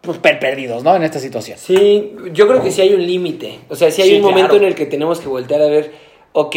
pues, 0.00 0.18
per- 0.18 0.38
perdidos, 0.40 0.82
¿no? 0.82 0.96
En 0.96 1.02
esta 1.02 1.18
situación. 1.18 1.58
Sí, 1.58 2.14
yo 2.32 2.48
creo 2.48 2.62
que 2.62 2.70
sí 2.70 2.80
hay 2.80 2.94
un 2.94 3.06
límite. 3.06 3.58
O 3.68 3.76
sea, 3.76 3.90
sí 3.90 4.00
hay 4.02 4.10
Sí, 4.10 4.16
un 4.16 4.22
momento 4.22 4.50
claro. 4.50 4.62
en 4.62 4.68
el 4.68 4.74
que 4.74 4.86
tenemos 4.86 5.20
que 5.20 5.28
voltear 5.28 5.60
a 5.60 5.66
ver, 5.66 5.92
ok, 6.32 6.56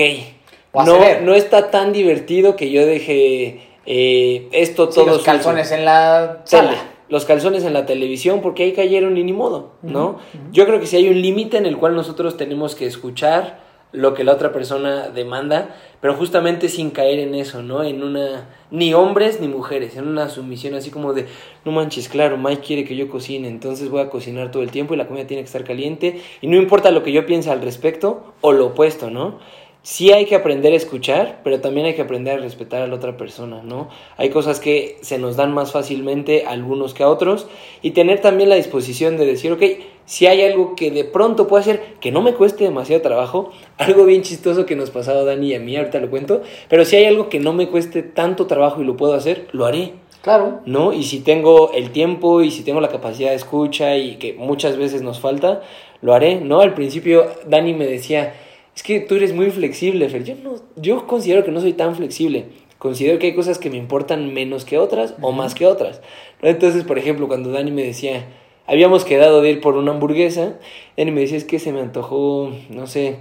no, 0.73 0.97
no 1.21 1.33
está 1.35 1.69
tan 1.69 1.91
divertido 1.91 2.55
que 2.55 2.71
yo 2.71 2.85
deje 2.85 3.59
eh, 3.85 4.47
esto 4.53 4.87
Sí, 4.89 4.95
todo 4.95 5.07
los 5.07 5.23
calzones 5.23 5.71
en 5.71 5.83
la 5.85 6.43
Tele, 6.49 6.61
sala. 6.67 6.77
los 7.09 7.25
calzones 7.25 7.65
en 7.65 7.73
la 7.73 7.85
televisión 7.85 8.41
porque 8.41 8.63
ahí 8.63 8.71
cayeron 8.71 9.17
y 9.17 9.23
ni 9.23 9.33
modo, 9.33 9.73
¿no? 9.81 10.19
Yo 10.53 10.65
creo 10.65 10.79
que 10.79 10.87
sí 10.87 10.95
hay 10.95 11.09
un 11.09 11.21
límite 11.21 11.57
en 11.57 11.65
el 11.65 11.77
cual 11.77 11.93
nosotros 11.95 12.37
tenemos 12.37 12.75
que 12.75 12.85
escuchar 12.85 13.59
lo 13.91 14.13
que 14.13 14.23
la 14.23 14.33
otra 14.33 14.53
persona 14.53 15.09
demanda, 15.09 15.75
pero 15.99 16.15
justamente 16.15 16.69
sin 16.69 16.91
caer 16.91 17.19
en 17.19 17.35
eso, 17.35 17.61
¿no? 17.61 17.83
En 17.83 18.03
una 18.03 18.47
ni 18.71 18.93
hombres 18.93 19.41
ni 19.41 19.47
mujeres, 19.47 19.97
en 19.97 20.07
una 20.07 20.29
sumisión 20.29 20.75
así 20.75 20.91
como 20.91 21.13
de 21.13 21.27
no 21.65 21.71
manches, 21.71 22.07
claro, 22.07 22.37
Mike 22.37 22.61
quiere 22.65 22.85
que 22.85 22.95
yo 22.95 23.09
cocine, 23.09 23.47
entonces 23.47 23.89
voy 23.89 24.01
a 24.01 24.09
cocinar 24.09 24.49
todo 24.49 24.63
el 24.63 24.71
tiempo 24.71 24.93
y 24.93 24.97
la 24.97 25.07
comida 25.07 25.27
tiene 25.27 25.43
que 25.43 25.47
estar 25.47 25.63
caliente 25.63 26.21
y 26.41 26.47
no 26.47 26.55
importa 26.55 26.91
lo 26.91 27.03
que 27.03 27.11
yo 27.11 27.25
piense 27.25 27.51
al 27.51 27.61
respecto 27.61 28.33
o 28.39 28.53
lo 28.53 28.67
opuesto, 28.67 29.09
¿no? 29.09 29.39
Sí 29.83 30.11
hay 30.11 30.25
que 30.25 30.35
aprender 30.35 30.73
a 30.73 30.75
escuchar, 30.75 31.39
pero 31.43 31.59
también 31.59 31.87
hay 31.87 31.95
que 31.95 32.03
aprender 32.03 32.37
a 32.37 32.41
respetar 32.41 32.81
a 32.81 32.87
la 32.87 32.95
otra 32.95 33.17
persona, 33.17 33.61
¿no? 33.63 33.89
Hay 34.17 34.29
cosas 34.29 34.59
que 34.59 34.97
se 35.01 35.17
nos 35.17 35.35
dan 35.35 35.53
más 35.53 35.71
fácilmente 35.71 36.45
a 36.45 36.51
algunos 36.51 36.93
que 36.93 37.03
a 37.03 37.09
otros 37.09 37.47
y 37.81 37.91
tener 37.91 38.21
también 38.21 38.49
la 38.49 38.55
disposición 38.55 39.17
de 39.17 39.25
decir, 39.25 39.51
ok, 39.51 39.63
si 40.05 40.27
hay 40.27 40.41
algo 40.43 40.75
que 40.75 40.91
de 40.91 41.03
pronto 41.03 41.47
puedo 41.47 41.61
hacer 41.61 41.95
que 41.99 42.11
no 42.11 42.21
me 42.21 42.33
cueste 42.33 42.63
demasiado 42.63 43.01
trabajo, 43.01 43.51
algo 43.77 44.05
bien 44.05 44.21
chistoso 44.21 44.65
que 44.65 44.75
nos 44.75 44.91
pasaba 44.91 45.21
a 45.21 45.23
Dani 45.23 45.49
y 45.49 45.55
a 45.55 45.59
mí, 45.59 45.75
ahorita 45.75 45.99
lo 45.99 46.09
cuento, 46.09 46.41
pero 46.69 46.85
si 46.85 46.97
hay 46.97 47.05
algo 47.05 47.29
que 47.29 47.39
no 47.39 47.53
me 47.53 47.67
cueste 47.67 48.03
tanto 48.03 48.45
trabajo 48.45 48.81
y 48.81 48.85
lo 48.85 48.97
puedo 48.97 49.13
hacer, 49.13 49.47
lo 49.51 49.65
haré. 49.65 49.93
Claro. 50.21 50.59
¿no? 50.67 50.93
Y 50.93 51.01
si 51.01 51.21
tengo 51.21 51.71
el 51.73 51.89
tiempo 51.89 52.43
y 52.43 52.51
si 52.51 52.63
tengo 52.63 52.79
la 52.79 52.89
capacidad 52.89 53.31
de 53.31 53.37
escucha 53.37 53.97
y 53.97 54.17
que 54.17 54.33
muchas 54.33 54.77
veces 54.77 55.01
nos 55.01 55.19
falta, 55.19 55.63
lo 56.03 56.13
haré, 56.13 56.35
¿no? 56.35 56.61
Al 56.61 56.75
principio 56.75 57.25
Dani 57.47 57.73
me 57.73 57.87
decía, 57.87 58.35
es 58.75 58.83
que 58.83 58.99
tú 58.99 59.15
eres 59.15 59.33
muy 59.33 59.51
flexible, 59.51 60.07
Fer. 60.09 60.23
Yo, 60.23 60.35
no, 60.35 60.55
yo 60.75 61.07
considero 61.07 61.43
que 61.43 61.51
no 61.51 61.61
soy 61.61 61.73
tan 61.73 61.95
flexible. 61.95 62.45
Considero 62.77 63.19
que 63.19 63.27
hay 63.27 63.35
cosas 63.35 63.59
que 63.59 63.69
me 63.69 63.77
importan 63.77 64.33
menos 64.33 64.65
que 64.65 64.79
otras 64.79 65.13
o 65.21 65.31
más 65.31 65.53
que 65.53 65.67
otras. 65.67 66.01
Entonces, 66.41 66.83
por 66.83 66.97
ejemplo, 66.97 67.27
cuando 67.27 67.51
Dani 67.51 67.69
me 67.69 67.83
decía, 67.83 68.25
habíamos 68.65 69.05
quedado 69.05 69.41
de 69.41 69.51
ir 69.51 69.61
por 69.61 69.75
una 69.75 69.91
hamburguesa, 69.91 70.57
Dani 70.97 71.11
me 71.11 71.21
decía, 71.21 71.37
es 71.37 71.43
que 71.43 71.59
se 71.59 71.71
me 71.73 71.79
antojó, 71.79 72.51
no 72.69 72.87
sé, 72.87 73.17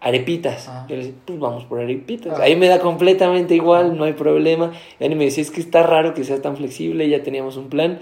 arepitas. 0.00 0.68
Ah. 0.68 0.86
Yo 0.88 0.96
le 0.96 1.02
decía, 1.02 1.18
pues 1.26 1.38
vamos 1.38 1.64
por 1.64 1.80
arepitas. 1.80 2.38
Ah. 2.38 2.42
Ahí 2.42 2.56
me 2.56 2.66
da 2.66 2.80
completamente 2.80 3.54
igual, 3.54 3.96
no 3.96 4.04
hay 4.04 4.14
problema. 4.14 4.72
Dani 4.98 5.14
me 5.14 5.26
decía, 5.26 5.42
es 5.42 5.50
que 5.50 5.60
está 5.60 5.84
raro 5.84 6.14
que 6.14 6.24
seas 6.24 6.42
tan 6.42 6.56
flexible, 6.56 7.08
ya 7.08 7.22
teníamos 7.22 7.56
un 7.56 7.68
plan. 7.68 8.00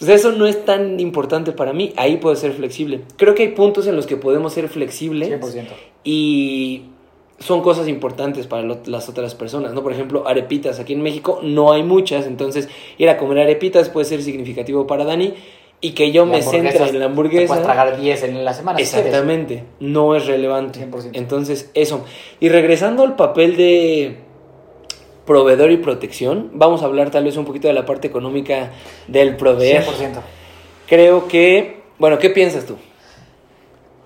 Pues 0.00 0.10
eso 0.10 0.32
no 0.32 0.46
es 0.46 0.64
tan 0.64 0.98
importante 0.98 1.52
para 1.52 1.72
mí, 1.72 1.92
ahí 1.96 2.16
puedo 2.16 2.34
ser 2.34 2.52
flexible. 2.52 3.02
Creo 3.16 3.34
que 3.36 3.42
hay 3.44 3.48
puntos 3.50 3.86
en 3.86 3.94
los 3.94 4.06
que 4.06 4.16
podemos 4.16 4.52
ser 4.54 4.68
flexibles 4.68 5.28
100%. 5.28 5.68
y 6.04 6.82
son 7.38 7.62
cosas 7.62 7.88
importantes 7.88 8.46
para 8.46 8.62
lo- 8.62 8.80
las 8.86 9.08
otras 9.08 9.34
personas, 9.34 9.72
¿no? 9.72 9.82
Por 9.82 9.92
ejemplo, 9.92 10.26
arepitas. 10.28 10.78
Aquí 10.80 10.92
en 10.92 11.02
México 11.02 11.40
no 11.42 11.72
hay 11.72 11.82
muchas, 11.82 12.26
entonces 12.26 12.68
ir 12.98 13.08
a 13.08 13.16
comer 13.16 13.38
arepitas 13.40 13.88
puede 13.88 14.04
ser 14.06 14.22
significativo 14.22 14.86
para 14.86 15.04
Dani 15.04 15.34
y 15.82 15.92
que 15.92 16.12
yo 16.12 16.26
La 16.26 16.32
me 16.32 16.42
centre 16.42 16.76
en 16.76 16.82
la 16.94 16.98
Te 16.98 17.04
hamburguesa. 17.04 17.46
puedes 17.46 17.62
tragar 17.64 17.98
10 17.98 18.22
en 18.24 18.44
la 18.44 18.52
semana. 18.52 18.76
si. 18.78 18.82
Exactamente, 18.84 19.64
no 19.80 20.14
es 20.16 20.26
relevante. 20.26 20.80
100%. 20.80 21.10
Entonces, 21.14 21.70
eso. 21.72 22.04
Y 22.40 22.50
regresando 22.50 23.02
al 23.04 23.16
papel 23.16 23.56
de 23.56 24.18
proveedor 25.26 25.70
y 25.70 25.76
protección, 25.76 26.50
vamos 26.54 26.82
a 26.82 26.86
hablar 26.86 27.10
tal 27.10 27.24
vez 27.24 27.36
un 27.36 27.44
poquito 27.44 27.68
de 27.68 27.74
la 27.74 27.86
parte 27.86 28.08
económica 28.08 28.70
del 29.06 29.36
proveer. 29.36 29.84
100%. 29.84 30.20
Creo 30.88 31.28
que, 31.28 31.82
bueno, 31.98 32.18
¿qué 32.18 32.30
piensas 32.30 32.64
tú? 32.66 32.76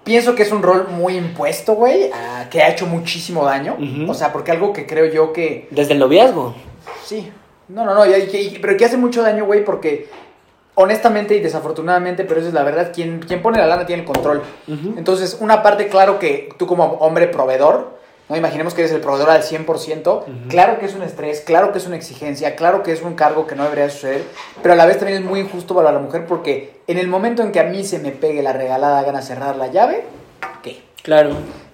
Pienso 0.04 0.34
que 0.34 0.42
es 0.42 0.52
un 0.52 0.62
rol 0.62 0.88
muy 0.90 1.16
impuesto, 1.16 1.74
güey, 1.74 2.10
que 2.50 2.62
ha 2.62 2.68
hecho 2.68 2.86
muchísimo 2.86 3.44
daño. 3.44 3.76
O 4.06 4.12
sea, 4.12 4.32
porque 4.32 4.50
algo 4.50 4.72
que 4.74 4.86
creo 4.86 5.06
yo 5.06 5.32
que 5.32 5.66
Desde 5.70 5.94
el 5.94 5.98
noviazgo. 5.98 6.54
Sí. 7.04 7.30
No, 7.68 7.86
no, 7.86 7.94
no, 7.94 8.04
y- 8.04 8.10
y- 8.12 8.58
pero 8.60 8.76
que 8.76 8.84
hace 8.84 8.98
mucho 8.98 9.22
daño, 9.22 9.46
güey, 9.46 9.64
porque 9.64 10.08
honestamente 10.74 11.34
y 11.36 11.40
desafortunadamente, 11.40 12.24
pero 12.24 12.40
eso 12.40 12.48
es 12.48 12.54
la 12.54 12.64
verdad, 12.64 12.92
quien, 12.92 13.20
quien 13.20 13.40
pone 13.40 13.56
la 13.58 13.66
lana 13.66 13.86
tiene 13.86 14.02
el 14.02 14.06
control. 14.06 14.42
Entonces, 14.98 15.38
una 15.40 15.62
parte, 15.62 15.88
claro 15.88 16.18
que 16.18 16.50
tú 16.58 16.66
como 16.66 16.84
hombre 17.00 17.28
proveedor, 17.28 17.96
¿no? 18.28 18.36
Imaginemos 18.36 18.74
que 18.74 18.82
eres 18.82 18.92
el 18.92 19.00
proveedor 19.00 19.30
al 19.30 19.42
100%, 19.42 20.24
claro 20.48 20.78
que 20.78 20.86
es 20.86 20.94
un 20.94 21.02
estrés, 21.02 21.40
claro 21.40 21.72
que 21.72 21.78
es 21.78 21.86
una 21.86 21.96
exigencia, 21.96 22.56
claro 22.56 22.82
que 22.82 22.92
es 22.92 23.02
un 23.02 23.14
cargo 23.14 23.46
que 23.46 23.54
no 23.54 23.64
debería 23.64 23.90
suceder, 23.90 24.22
pero 24.62 24.74
a 24.74 24.76
la 24.76 24.86
vez 24.86 24.98
también 24.98 25.22
es 25.22 25.28
muy 25.28 25.40
injusto 25.40 25.74
para 25.74 25.92
la 25.92 25.98
mujer 25.98 26.26
porque 26.26 26.80
en 26.86 26.98
el 26.98 27.08
momento 27.08 27.42
en 27.42 27.52
que 27.52 27.60
a 27.60 27.64
mí 27.64 27.84
se 27.84 27.98
me 27.98 28.10
pegue 28.10 28.42
la 28.42 28.52
regalada 28.52 29.02
gana 29.02 29.22
cerrar 29.22 29.56
la 29.56 29.68
llave, 29.68 30.04
¿qué? 30.62 30.82
Claro. 31.02 31.32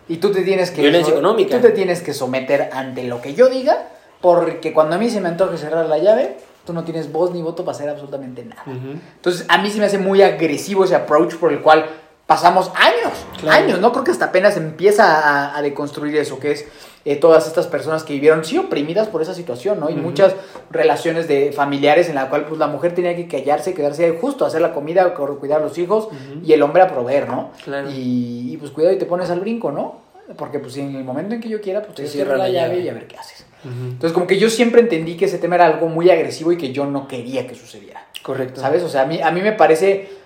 Y 0.08 0.16
tú 0.16 0.32
te 0.32 0.42
tienes 0.42 0.72
que... 0.72 0.82
Violencia 0.82 1.12
económica. 1.12 1.56
Tú 1.56 1.62
te 1.62 1.70
tienes 1.70 2.02
que 2.02 2.12
someter 2.12 2.70
ante 2.72 3.04
lo 3.04 3.22
que 3.22 3.34
yo 3.34 3.48
diga, 3.48 3.88
porque 4.20 4.72
cuando 4.72 4.96
a 4.96 4.98
mí 4.98 5.08
se 5.08 5.20
me 5.20 5.28
antoje 5.28 5.56
cerrar 5.56 5.86
la 5.86 5.98
llave, 5.98 6.36
tú 6.66 6.72
no 6.72 6.82
tienes 6.82 7.12
voz 7.12 7.32
ni 7.32 7.42
voto 7.42 7.64
para 7.64 7.76
hacer 7.76 7.88
absolutamente 7.88 8.44
nada. 8.44 8.64
Entonces, 8.66 9.46
a 9.48 9.58
mí 9.58 9.70
se 9.70 9.78
me 9.78 9.86
hace 9.86 9.98
muy 9.98 10.20
agresivo 10.22 10.84
ese 10.84 10.96
approach 10.96 11.36
por 11.36 11.52
el 11.52 11.60
cual 11.60 11.86
pasamos 12.30 12.70
años, 12.76 13.12
Claro. 13.40 13.64
años, 13.64 13.80
¿no? 13.80 13.90
Creo 13.90 14.04
que 14.04 14.12
hasta 14.12 14.26
apenas 14.26 14.56
empieza 14.56 15.18
a, 15.18 15.58
a 15.58 15.62
deconstruir 15.62 16.16
eso, 16.16 16.38
que 16.38 16.52
es 16.52 16.64
eh, 17.04 17.16
todas 17.16 17.48
estas 17.48 17.66
personas 17.66 18.04
que 18.04 18.12
vivieron, 18.12 18.44
sí, 18.44 18.56
oprimidas 18.56 19.08
por 19.08 19.20
esa 19.20 19.34
situación, 19.34 19.80
¿no? 19.80 19.90
Y 19.90 19.96
muchas 19.96 20.36
relaciones 20.70 21.26
de 21.26 21.50
familiares 21.50 22.08
en 22.08 22.14
la 22.14 22.28
cual, 22.30 22.44
pues, 22.44 22.60
la 22.60 22.68
mujer 22.68 22.94
tenía 22.94 23.16
que 23.16 23.26
callarse, 23.26 23.74
quedarse 23.74 24.04
ahí 24.04 24.16
justo, 24.20 24.46
hacer 24.46 24.60
la 24.60 24.72
comida, 24.72 25.12
cuidar 25.12 25.60
a 25.60 25.64
los 25.64 25.76
hijos, 25.76 26.06
y 26.44 26.52
el 26.52 26.62
hombre 26.62 26.82
a 26.82 26.86
proveer, 26.86 27.28
¿no? 27.28 27.50
Claro. 27.64 27.90
Y, 27.90 28.52
y, 28.52 28.56
pues, 28.58 28.70
cuidado 28.70 28.94
y 28.94 28.98
te 28.98 29.06
pones 29.06 29.28
al 29.28 29.40
brinco, 29.40 29.72
¿no? 29.72 29.96
Porque, 30.36 30.60
pues, 30.60 30.76
en 30.76 30.94
el 30.94 31.02
momento 31.02 31.34
en 31.34 31.40
que 31.40 31.48
yo 31.48 31.60
quiera, 31.60 31.82
pues, 31.82 31.96
te 31.96 32.06
cierro 32.06 32.30
cierra 32.34 32.38
la, 32.38 32.44
la 32.44 32.50
llave, 32.68 32.78
y 32.78 32.88
a 32.88 32.92
ver 32.94 33.08
qué 33.08 33.16
haces. 33.16 33.44
Entonces, 33.64 34.12
como 34.12 34.28
que 34.28 34.38
yo 34.38 34.48
siempre 34.48 34.82
entendí 34.82 35.16
que 35.16 35.24
ese 35.24 35.38
tema 35.38 35.56
era 35.56 35.66
algo 35.66 35.88
muy 35.88 36.08
agresivo 36.10 36.52
y 36.52 36.56
que 36.56 36.70
yo 36.72 36.86
no 36.86 37.08
quería 37.08 37.46
que 37.48 37.56
sucediera. 37.56 38.06
Correcto. 38.22 38.60
¿Sabes? 38.60 38.84
O 38.84 38.88
sea, 38.88 39.02
a 39.02 39.06
mí, 39.06 39.20
a 39.20 39.32
mí 39.32 39.40
me 39.42 39.52
parece 39.52 40.19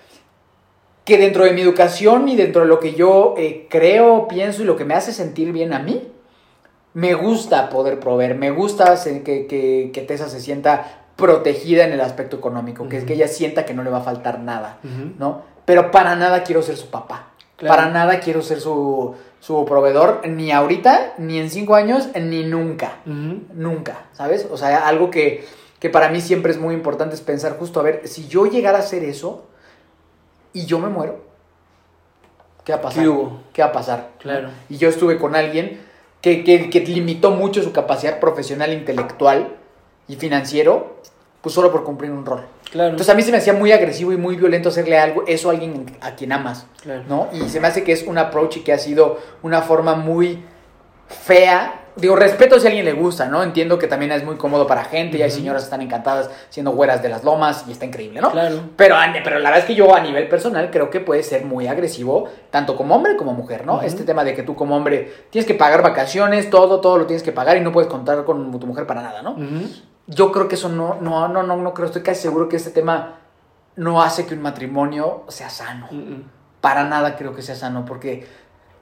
que 1.05 1.19
dentro 1.19 1.45
de 1.45 1.53
mi 1.53 1.61
educación 1.61 2.27
y 2.27 2.35
dentro 2.35 2.63
de 2.63 2.67
lo 2.67 2.79
que 2.79 2.95
yo 2.95 3.35
eh, 3.37 3.67
creo, 3.69 4.27
pienso 4.27 4.63
y 4.63 4.65
lo 4.65 4.75
que 4.75 4.85
me 4.85 4.95
hace 4.95 5.13
sentir 5.13 5.53
bien 5.53 5.71
a 5.71 5.79
mí, 5.79 6.11
me 6.95 7.13
gusta 7.13 7.69
poder 7.69 7.99
proveer, 7.99 8.35
me 8.35 8.49
gusta 8.49 8.95
que, 9.03 9.45
que, 9.45 9.91
que 9.93 10.01
Tessa 10.01 10.27
se 10.29 10.39
sienta 10.39 11.03
protegida 11.15 11.85
en 11.85 11.93
el 11.93 12.01
aspecto 12.01 12.37
económico, 12.37 12.89
que 12.89 12.97
es 12.97 13.03
que 13.03 13.13
ella 13.13 13.27
sienta 13.27 13.65
que 13.65 13.73
no 13.73 13.83
le 13.83 13.91
va 13.91 13.99
a 13.99 14.03
faltar 14.03 14.39
nada. 14.39 14.79
¿no? 15.19 15.43
Pero 15.65 15.91
para 15.91 16.15
nada 16.15 16.43
quiero 16.43 16.61
ser 16.61 16.75
su 16.75 16.89
papá. 16.89 17.29
Claro. 17.57 17.75
Para 17.75 17.89
nada 17.89 18.19
quiero 18.19 18.41
ser 18.41 18.59
su, 18.59 19.15
su 19.39 19.63
proveedor, 19.65 20.27
ni 20.27 20.51
ahorita, 20.51 21.13
ni 21.19 21.37
en 21.37 21.49
cinco 21.49 21.75
años, 21.75 22.09
ni 22.15 22.43
nunca. 22.43 22.97
Nunca, 23.05 24.07
¿sabes? 24.11 24.47
O 24.49 24.57
sea, 24.57 24.87
algo 24.87 25.11
que, 25.11 25.45
que 25.79 25.89
para 25.89 26.09
mí 26.09 26.19
siempre 26.19 26.51
es 26.51 26.57
muy 26.57 26.73
importante 26.73 27.13
es 27.13 27.21
pensar 27.21 27.57
justo, 27.57 27.79
a 27.79 27.83
ver, 27.83 28.01
si 28.05 28.27
yo 28.27 28.45
llegara 28.47 28.79
a 28.79 28.81
hacer 28.81 29.03
eso 29.03 29.45
y 30.55 30.65
yo 30.65 30.79
me 30.79 30.87
muero, 30.87 31.19
¿qué 32.63 32.71
va 32.71 32.79
a 32.79 32.81
pasar? 32.81 33.03
¿Qué 33.03 33.09
hubo? 33.09 33.41
¿Qué 33.51 33.61
va 33.61 33.67
a 33.67 33.71
pasar? 33.73 34.09
Claro. 34.19 34.49
Y 34.69 34.77
yo 34.77 34.87
estuve 34.87 35.19
con 35.19 35.35
alguien 35.35 35.81
que, 36.21 36.45
que, 36.45 36.69
que 36.69 36.79
limitó 36.79 37.31
mucho 37.31 37.61
su 37.61 37.73
capacidad 37.73 38.21
profesional, 38.21 38.71
intelectual 38.71 39.49
y 40.07 40.15
financiero, 40.15 40.95
pues 41.41 41.53
solo 41.53 41.73
por 41.73 41.83
cumplir 41.83 42.09
un 42.09 42.25
rol. 42.25 42.45
Claro. 42.71 42.91
Entonces 42.91 43.13
a 43.13 43.17
mí 43.17 43.21
se 43.21 43.31
me 43.31 43.37
hacía 43.37 43.51
muy 43.51 43.73
agresivo 43.73 44.13
y 44.13 44.17
muy 44.17 44.37
violento 44.37 44.69
hacerle 44.69 44.97
algo, 44.97 45.25
eso 45.27 45.49
a 45.49 45.51
alguien 45.51 45.85
a 45.99 46.15
quien 46.15 46.31
amas. 46.31 46.65
Claro. 46.81 47.03
¿no? 47.09 47.27
Y 47.33 47.49
se 47.49 47.59
me 47.59 47.67
hace 47.67 47.83
que 47.83 47.91
es 47.91 48.03
un 48.03 48.17
approach 48.17 48.57
y 48.57 48.61
que 48.61 48.71
ha 48.71 48.79
sido 48.79 49.19
una 49.43 49.61
forma 49.61 49.95
muy 49.95 50.41
fea. 51.09 51.81
Digo, 51.95 52.15
respeto 52.15 52.59
si 52.59 52.67
a 52.67 52.69
alguien 52.69 52.85
le 52.85 52.93
gusta, 52.93 53.27
¿no? 53.27 53.41
Entiendo 53.41 53.79
que 53.79 53.87
también 53.87 54.11
es 54.11 54.23
muy 54.23 54.35
cómodo 54.35 54.67
para 54.67 54.83
gente 54.83 55.17
y 55.17 55.21
hay 55.21 55.31
señoras 55.31 55.63
que 55.63 55.65
están 55.65 55.81
encantadas 55.81 56.29
siendo 56.49 56.71
güeras 56.71 57.01
de 57.01 57.07
las 57.07 57.23
lomas 57.23 57.65
y 57.67 57.71
está 57.71 57.85
increíble, 57.85 58.19
¿no? 58.19 58.31
Claro. 58.31 58.61
Pero, 58.75 58.95
pero 59.23 59.39
la 59.39 59.49
verdad 59.49 59.59
es 59.59 59.65
que 59.65 59.75
yo 59.75 59.95
a 59.95 60.01
nivel 60.01 60.27
personal 60.27 60.69
creo 60.71 60.89
que 60.89 60.99
puede 60.99 61.23
ser 61.23 61.45
muy 61.45 61.67
agresivo, 61.67 62.29
tanto 62.49 62.75
como 62.75 62.95
hombre 62.95 63.15
como 63.15 63.33
mujer, 63.33 63.65
¿no? 63.65 63.81
Este 63.81 64.03
tema 64.03 64.25
de 64.25 64.35
que 64.35 64.43
tú 64.43 64.55
como 64.55 64.75
hombre 64.75 65.11
tienes 65.29 65.47
que 65.47 65.53
pagar 65.53 65.81
vacaciones, 65.81 66.49
todo, 66.49 66.81
todo 66.81 66.97
lo 66.97 67.05
tienes 67.05 67.23
que 67.23 67.31
pagar 67.31 67.55
y 67.55 67.61
no 67.61 67.71
puedes 67.71 67.89
contar 67.89 68.25
con 68.25 68.59
tu 68.59 68.67
mujer 68.67 68.85
para 68.85 69.01
nada, 69.01 69.21
¿no? 69.21 69.37
Yo 70.07 70.31
creo 70.31 70.47
que 70.47 70.55
eso 70.55 70.69
no, 70.69 70.97
no, 70.99 71.27
no, 71.29 71.43
no, 71.43 71.55
no 71.55 71.73
creo, 71.73 71.87
estoy 71.87 72.03
casi 72.03 72.21
seguro 72.21 72.49
que 72.49 72.57
este 72.57 72.71
tema 72.71 73.19
no 73.77 74.01
hace 74.01 74.25
que 74.25 74.33
un 74.33 74.41
matrimonio 74.41 75.23
sea 75.29 75.49
sano 75.49 75.87
para 76.65 76.83
nada 76.83 77.15
creo 77.15 77.35
que 77.35 77.43
sea 77.43 77.53
sano 77.53 77.85
porque 77.85 78.25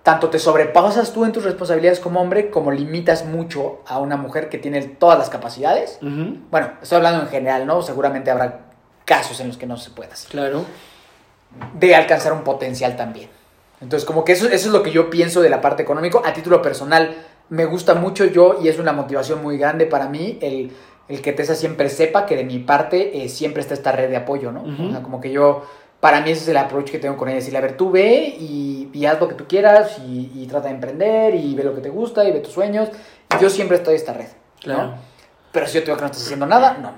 tanto 0.04 0.30
te 0.30 0.38
sobrepasas 0.38 1.14
tú 1.14 1.24
en 1.26 1.32
tus 1.32 1.44
responsabilidades 1.44 2.00
como 2.00 2.22
hombre 2.22 2.50
como 2.50 2.72
limitas 2.72 3.26
mucho 3.26 3.80
a 3.88 4.00
una 4.00 4.18
mujer 4.18 4.50
que 4.50 4.58
tiene 4.58 4.82
todas 4.82 5.18
las 5.18 5.30
capacidades. 5.30 5.98
Bueno, 6.02 6.72
estoy 6.82 6.98
hablando 6.98 7.22
en 7.22 7.30
general, 7.30 7.66
¿no? 7.66 7.82
Seguramente 7.82 8.30
habrá 8.30 8.66
casos 9.06 9.40
en 9.40 9.48
los 9.48 9.58
que 9.58 9.66
no 9.66 9.78
se 9.78 9.92
pueda 9.92 10.14
hacer. 10.14 10.30
Claro. 10.30 10.66
De 11.74 11.96
alcanzar 11.96 12.34
un 12.34 12.44
potencial 12.44 12.98
también. 12.98 13.30
Entonces, 13.80 14.06
como 14.06 14.24
que 14.24 14.34
eso, 14.34 14.48
eso 14.48 14.68
es 14.68 14.74
lo 14.74 14.84
que 14.84 14.92
yo 14.92 15.10
pienso 15.10 15.42
de 15.42 15.50
la 15.50 15.62
parte 15.62 15.84
económica. 15.84 16.20
A 16.24 16.34
título 16.34 16.62
personal, 16.62 17.16
me 17.50 17.66
gusta 17.66 17.94
mucho 17.96 18.26
yo 18.26 18.60
y 18.62 18.68
es 18.68 18.80
una 18.80 18.94
motivación 18.94 19.42
muy 19.42 19.58
grande 19.58 19.86
para 19.86 20.08
mí 20.10 20.38
el, 20.42 20.72
el 21.08 21.22
que 21.22 21.34
Tessa 21.34 21.56
siempre 21.56 21.90
sepa 21.90 22.26
que 22.26 22.36
de 22.36 22.44
mi 22.44 22.60
parte 22.60 23.24
eh, 23.24 23.30
siempre 23.30 23.62
está 23.62 23.74
esta 23.74 23.92
red 23.92 24.10
de 24.10 24.18
apoyo, 24.18 24.52
¿no? 24.52 24.64
O 24.64 24.92
sea, 24.92 25.02
como 25.02 25.20
que 25.20 25.32
yo, 25.32 25.66
para 26.04 26.20
mí 26.20 26.32
ese 26.32 26.42
es 26.42 26.48
el 26.50 26.58
approach 26.58 26.92
que 26.92 27.00
tengo 27.00 27.16
con 27.16 27.30
ella. 27.30 27.38
Decirle, 27.38 27.60
a 27.60 27.62
ver, 27.62 27.78
tú 27.78 27.90
ve 27.90 28.36
y, 28.38 28.90
y 28.92 29.06
haz 29.06 29.22
lo 29.22 29.30
que 29.30 29.36
tú 29.36 29.46
quieras 29.48 30.00
y, 30.06 30.30
y 30.36 30.46
trata 30.48 30.68
de 30.68 30.74
emprender 30.74 31.34
y 31.34 31.56
ve 31.56 31.64
lo 31.64 31.74
que 31.74 31.80
te 31.80 31.90
gusta 31.90 32.26
y 32.26 32.32
ve 32.34 32.42
tus 32.42 32.52
sueños. 32.52 32.90
Yo 33.40 33.50
siempre 33.50 33.78
estoy 33.78 33.94
en 33.94 34.00
esta 34.02 34.12
red, 34.12 34.28
¿no? 34.66 34.74
Claro. 34.76 34.94
Pero 35.54 35.66
si 35.66 35.76
yo 35.76 35.80
te 35.84 35.88
veo 35.92 35.96
que 35.96 36.02
no 36.02 36.08
estás 36.08 36.24
haciendo 36.24 36.46
nada, 36.46 36.74
no, 36.74 36.92
no, 36.92 36.98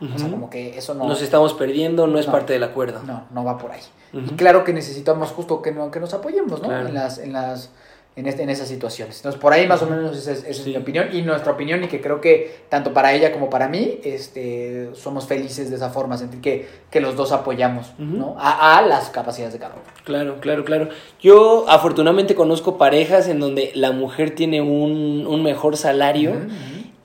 no. 0.00 0.08
no. 0.10 0.14
O 0.14 0.18
sea, 0.18 0.28
como 0.30 0.50
que 0.50 0.76
eso 0.76 0.92
no... 0.92 1.08
Nos 1.08 1.22
estamos 1.22 1.54
perdiendo, 1.54 2.06
no 2.06 2.18
es 2.18 2.26
parte 2.26 2.52
del 2.52 2.64
acuerdo. 2.64 3.00
No, 3.06 3.24
no 3.30 3.44
va 3.44 3.56
por 3.56 3.70
ahí. 3.72 3.80
Y 4.12 4.34
claro 4.36 4.62
que 4.62 4.74
necesitamos 4.74 5.30
justo 5.30 5.62
que, 5.62 5.72
no- 5.72 5.90
que 5.90 5.98
nos 6.00 6.12
apoyemos, 6.12 6.60
¿no? 6.60 6.68
Claro. 6.68 6.88
En 6.88 6.92
las, 6.94 7.16
en 7.16 7.32
las, 7.32 7.70
en, 8.16 8.26
este, 8.26 8.42
en 8.44 8.50
esas 8.50 8.68
situaciones. 8.68 9.16
Entonces, 9.16 9.40
por 9.40 9.52
ahí 9.52 9.66
más 9.66 9.82
o 9.82 9.86
menos 9.86 10.16
esa 10.16 10.32
es, 10.32 10.44
esa 10.44 10.60
es 10.60 10.66
mi 10.66 10.76
opinión 10.76 11.08
y 11.12 11.22
nuestra 11.22 11.52
opinión 11.52 11.82
y 11.82 11.88
que 11.88 12.00
creo 12.00 12.20
que 12.20 12.60
tanto 12.68 12.92
para 12.92 13.12
ella 13.12 13.32
como 13.32 13.50
para 13.50 13.68
mí, 13.68 13.98
este, 14.04 14.90
somos 14.94 15.26
felices 15.26 15.70
de 15.70 15.76
esa 15.76 15.90
forma, 15.90 16.16
sentir 16.16 16.40
que, 16.40 16.68
que 16.90 17.00
los 17.00 17.16
dos 17.16 17.32
apoyamos. 17.32 17.92
¿no? 17.98 18.36
A, 18.38 18.78
a 18.78 18.82
las 18.82 19.10
capacidades 19.10 19.54
de 19.54 19.58
cada 19.58 19.74
uno. 19.74 19.82
Claro, 20.04 20.40
claro, 20.40 20.64
claro. 20.64 20.88
Yo 21.20 21.64
afortunadamente 21.68 22.34
conozco 22.34 22.78
parejas 22.78 23.28
en 23.28 23.40
donde 23.40 23.72
la 23.74 23.90
mujer 23.92 24.34
tiene 24.34 24.60
un, 24.60 25.26
un 25.26 25.42
mejor 25.42 25.76
salario. 25.76 26.32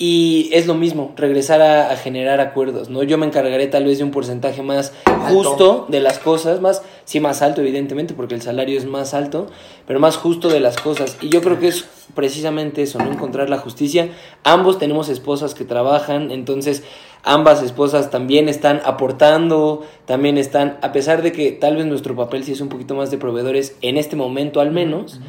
Y 0.01 0.49
es 0.53 0.65
lo 0.65 0.75
mismo, 0.75 1.11
regresar 1.17 1.61
a, 1.61 1.91
a 1.91 1.97
generar 1.97 2.39
acuerdos, 2.39 2.89
¿no? 2.89 3.03
Yo 3.03 3.17
me 3.17 3.25
encargaré 3.25 3.67
tal 3.67 3.83
vez 3.83 3.97
de 3.97 4.05
un 4.05 4.11
porcentaje 4.11 4.61
más 4.61 4.93
justo 5.29 5.87
de 5.89 5.99
las 5.99 6.19
cosas, 6.19 6.61
más, 6.61 6.81
sí, 7.03 7.19
más 7.19 7.41
alto 7.41 7.59
evidentemente, 7.59 8.13
porque 8.13 8.33
el 8.33 8.41
salario 8.41 8.77
es 8.77 8.85
más 8.85 9.13
alto, 9.13 9.47
pero 9.85 9.99
más 9.99 10.15
justo 10.15 10.47
de 10.47 10.61
las 10.61 10.77
cosas. 10.77 11.17
Y 11.21 11.27
yo 11.27 11.41
creo 11.41 11.59
que 11.59 11.67
es 11.67 11.85
precisamente 12.15 12.81
eso, 12.81 12.97
¿no? 12.97 13.11
Encontrar 13.11 13.49
la 13.49 13.57
justicia. 13.57 14.09
Ambos 14.45 14.79
tenemos 14.79 15.09
esposas 15.09 15.53
que 15.53 15.65
trabajan, 15.65 16.31
entonces 16.31 16.83
ambas 17.23 17.61
esposas 17.61 18.09
también 18.09 18.47
están 18.47 18.81
aportando, 18.85 19.85
también 20.05 20.37
están, 20.37 20.77
a 20.81 20.93
pesar 20.93 21.23
de 21.23 21.33
que 21.33 21.51
tal 21.51 21.75
vez 21.75 21.85
nuestro 21.85 22.15
papel 22.15 22.45
sí 22.45 22.53
es 22.53 22.61
un 22.61 22.69
poquito 22.69 22.95
más 22.95 23.11
de 23.11 23.17
proveedores 23.17 23.75
en 23.81 23.97
este 23.97 24.15
momento 24.15 24.61
al 24.61 24.71
menos, 24.71 25.19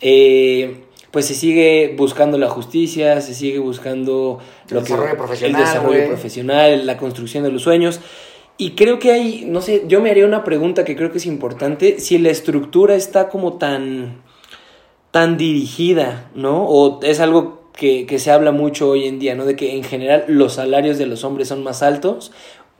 eh, 0.00 0.85
pues 1.10 1.26
se 1.26 1.34
sigue 1.34 1.94
buscando 1.96 2.38
la 2.38 2.48
justicia, 2.48 3.20
se 3.20 3.34
sigue 3.34 3.58
buscando 3.58 4.38
El 4.70 4.80
desarrollo 4.80 5.16
profesional, 5.16 5.60
el 5.60 5.66
desarrollo 5.66 6.06
profesional, 6.08 6.86
la 6.86 6.96
construcción 6.96 7.44
de 7.44 7.50
los 7.50 7.62
sueños. 7.62 8.00
Y 8.58 8.70
creo 8.70 8.98
que 8.98 9.12
hay, 9.12 9.44
no 9.46 9.60
sé, 9.60 9.84
yo 9.86 10.00
me 10.00 10.10
haría 10.10 10.24
una 10.24 10.42
pregunta 10.42 10.84
que 10.84 10.96
creo 10.96 11.12
que 11.12 11.18
es 11.18 11.26
importante, 11.26 12.00
si 12.00 12.18
la 12.18 12.30
estructura 12.30 12.94
está 12.94 13.28
como 13.28 13.54
tan, 13.54 14.22
tan 15.10 15.36
dirigida, 15.36 16.30
¿no? 16.34 16.64
O 16.64 17.00
es 17.02 17.20
algo 17.20 17.70
que, 17.74 18.06
que 18.06 18.18
se 18.18 18.30
habla 18.30 18.52
mucho 18.52 18.88
hoy 18.88 19.06
en 19.06 19.18
día, 19.18 19.34
¿no? 19.34 19.44
De 19.44 19.56
que 19.56 19.76
en 19.76 19.84
general 19.84 20.24
los 20.28 20.54
salarios 20.54 20.96
de 20.96 21.06
los 21.06 21.22
hombres 21.22 21.48
son 21.48 21.62
más 21.62 21.82
altos. 21.82 22.32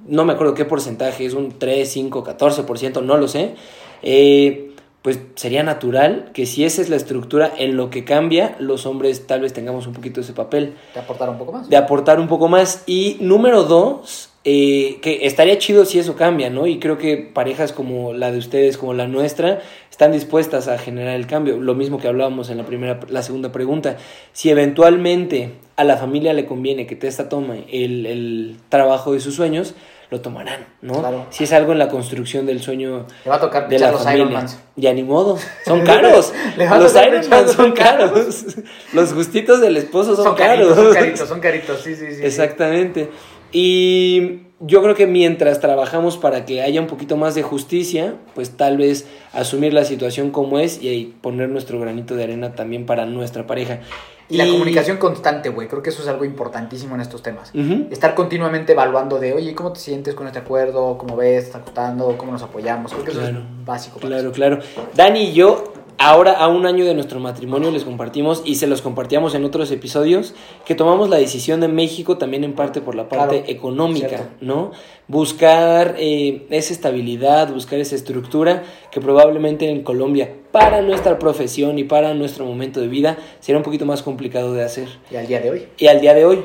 No 0.07 0.25
me 0.25 0.33
acuerdo 0.33 0.55
qué 0.55 0.65
porcentaje, 0.65 1.27
es 1.27 1.35
un 1.35 1.59
3, 1.59 1.87
5, 1.87 2.25
14%, 2.25 3.03
no 3.03 3.19
lo 3.19 3.29
sé. 3.29 3.55
Eh, 4.03 4.66
pues 5.07 5.21
sería 5.37 5.63
natural 5.63 6.31
que 6.35 6.47
si 6.47 6.65
esa 6.65 6.83
es 6.83 6.89
la 6.89 6.97
estructura 6.97 7.53
en 7.57 7.77
lo 7.77 7.91
que 7.91 8.05
cambia, 8.05 8.57
los 8.59 8.87
hombres 8.87 9.25
tal 9.29 9.43
vez 9.43 9.53
tengamos 9.53 9.87
un 9.87 9.93
poquito 9.93 10.21
ese 10.21 10.33
papel. 10.33 10.75
De 10.95 10.99
aportar 10.99 11.31
un 11.31 11.39
poco 11.39 11.53
más. 11.53 11.69
De 11.69 11.77
aportar 11.77 12.19
un 12.19 12.27
poco 12.27 12.49
más. 12.49 12.83
Y 12.87 13.17
número 13.21 13.63
dos, 13.63 14.31
eh, 14.43 14.99
que 15.03 15.25
estaría 15.25 15.59
chido 15.59 15.85
si 15.85 16.01
eso 16.01 16.17
cambia, 16.17 16.51
¿no? 16.51 16.67
Y 16.67 16.81
creo 16.81 16.99
que 16.99 17.19
parejas 17.19 17.71
como 17.71 18.15
la 18.15 18.33
de 18.33 18.39
ustedes, 18.39 18.79
como 18.79 18.95
la 18.95 19.07
nuestra, 19.07 19.61
están 19.93 20.11
dispuestas 20.11 20.67
a 20.67 20.77
generar 20.77 21.15
el 21.15 21.29
cambio. 21.29 21.57
Lo 21.61 21.77
mismo 21.77 21.99
que 21.99 22.09
hablábamos 22.09 22.51
en 22.51 22.59
la 22.59 22.67
primera, 22.67 22.99
la 23.09 23.23
segunda 23.23 23.53
pregunta. 23.53 23.99
Si 24.33 24.51
eventualmente 24.51 25.53
a 25.77 25.85
la 25.85 25.99
familia 25.99 26.33
le 26.33 26.47
conviene 26.47 26.89
que 26.89 26.97
Testa 26.97 27.29
tome 27.29 27.67
el, 27.71 28.07
el 28.07 28.57
trabajo 28.71 29.13
de 29.13 29.21
sus 29.21 29.37
sueños, 29.37 29.77
lo 30.11 30.21
tomarán, 30.21 30.67
¿no? 30.83 31.01
Claro. 31.01 31.27
Si 31.31 31.45
es 31.45 31.53
algo 31.53 31.73
en 31.73 31.79
la 31.79 31.89
construcción 31.89 32.47
del 32.47 32.61
sueño 32.63 33.07
Le 33.25 33.31
va 33.31 33.37
a 33.37 33.41
tocar 33.41 33.69
de 33.69 33.79
la 33.79 33.91
los 33.91 34.03
familia. 34.05 34.23
Ironmans. 34.25 34.59
Ya 34.77 34.93
ni 34.93 35.03
modo, 35.03 35.39
son 35.65 35.81
caros. 35.85 36.33
Los 36.57 36.95
Iron 36.95 37.29
Man 37.29 37.49
son 37.49 37.73
caros. 37.73 38.45
Los 38.93 39.15
gustitos 39.15 39.61
del 39.61 39.77
esposo 39.77 40.15
son, 40.15 40.25
Son 40.25 40.35
caros. 40.37 40.69
caritos, 40.69 40.85
son 40.85 40.95
caritos, 40.95 41.29
son 41.29 41.41
caritos, 41.41 41.81
sí, 41.83 41.95
sí, 41.97 42.15
sí. 42.15 42.23
Exactamente. 42.25 43.11
Y 43.53 44.41
yo 44.61 44.83
creo 44.83 44.95
que 44.95 45.07
mientras 45.07 45.61
trabajamos 45.61 46.17
para 46.17 46.45
que 46.45 46.63
haya 46.63 46.81
un 46.81 46.87
poquito 46.87 47.17
más 47.17 47.35
de 47.35 47.43
justicia, 47.43 48.15
pues 48.35 48.57
tal 48.57 48.77
vez 48.77 49.07
asumir 49.33 49.73
la 49.73 49.85
situación 49.85 50.31
como 50.31 50.59
es 50.59 50.83
y 50.83 51.15
poner 51.21 51.49
nuestro 51.49 51.79
granito 51.81 52.15
de 52.17 52.25
arena 52.25 52.55
también 52.55 52.87
para 52.87 53.07
nuestra 53.07 53.47
pareja. 53.47 53.81
Y 54.29 54.37
la 54.37 54.47
comunicación 54.47 54.97
constante, 54.97 55.49
güey. 55.49 55.69
Creo 55.69 55.83
que 55.83 55.91
eso 55.91 56.03
es 56.03 56.09
algo 56.09 56.25
importantísimo 56.25 56.95
en 56.95 57.01
estos 57.01 57.23
temas. 57.23 57.53
Estar 57.91 58.15
continuamente 58.15 58.73
evaluando 58.73 59.19
de, 59.19 59.33
oye, 59.33 59.55
¿cómo 59.55 59.73
te 59.73 59.81
sientes 59.81 60.15
con 60.15 60.27
este 60.27 60.39
acuerdo? 60.39 60.99
¿Cómo 60.99 61.17
ves? 61.17 61.45
¿Está 61.45 61.61
costando? 61.61 62.17
¿Cómo 62.19 62.33
nos 62.33 62.43
apoyamos? 62.43 62.93
Creo 62.93 63.05
que 63.05 63.11
eso 63.13 63.23
es 63.27 63.35
básico. 63.65 63.99
para 63.99 64.17
Claro, 64.17 64.33
claro. 64.33 64.59
Dani 64.95 65.25
y 65.25 65.33
yo, 65.33 65.73
ahora 65.99 66.33
a 66.33 66.49
un 66.49 66.67
año 66.67 66.85
de 66.85 66.95
nuestro 66.95 67.21
matrimonio, 67.21 67.71
les 67.71 67.85
compartimos 67.85 68.43
y 68.45 68.57
se 68.57 68.67
los 68.67 68.83
compartíamos 68.83 69.35
en 69.35 69.45
otros 69.45 69.71
episodios, 69.71 70.35
que 70.65 70.75
tomamos 70.75 71.09
la 71.09 71.17
decisión 71.17 71.61
de 71.61 71.69
México 71.69 72.19
también 72.19 72.45
en 72.45 72.53
parte 72.55 72.81
por 72.81 72.95
la 72.95 73.09
parte 73.09 73.39
Claro, 73.39 73.53
económica, 73.53 74.09
cierto. 74.09 74.27
¿no? 74.41 74.73
Buscar 75.09 75.95
eh, 75.99 76.47
esa 76.51 76.73
estabilidad, 76.73 77.53
buscar 77.53 77.79
esa 77.79 77.95
estructura 77.95 78.63
que 78.91 79.01
probablemente 79.01 79.69
en 79.71 79.83
Colombia, 79.83 80.35
para 80.53 80.83
nuestra 80.83 81.19
profesión 81.19 81.79
y 81.79 81.85
para 81.85 82.15
nuestro 82.15 82.45
momento 82.47 82.81
de 82.81 82.89
vida, 82.89 83.19
será 83.41 83.59
un 83.59 83.65
poquito 83.65 83.87
más 83.87 84.03
complicado 84.03 84.53
de 84.55 84.65
hacer 84.65 84.89
Y 85.11 85.17
al 85.17 85.27
día 85.27 85.41
de 85.41 85.51
hoy. 85.51 85.69
y 85.79 85.87
al 85.87 86.01
día 86.01 86.15
de 86.15 86.25
hoy. 86.25 86.45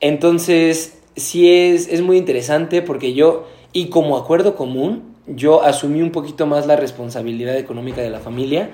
Entonces, 0.00 0.98
sí 1.16 1.50
es, 1.50 1.88
es 1.88 2.02
muy 2.02 2.16
interesante 2.18 2.82
porque 2.82 3.14
yo, 3.14 3.46
y 3.72 3.86
como 3.88 4.16
acuerdo 4.16 4.54
común, 4.56 5.13
yo 5.26 5.62
asumí 5.62 6.02
un 6.02 6.10
poquito 6.10 6.46
más 6.46 6.66
la 6.66 6.76
responsabilidad 6.76 7.56
económica 7.56 8.00
de 8.00 8.10
la 8.10 8.20
familia, 8.20 8.70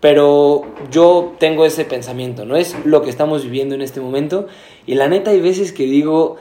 pero 0.00 0.62
yo 0.90 1.34
tengo 1.38 1.66
ese 1.66 1.84
pensamiento, 1.84 2.44
¿no? 2.46 2.56
Es 2.56 2.74
lo 2.84 3.02
que 3.02 3.10
estamos 3.10 3.44
viviendo 3.44 3.74
en 3.74 3.82
este 3.82 4.00
momento 4.00 4.46
y 4.86 4.94
la 4.94 5.08
neta 5.08 5.30
hay 5.30 5.40
veces 5.40 5.72
que 5.72 5.84
digo, 5.84 6.36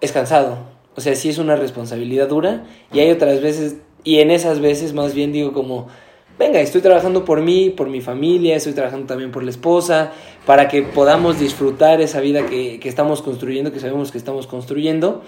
es 0.00 0.12
cansado, 0.12 0.58
o 0.94 1.00
sea, 1.00 1.14
sí 1.14 1.28
es 1.28 1.38
una 1.38 1.56
responsabilidad 1.56 2.28
dura 2.28 2.64
y 2.92 3.00
hay 3.00 3.10
otras 3.10 3.42
veces, 3.42 3.76
y 4.02 4.20
en 4.20 4.30
esas 4.30 4.60
veces 4.60 4.94
más 4.94 5.14
bien 5.14 5.30
digo 5.30 5.52
como, 5.52 5.88
venga, 6.38 6.60
estoy 6.60 6.80
trabajando 6.80 7.24
por 7.26 7.42
mí, 7.42 7.68
por 7.68 7.88
mi 7.88 8.00
familia, 8.00 8.56
estoy 8.56 8.72
trabajando 8.72 9.06
también 9.06 9.30
por 9.30 9.42
la 9.42 9.50
esposa, 9.50 10.12
para 10.46 10.68
que 10.68 10.82
podamos 10.82 11.38
disfrutar 11.38 12.00
esa 12.00 12.20
vida 12.20 12.46
que, 12.46 12.80
que 12.80 12.88
estamos 12.88 13.20
construyendo, 13.20 13.72
que 13.72 13.80
sabemos 13.80 14.10
que 14.10 14.18
estamos 14.18 14.46
construyendo. 14.46 15.22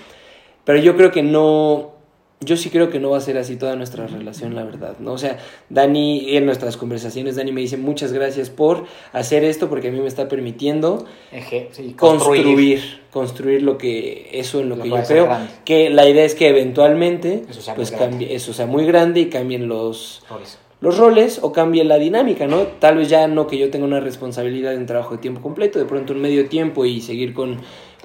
Pero 0.65 0.79
yo 0.81 0.97
creo 0.97 1.11
que 1.11 1.23
no, 1.23 1.98
yo 2.41 2.57
sí 2.57 2.71
creo 2.71 2.89
que 2.89 3.01
no 3.01 3.11
va 3.11 3.19
a 3.19 3.21
ser 3.21 3.37
así 3.37 3.57
toda 3.57 3.75
nuestra 3.75 4.07
relación, 4.07 4.55
la 4.55 4.63
verdad, 4.63 4.97
¿no? 5.01 5.13
O 5.13 5.19
sea, 5.19 5.39
Dani, 5.71 6.37
en 6.37 6.47
nuestras 6.47 6.77
conversaciones, 6.77 7.35
Dani 7.37 7.51
me 7.51 7.61
dice 7.61 7.77
muchas 7.77 8.13
gracias 8.13 8.49
por 8.49 8.85
hacer 9.13 9.43
esto 9.43 9.69
porque 9.69 9.89
a 9.89 9.91
mí 9.91 9.99
me 10.01 10.07
está 10.07 10.29
permitiendo 10.29 11.05
Eje, 11.33 11.69
sí, 11.73 11.95
construir, 11.99 13.01
construir 13.11 13.63
lo 13.63 13.77
que, 13.77 14.31
eso 14.33 14.61
en 14.61 14.69
lo 14.69 14.77
Lo 14.77 14.85
que 14.85 14.89
yo 14.91 14.97
creo, 15.07 15.25
grande. 15.25 15.51
que 15.65 15.91
la 15.91 16.09
idea 16.09 16.25
es 16.25 16.35
que 16.37 16.49
eventualmente, 16.49 17.43
Eso 17.51 17.61
sea 17.61 17.75
pues 17.75 17.91
cambie, 17.91 18.33
eso 18.35 18.53
sea 18.53 18.67
muy 18.67 18.87
grande 18.87 19.21
y 19.21 19.27
cambien 19.27 19.67
los, 19.67 20.23
Roles. 20.31 20.59
los 20.81 20.97
roles 20.97 21.41
o 21.43 21.51
cambie 21.53 21.83
la 21.83 21.99
dinámica, 21.99 22.47
¿no? 22.47 22.63
Tal 22.79 22.99
vez 22.99 23.09
ya 23.09 23.27
no 23.27 23.49
que 23.49 23.59
yo 23.59 23.69
tenga 23.71 23.85
una 23.85 23.99
responsabilidad 23.99 24.75
en 24.75 24.87
trabajo 24.87 25.17
de 25.17 25.19
tiempo 25.19 25.43
completo, 25.43 25.81
de 25.81 25.87
pronto 25.87 26.13
un 26.13 26.21
medio 26.21 26.49
tiempo 26.49 26.85
y 26.85 27.01
seguir 27.01 27.35
con, 27.35 27.59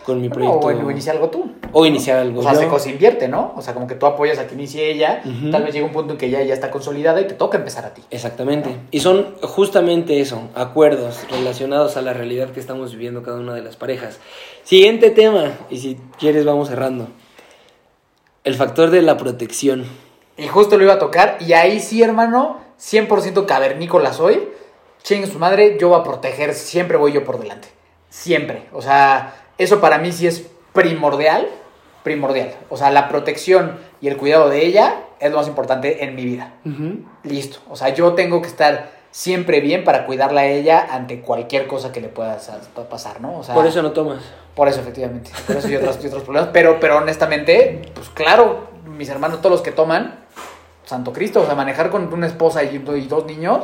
con 0.05 0.21
mi 0.21 0.29
proyecto. 0.29 0.59
o, 0.59 0.71
iniciar 0.91 1.15
algo 1.15 1.29
tú. 1.29 1.51
o 1.71 1.85
iniciar 1.85 2.17
algo 2.19 2.39
O 2.41 2.43
sea, 2.43 2.53
yo. 2.53 2.59
se 2.59 2.67
cos- 2.69 2.87
invierte, 2.87 3.27
¿no? 3.27 3.53
O 3.55 3.61
sea, 3.61 3.73
como 3.73 3.87
que 3.87 3.95
tú 3.95 4.05
apoyas 4.05 4.37
a 4.39 4.47
que 4.47 4.53
inicie 4.55 4.91
ella. 4.91 5.21
Tal 5.51 5.63
vez 5.63 5.73
llega 5.73 5.85
un 5.85 5.91
punto 5.93 6.13
en 6.13 6.17
que 6.19 6.29
ya, 6.29 6.41
ya 6.43 6.53
está 6.53 6.69
consolidada 6.71 7.21
y 7.21 7.27
te 7.27 7.33
toca 7.33 7.57
empezar 7.57 7.85
a 7.85 7.93
ti. 7.93 8.01
Exactamente. 8.11 8.75
Y 8.91 8.99
son 8.99 9.35
justamente 9.41 10.19
eso, 10.19 10.41
acuerdos 10.55 11.25
relacionados 11.31 11.97
a 11.97 12.01
la 12.01 12.13
realidad 12.13 12.49
que 12.51 12.59
estamos 12.59 12.91
viviendo 12.91 13.23
cada 13.23 13.39
una 13.39 13.53
de 13.53 13.61
las 13.61 13.75
parejas. 13.75 14.19
Siguiente 14.63 15.09
tema, 15.09 15.51
y 15.69 15.77
si 15.79 15.97
quieres 16.19 16.45
vamos 16.45 16.67
cerrando. 16.69 17.07
El 18.43 18.55
factor 18.55 18.89
de 18.89 19.01
la 19.01 19.17
protección. 19.17 19.85
Y 20.37 20.47
justo 20.47 20.77
lo 20.77 20.83
iba 20.83 20.93
a 20.93 20.99
tocar. 20.99 21.37
Y 21.39 21.53
ahí 21.53 21.79
sí, 21.79 22.01
hermano, 22.03 22.59
100% 22.79 23.45
cavernícola 23.45 24.11
soy. 24.13 24.49
Ching 25.03 25.27
su 25.27 25.39
madre, 25.39 25.77
yo 25.79 25.89
voy 25.89 25.99
a 25.99 26.03
proteger. 26.03 26.53
Siempre 26.53 26.97
voy 26.97 27.11
yo 27.13 27.23
por 27.23 27.39
delante. 27.39 27.67
Siempre. 28.09 28.67
O 28.73 28.81
sea, 28.81 29.33
eso 29.57 29.79
para 29.81 29.97
mí 29.97 30.11
sí 30.11 30.27
es 30.27 30.45
primordial. 30.73 31.47
Primordial. 32.03 32.53
O 32.69 32.75
sea, 32.77 32.91
la 32.91 33.07
protección 33.07 33.77
y 34.01 34.07
el 34.09 34.17
cuidado 34.17 34.49
de 34.49 34.65
ella 34.65 34.95
es 35.19 35.31
lo 35.31 35.37
más 35.37 35.47
importante 35.47 36.03
en 36.03 36.15
mi 36.15 36.25
vida. 36.25 36.53
Listo. 37.23 37.59
O 37.69 37.75
sea, 37.77 37.89
yo 37.89 38.13
tengo 38.13 38.41
que 38.41 38.47
estar 38.49 38.91
siempre 39.11 39.61
bien 39.61 39.83
para 39.83 40.05
cuidarla 40.05 40.41
a 40.41 40.45
ella 40.47 40.87
ante 40.91 41.21
cualquier 41.21 41.67
cosa 41.67 41.91
que 41.91 42.01
le 42.01 42.09
pueda 42.09 42.39
sa- 42.39 42.59
pasar, 42.89 43.21
¿no? 43.21 43.37
O 43.39 43.43
sea, 43.43 43.53
Por 43.55 43.65
eso 43.67 43.81
no 43.81 43.91
tomas. 43.91 44.21
por 44.55 44.67
eso, 44.67 44.81
efectivamente. 44.81 45.31
Por 45.47 45.55
eso 45.57 45.69
y 45.69 45.75
otros, 45.77 45.99
y 46.03 46.07
otros 46.07 46.23
problemas. 46.23 46.49
Pero, 46.51 46.79
pero 46.81 46.97
honestamente, 46.97 47.83
pues 47.93 48.09
claro, 48.09 48.67
mis 48.85 49.07
hermanos, 49.09 49.37
todos 49.39 49.51
los 49.51 49.61
que 49.61 49.71
toman, 49.71 50.19
Santo 50.85 51.13
Cristo, 51.13 51.41
o 51.41 51.45
sea, 51.45 51.55
manejar 51.55 51.89
con 51.89 52.11
una 52.11 52.27
esposa 52.27 52.63
y, 52.63 52.75
y 52.75 53.07
dos 53.07 53.25
niños, 53.25 53.63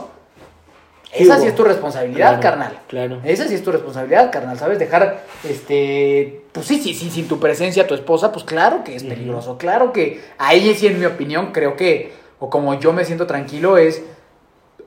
esa 1.12 1.39
sí 1.39 1.47
es 1.47 1.55
tu 1.55 1.64
responsabilidad, 1.64 2.39
Claro, 2.39 2.41
carnal. 2.41 2.80
claro. 2.88 3.20
Esa 3.24 3.47
sí 3.47 3.55
es 3.55 3.64
tu 3.64 3.72
responsabilidad, 3.72 4.32
carnal, 4.32 4.57
¿sabes? 4.57 4.78
Dejar, 4.80 5.22
este, 5.43 6.41
pues 6.51 6.66
sí, 6.66 6.80
sí, 6.80 6.93
sí, 6.93 7.10
sin 7.10 7.28
tu 7.28 7.39
presencia, 7.39 7.88
tu 7.88 7.93
esposa, 7.95 8.32
pues 8.32 8.43
claro 8.45 8.84
que 8.84 8.95
es 8.95 9.03
peligroso. 9.03 9.57
Claro 9.57 9.91
que 9.91 10.22
ahí 10.38 10.74
sí, 10.76 10.88
en 10.88 10.99
mi 10.99 11.05
opinión, 11.05 11.51
creo 11.51 11.76
que, 11.76 12.14
o 12.39 12.49
como 12.49 12.74
yo 12.80 12.93
me 12.93 13.05
siento 13.05 13.26
tranquilo, 13.28 13.78
es, 13.78 14.01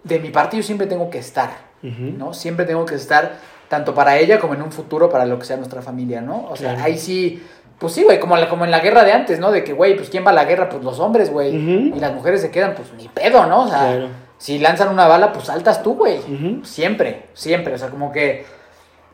de 0.05 0.19
mi 0.19 0.31
parte 0.31 0.57
yo 0.57 0.63
siempre 0.63 0.87
tengo 0.87 1.11
que 1.11 1.19
estar. 1.19 1.73
¿no? 1.83 2.33
Siempre 2.33 2.65
tengo 2.65 2.87
que 2.87 2.95
estar 2.95 3.39
tanto 3.69 3.93
para 3.93 4.17
ella 4.17 4.39
como 4.39 4.55
en 4.55 4.63
un 4.63 4.71
futuro 4.71 5.11
para 5.11 5.25
lo 5.27 5.37
que 5.41 5.45
sea 5.45 5.57
nuestra 5.57 5.83
familia, 5.83 6.21
¿no? 6.21 6.47
O 6.49 6.55
sea, 6.55 6.81
ahí 6.85 6.97
sí, 6.97 7.43
pues 7.81 7.93
sí, 7.95 8.05
güey, 8.05 8.21
como, 8.21 8.37
la- 8.37 8.49
como 8.49 8.65
en 8.65 8.71
la 8.71 8.79
guerra 8.79 9.03
de 9.03 9.11
antes, 9.13 9.41
¿no? 9.41 9.51
De 9.51 9.65
que, 9.65 9.73
güey, 9.73 9.97
pues 9.97 10.09
¿quién 10.09 10.25
va 10.25 10.31
a 10.31 10.35
la 10.35 10.45
guerra? 10.45 10.69
Pues 10.69 10.85
los 10.85 11.01
hombres, 11.01 11.31
güey. 11.33 11.53
Y 11.57 11.99
las 11.99 12.13
mujeres 12.15 12.41
se 12.41 12.53
quedan, 12.53 12.75
pues 12.77 12.93
ni 12.97 13.09
pedo, 13.09 13.47
¿no? 13.47 13.65
O 13.65 13.69
sea, 13.69 13.79
Claro. 13.79 14.09
Si 14.43 14.59
lanzan 14.59 14.89
una 14.89 15.07
bala, 15.07 15.33
pues 15.33 15.47
saltas 15.47 15.85
tú, 15.85 15.95
güey. 15.95 16.19
Ujú. 16.19 16.65
Siempre, 16.65 17.27
siempre, 17.33 17.75
o 17.75 17.79
sea, 17.79 17.91
como 17.91 18.11
que... 18.11 18.45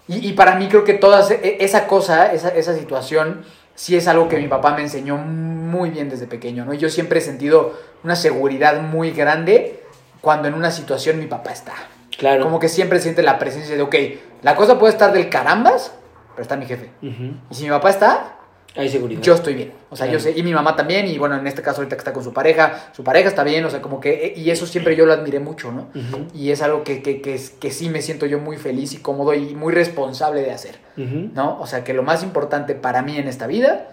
Y, 0.07 0.27
y 0.27 0.33
para 0.33 0.55
mí 0.55 0.69
creo 0.69 0.85
que 0.85 0.95
toda 0.95 1.21
ese- 1.21 1.59
esa 1.63 1.87
cosa, 1.87 2.33
esa, 2.33 2.49
esa 2.49 2.75
situación, 2.75 3.45
sí 3.75 3.95
es 3.95 4.09
algo 4.09 4.27
que 4.29 4.39
mi 4.39 4.49
papá 4.49 4.75
me 4.75 4.81
enseñó 4.81 5.19
muy 5.19 5.91
bien 5.91 6.09
desde 6.09 6.27
pequeño, 6.27 6.65
¿no? 6.65 6.73
Y 6.73 6.79
yo 6.79 6.89
siempre 6.89 7.19
he 7.19 7.23
sentido 7.23 7.75
una 8.05 8.17
seguridad 8.17 8.81
muy 8.81 9.11
grande 9.11 9.83
cuando 10.23 10.49
en 10.49 10.55
una 10.55 10.71
situación 10.71 11.19
mi 11.19 11.27
papá 11.27 11.51
está. 11.53 11.75
Claro. 12.17 12.45
Como 12.45 12.59
que 12.59 12.71
siempre 12.71 12.99
siente 12.99 13.23
la 13.23 13.39
presencia 13.39 13.77
de, 13.77 13.83
ok, 13.83 13.95
la 14.41 14.57
cosa 14.57 14.79
puede 14.79 14.95
estar 14.95 15.13
del 15.13 15.29
carambas, 15.29 15.93
pero 16.31 16.41
está 16.43 16.57
mi 16.57 16.65
jefe. 16.65 16.89
Y 17.03 17.55
si 17.55 17.65
mi 17.65 17.69
papá 17.71 17.91
está, 17.91 18.38
Hay 18.79 18.89
seguridad. 18.89 19.21
yo 19.21 19.35
estoy 19.35 19.55
bien. 19.55 19.73
O 19.91 19.97
sea, 19.97 20.07
Claro. 20.07 20.19
yo 20.19 20.23
sé, 20.23 20.39
y 20.39 20.43
mi 20.43 20.55
mamá 20.55 20.77
también, 20.77 21.07
y 21.07 21.19
bueno, 21.19 21.37
en 21.37 21.47
este 21.47 21.61
caso 21.63 21.79
ahorita 21.81 21.97
que 21.97 22.01
está 22.01 22.13
con 22.13 22.23
su 22.25 22.33
pareja, 22.33 22.91
su 22.93 23.03
pareja 23.05 23.29
está 23.29 23.43
bien, 23.45 23.65
o 23.65 23.71
sea, 23.71 23.83
como 23.83 24.01
que, 24.01 24.33
y 24.37 24.51
eso 24.51 24.67
siempre 24.67 24.95
yo 24.97 25.05
lo 25.05 25.13
admiré 25.13 25.41
mucho, 25.41 25.73
¿no? 25.73 25.89
Y 26.35 26.51
es 26.53 26.63
algo 26.63 26.85
que, 26.85 27.03
que, 27.03 27.21
que, 27.21 27.39
que 27.61 27.71
sí 27.71 27.91
me 27.91 28.01
siento 28.03 28.25
yo 28.27 28.39
muy 28.39 28.57
feliz 28.57 28.93
y 28.95 28.99
cómodo 28.99 29.35
y 29.35 29.55
muy 29.55 29.73
responsable 29.75 30.43
de 30.43 30.53
hacer. 30.53 30.79
¿no? 30.97 31.59
O 31.61 31.67
sea, 31.67 31.85
que 31.85 31.93
lo 31.93 32.03
más 32.03 32.23
importante 32.23 32.75
para 32.75 33.03
mí 33.03 33.17
en 33.19 33.29
esta 33.29 33.47
vida 33.47 33.89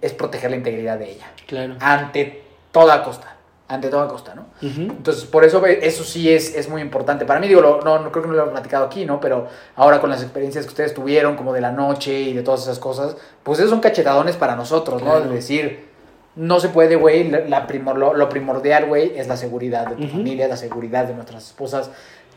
es 0.00 0.12
proteger 0.14 0.50
la 0.50 0.56
integridad 0.56 0.98
de 0.98 1.10
ella, 1.10 1.30
Claro. 1.46 1.76
ante 1.80 2.42
toda 2.72 3.02
costa, 3.02 3.36
ante 3.72 3.88
toda 3.88 4.08
costa, 4.08 4.34
¿no? 4.34 4.46
Entonces, 4.60 5.24
por 5.24 5.44
eso 5.44 5.64
eso 5.64 6.04
sí 6.04 6.28
es, 6.32 6.54
es 6.56 6.68
muy 6.68 6.82
importante. 6.82 7.24
Para 7.24 7.38
mí, 7.40 7.46
digo, 7.48 7.60
lo- 7.60 7.80
no, 7.82 7.98
no 8.00 8.10
creo 8.10 8.22
que 8.24 8.28
no 8.28 8.34
lo 8.34 8.46
he 8.46 8.50
platicado 8.50 8.84
aquí, 8.86 9.04
¿no? 9.06 9.20
Pero 9.20 9.46
ahora 9.76 10.00
con 10.00 10.10
las 10.10 10.22
experiencias 10.22 10.64
que 10.64 10.70
ustedes 10.70 10.92
tuvieron, 10.92 11.36
como 11.36 11.52
de 11.52 11.60
la 11.60 11.70
noche 11.70 12.12
y 12.20 12.32
de 12.32 12.42
todas 12.42 12.62
esas 12.62 12.78
cosas, 12.78 13.16
pues 13.42 13.58
esos 13.60 13.70
son 13.70 13.80
cachetadones 13.80 14.36
para 14.36 14.56
nosotros, 14.56 15.02
¿no? 15.02 15.10
Claro. 15.12 15.28
De 15.28 15.34
decir, 15.36 15.88
no 16.36 16.58
se 16.60 16.68
puede, 16.70 16.96
güey, 16.96 17.30
la, 17.30 17.40
la 17.40 17.66
primor- 17.66 17.96
lo, 17.96 18.14
lo 18.14 18.28
primordial, 18.28 18.86
güey, 18.86 19.16
es 19.18 19.28
la 19.28 19.36
seguridad 19.36 19.86
de 19.86 19.96
tu 19.96 20.08
familia, 20.12 20.48
la 20.48 20.56
seguridad 20.56 21.04
de 21.06 21.14
nuestras 21.14 21.44
esposas. 21.46 21.90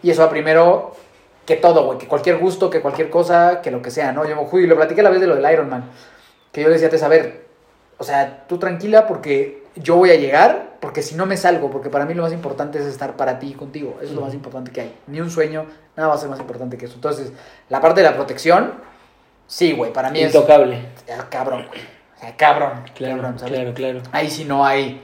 Y 0.03 0.11
eso 0.11 0.21
va 0.21 0.29
primero 0.29 0.95
que 1.45 1.55
todo, 1.55 1.85
güey, 1.85 1.97
que 1.97 2.07
cualquier 2.07 2.37
gusto, 2.37 2.69
que 2.69 2.79
cualquier 2.81 3.09
cosa, 3.09 3.61
que 3.61 3.71
lo 3.71 3.81
que 3.81 3.89
sea, 3.91 4.11
¿no? 4.11 4.25
Yo, 4.27 4.35
uy, 4.51 4.67
lo 4.67 4.75
platiqué 4.75 5.01
a 5.01 5.03
la 5.03 5.09
vez 5.09 5.19
de 5.19 5.27
lo 5.27 5.35
del 5.35 5.51
Iron 5.51 5.69
Man, 5.69 5.85
que 6.51 6.61
yo 6.61 6.69
decía, 6.69 6.89
te 6.89 6.97
saber, 6.97 7.45
o 7.97 8.03
sea, 8.03 8.45
tú 8.47 8.57
tranquila 8.59 9.07
porque 9.07 9.62
yo 9.75 9.95
voy 9.95 10.11
a 10.11 10.15
llegar, 10.15 10.77
porque 10.79 11.01
si 11.01 11.15
no 11.15 11.25
me 11.25 11.37
salgo, 11.37 11.69
porque 11.71 11.89
para 11.89 12.05
mí 12.05 12.13
lo 12.13 12.23
más 12.23 12.33
importante 12.33 12.79
es 12.79 12.85
estar 12.85 13.15
para 13.15 13.39
ti 13.39 13.49
y 13.49 13.53
contigo, 13.53 13.95
eso 14.01 14.09
es 14.09 14.15
lo 14.15 14.21
más 14.21 14.33
importante 14.33 14.71
que 14.71 14.81
hay. 14.81 14.95
Ni 15.07 15.19
un 15.21 15.29
sueño, 15.31 15.65
nada 15.95 16.09
va 16.09 16.15
a 16.15 16.17
ser 16.17 16.29
más 16.29 16.39
importante 16.39 16.77
que 16.77 16.85
eso. 16.85 16.95
Entonces, 16.95 17.31
la 17.69 17.81
parte 17.81 18.01
de 18.01 18.09
la 18.09 18.15
protección, 18.15 18.73
sí, 19.47 19.73
güey, 19.73 19.91
para 19.93 20.09
mí 20.09 20.21
Intocable. 20.21 20.77
es... 21.07 21.13
ah, 21.17 21.27
cabrón, 21.29 21.65
güey. 21.67 21.81
O 22.15 22.19
sea, 22.19 22.35
cabrón, 22.37 22.83
Claro, 22.93 23.15
cabrón, 23.15 23.39
¿sabes? 23.39 23.53
claro, 23.53 23.73
claro. 23.73 24.01
Ahí 24.11 24.29
sí 24.29 24.45
no 24.45 24.65
hay, 24.65 25.01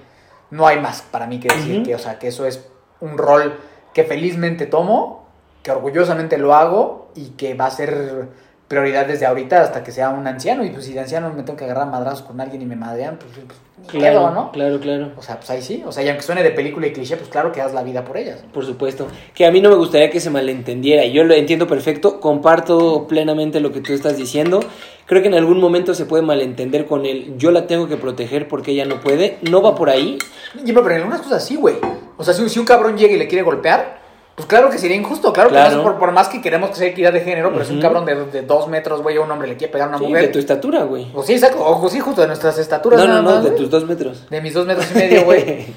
no 0.52 0.68
hay 0.68 0.80
más 0.80 1.02
para 1.02 1.26
mí 1.28 1.40
que 1.40 1.48
decir 1.54 1.84
que, 1.84 1.96
o 1.96 2.00
sea, 2.00 2.20
que 2.20 2.28
eso 2.28 2.46
es 2.46 2.68
un 3.00 3.18
rol 3.18 3.60
que 3.94 4.04
felizmente 4.04 4.66
tomo, 4.68 5.28
que 5.64 5.72
orgullosamente 5.72 6.38
lo 6.38 6.54
hago 6.54 7.12
y 7.16 7.32
que 7.32 7.54
va 7.56 7.66
a 7.66 7.72
ser 7.72 8.28
prioridad 8.70 9.08
desde 9.08 9.26
ahorita 9.26 9.62
hasta 9.62 9.84
que 9.84 9.92
sea 9.92 10.12
un 10.12 10.26
anciano. 10.28 10.64
Y 10.64 10.70
pues 10.70 10.86
si 10.86 10.94
de 10.94 11.02
anciano 11.02 11.34
me 11.34 11.44
tengo 11.44 11.58
que 11.58 11.66
agarrar 11.66 11.88
madrazos 11.88 12.22
con 12.22 12.40
alguien 12.40 12.62
y 12.62 12.66
me 12.66 12.76
madrean, 12.78 13.18
pues, 13.18 13.32
pues 13.34 13.60
ni 13.94 14.00
Claro, 14.00 14.30
¿no? 14.30 14.52
claro, 14.52 14.80
claro. 14.80 15.12
O 15.18 15.24
sea, 15.24 15.38
pues 15.38 15.50
ahí 15.50 15.62
sí. 15.62 15.84
O 15.86 15.92
sea, 15.92 16.04
y 16.04 16.08
aunque 16.08 16.22
suene 16.22 16.44
de 16.44 16.52
película 16.52 16.86
y 16.86 16.94
cliché, 16.94 17.18
pues 17.18 17.30
claro 17.30 17.52
que 17.52 17.60
das 17.60 17.74
la 17.74 17.82
vida 17.82 18.06
por 18.06 18.18
ellas. 18.18 18.44
Por 18.54 18.66
supuesto. 18.66 19.08
Que 19.34 19.48
a 19.48 19.52
mí 19.52 19.60
no 19.60 19.70
me 19.70 19.76
gustaría 19.76 20.12
que 20.12 20.20
se 20.20 20.30
malentendiera. 20.30 21.04
Yo 21.06 21.24
lo 21.24 21.34
entiendo 21.34 21.66
perfecto. 21.66 22.20
Comparto 22.20 23.08
plenamente 23.08 23.60
lo 23.60 23.72
que 23.72 23.82
tú 23.82 23.92
estás 23.92 24.16
diciendo. 24.16 24.60
Creo 25.08 25.24
que 25.24 25.30
en 25.30 25.34
algún 25.34 25.60
momento 25.60 25.96
se 25.96 26.06
puede 26.06 26.22
malentender 26.22 26.86
con 26.86 27.08
el 27.08 27.36
yo 27.38 27.50
la 27.50 27.66
tengo 27.66 27.88
que 27.88 27.98
proteger 27.98 28.48
porque 28.48 28.72
ella 28.72 28.86
no 28.86 29.00
puede. 29.00 29.40
No 29.50 29.64
va 29.64 29.74
por 29.74 29.90
ahí. 29.90 30.20
Y, 30.64 30.72
pero 30.72 30.92
en 30.92 30.98
algunas 30.98 31.22
cosas 31.22 31.44
sí, 31.44 31.56
güey. 31.56 31.78
O 32.18 32.24
sea, 32.24 32.36
si, 32.36 32.48
si 32.48 32.60
un 32.60 32.66
cabrón 32.66 32.98
llega 32.98 33.16
y 33.16 33.18
le 33.18 33.28
quiere 33.28 33.44
golpear, 33.44 33.99
pues 34.40 34.48
claro 34.48 34.70
que 34.70 34.78
sería 34.78 34.96
injusto. 34.96 35.34
Claro, 35.34 35.50
que 35.50 35.56
Claro. 35.56 35.72
no 35.76 35.78
es 35.82 35.84
por, 35.84 36.00
por 36.00 36.12
más 36.14 36.30
que 36.30 36.42
queremos 36.42 36.70
que 36.70 36.76
sea 36.78 36.88
equidad 36.88 37.12
de 37.12 37.20
género, 37.20 37.52
pero 37.52 37.66
si 37.66 37.72
un 37.72 37.80
Ujú. 37.80 37.82
cabrón 37.84 38.06
de, 38.06 38.16
de 38.28 38.42
dos 38.44 38.70
metros, 38.70 39.02
güey, 39.02 39.18
a 39.18 39.22
un 39.22 39.30
hombre 39.30 39.50
le 39.50 39.58
quiere 39.58 39.74
pegar 39.74 39.88
a 39.88 39.90
una 39.90 39.98
Sí, 39.98 40.06
de 40.06 40.10
mujer. 40.10 40.32
tu 40.32 40.40
estatura, 40.40 40.84
güey. 40.84 41.12
O 41.14 41.22
sí, 41.24 41.34
exacto. 41.34 41.58
O 41.62 41.90
sí, 41.90 42.00
justo 42.00 42.22
de 42.22 42.28
nuestras 42.28 42.58
estaturas. 42.58 43.00
No, 43.02 43.06
no, 43.08 43.14
nada 43.16 43.22
no, 43.24 43.32
más, 43.32 43.44
de 43.44 43.50
güey. 43.50 43.62
tus 43.62 43.70
dos 43.70 43.86
metros. 43.86 44.30
De 44.30 44.40
mis 44.42 44.54
dos 44.54 44.66
metros 44.66 44.88
y 44.92 44.94
medio, 44.96 45.26
güey. 45.26 45.66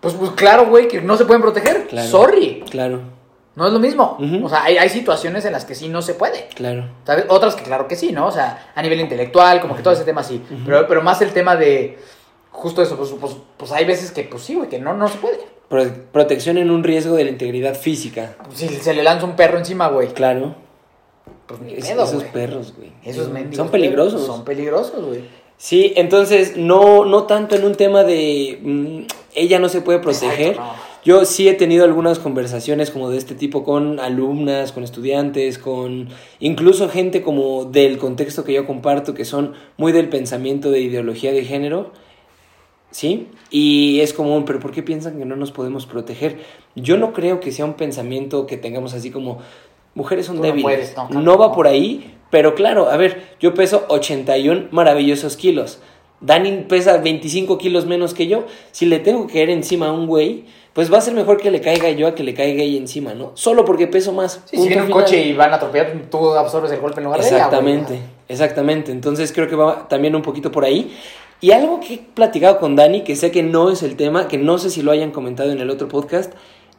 Pues, 0.00 0.14
pues 0.14 0.30
claro, 0.30 0.66
güey, 0.66 0.86
que 0.86 1.00
no 1.02 1.16
se 1.16 1.24
pueden 1.24 1.42
proteger. 1.42 1.88
Claro. 1.88 2.08
Sorry. 2.08 2.62
Claro, 2.70 3.00
No 3.56 3.66
es 3.66 3.72
lo 3.72 3.80
mismo. 3.80 4.16
Ujú. 4.20 4.46
O 4.46 4.48
sea, 4.48 4.62
hay, 4.62 4.78
hay 4.78 4.88
situaciones 4.90 5.44
en 5.44 5.50
las 5.52 5.64
que 5.64 5.74
sí 5.74 5.88
no 5.88 6.02
se 6.02 6.14
puede. 6.14 6.46
claro. 6.54 6.84
¿Sabes? 7.04 7.24
Otras 7.28 7.56
que 7.56 7.64
claro 7.64 7.88
que 7.88 7.96
sí, 7.96 8.12
¿no? 8.12 8.26
O 8.26 8.30
sea, 8.30 8.70
a 8.76 8.80
nivel 8.80 9.00
intelectual, 9.00 9.60
como 9.60 9.74
que 9.74 9.82
todo 9.82 9.92
ese 9.94 10.04
tema 10.04 10.22
sí. 10.22 10.40
pero, 10.64 10.86
pero 10.86 11.02
más 11.02 11.20
el 11.20 11.32
tema 11.32 11.56
de 11.56 11.98
justo 12.52 12.80
eso, 12.80 12.96
pues, 12.96 13.10
pues, 13.20 13.36
pues 13.56 13.72
hay 13.72 13.84
veces 13.86 14.12
que 14.12 14.22
pues 14.22 14.44
sí, 14.44 14.54
güey, 14.54 14.68
que 14.68 14.78
no, 14.78 14.94
no 14.94 15.08
se 15.08 15.18
puede. 15.18 15.40
Pro- 15.68 15.90
protección 16.12 16.56
en 16.58 16.70
un 16.70 16.82
riesgo 16.82 17.14
de 17.16 17.24
la 17.24 17.30
integridad 17.30 17.74
física. 17.74 18.36
Si 18.54 18.68
se 18.68 18.94
le 18.94 19.02
lanza 19.02 19.26
un 19.26 19.36
perro 19.36 19.58
encima, 19.58 19.88
güey, 19.88 20.08
Claro. 20.08 20.54
pues 21.46 21.60
ni 21.60 21.74
Es- 21.74 21.86
pedo, 21.88 22.04
esos 22.04 22.24
perros, 22.24 22.74
güey. 22.76 22.90
Esos 23.04 23.24
Son- 23.24 23.32
mendigos 23.34 23.56
Son 23.56 23.68
peligrosos. 23.70 24.24
Son 24.26 24.44
peligrosos, 24.44 25.04
güey. 25.04 25.20
Sí, 25.56 25.92
entonces 25.96 26.56
no, 26.56 27.04
no 27.04 27.24
tanto 27.24 27.56
en 27.56 27.64
un 27.64 27.74
tema 27.74 28.04
de 28.04 28.58
mm, 28.62 28.98
ella 29.34 29.58
no 29.58 29.68
se 29.68 29.80
puede 29.80 29.98
proteger. 29.98 30.50
Exacto, 30.52 30.62
no. 30.62 30.88
Yo 31.04 31.24
sí 31.24 31.48
he 31.48 31.54
tenido 31.54 31.84
algunas 31.84 32.18
conversaciones 32.18 32.90
como 32.90 33.08
de 33.10 33.18
este 33.18 33.34
tipo 33.34 33.64
con 33.64 33.98
alumnas, 34.00 34.72
con 34.72 34.84
estudiantes, 34.84 35.58
con 35.58 36.08
incluso 36.40 36.88
gente 36.88 37.22
como 37.22 37.64
del 37.64 37.98
contexto 37.98 38.44
que 38.44 38.52
yo 38.52 38.66
comparto, 38.66 39.14
que 39.14 39.24
son 39.24 39.54
muy 39.76 39.92
del 39.92 40.08
pensamiento 40.08 40.70
de 40.70 40.80
ideología 40.80 41.32
de 41.32 41.44
género, 41.44 41.92
¿sí? 42.90 43.28
Y 43.50 44.00
es 44.00 44.12
común, 44.12 44.44
pero 44.44 44.60
¿por 44.60 44.70
qué 44.70 44.82
piensan 44.82 45.18
que 45.18 45.24
no 45.24 45.36
nos 45.36 45.52
podemos 45.52 45.86
proteger? 45.86 46.38
Yo 46.74 46.96
no 46.96 47.12
creo 47.12 47.40
que 47.40 47.52
sea 47.52 47.64
un 47.64 47.74
pensamiento 47.74 48.46
que 48.46 48.56
tengamos 48.56 48.94
así 48.94 49.10
como 49.10 49.38
mujeres 49.94 50.26
son 50.26 50.36
Tú 50.36 50.42
no 50.42 50.46
débiles. 50.46 50.62
puedes, 50.64 50.96
no, 50.96 51.04
no, 51.04 51.08
claro, 51.08 51.38
va 51.38 51.48
no. 51.48 51.52
por 51.52 51.66
ahí, 51.66 52.14
pero 52.30 52.54
claro, 52.54 52.90
a 52.90 52.96
ver, 52.96 53.36
yo 53.40 53.54
peso 53.54 53.84
81 53.88 54.68
maravillosos 54.70 55.36
kilos. 55.36 55.80
Dani 56.20 56.64
pesa 56.68 56.96
25 56.98 57.58
kilos 57.58 57.86
menos 57.86 58.12
que 58.12 58.26
yo. 58.26 58.44
Si 58.72 58.86
le 58.86 58.98
tengo 58.98 59.26
que 59.26 59.34
caer 59.34 59.50
encima 59.50 59.86
a 59.86 59.92
un 59.92 60.06
güey, 60.06 60.46
pues 60.72 60.92
va 60.92 60.98
a 60.98 61.00
ser 61.00 61.14
mejor 61.14 61.38
que 61.38 61.50
le 61.50 61.60
caiga 61.60 61.90
yo 61.90 62.08
a 62.08 62.14
que 62.14 62.24
le 62.24 62.34
caiga 62.34 62.62
ella 62.62 62.76
encima, 62.76 63.14
¿no? 63.14 63.32
Solo 63.34 63.64
porque 63.64 63.86
peso 63.86 64.12
más. 64.12 64.42
Sí, 64.46 64.56
si 64.56 64.68
viene 64.68 64.82
un 64.82 64.88
final. 64.88 65.04
coche 65.04 65.22
y 65.22 65.32
van 65.32 65.52
a 65.52 65.56
atropellar, 65.56 65.92
tú 66.10 66.32
absorbes 66.34 66.72
el 66.72 66.80
golpe 66.80 66.98
en 67.00 67.04
lugar 67.04 67.20
de 67.20 67.26
ella, 67.28 67.36
güey. 67.36 67.46
Exactamente, 67.46 68.00
exactamente. 68.28 68.92
Entonces 68.92 69.32
creo 69.32 69.48
que 69.48 69.54
va 69.54 69.86
también 69.88 70.16
un 70.16 70.22
poquito 70.22 70.50
por 70.50 70.64
ahí. 70.64 70.96
Y 71.40 71.52
algo 71.52 71.80
que 71.80 71.94
he 71.94 71.98
platicado 71.98 72.58
con 72.58 72.74
Dani, 72.74 73.04
que 73.04 73.14
sé 73.14 73.30
que 73.30 73.42
no 73.42 73.70
es 73.70 73.82
el 73.82 73.96
tema, 73.96 74.28
que 74.28 74.38
no 74.38 74.58
sé 74.58 74.70
si 74.70 74.82
lo 74.82 74.90
hayan 74.90 75.12
comentado 75.12 75.52
en 75.52 75.60
el 75.60 75.70
otro 75.70 75.88
podcast, 75.88 76.32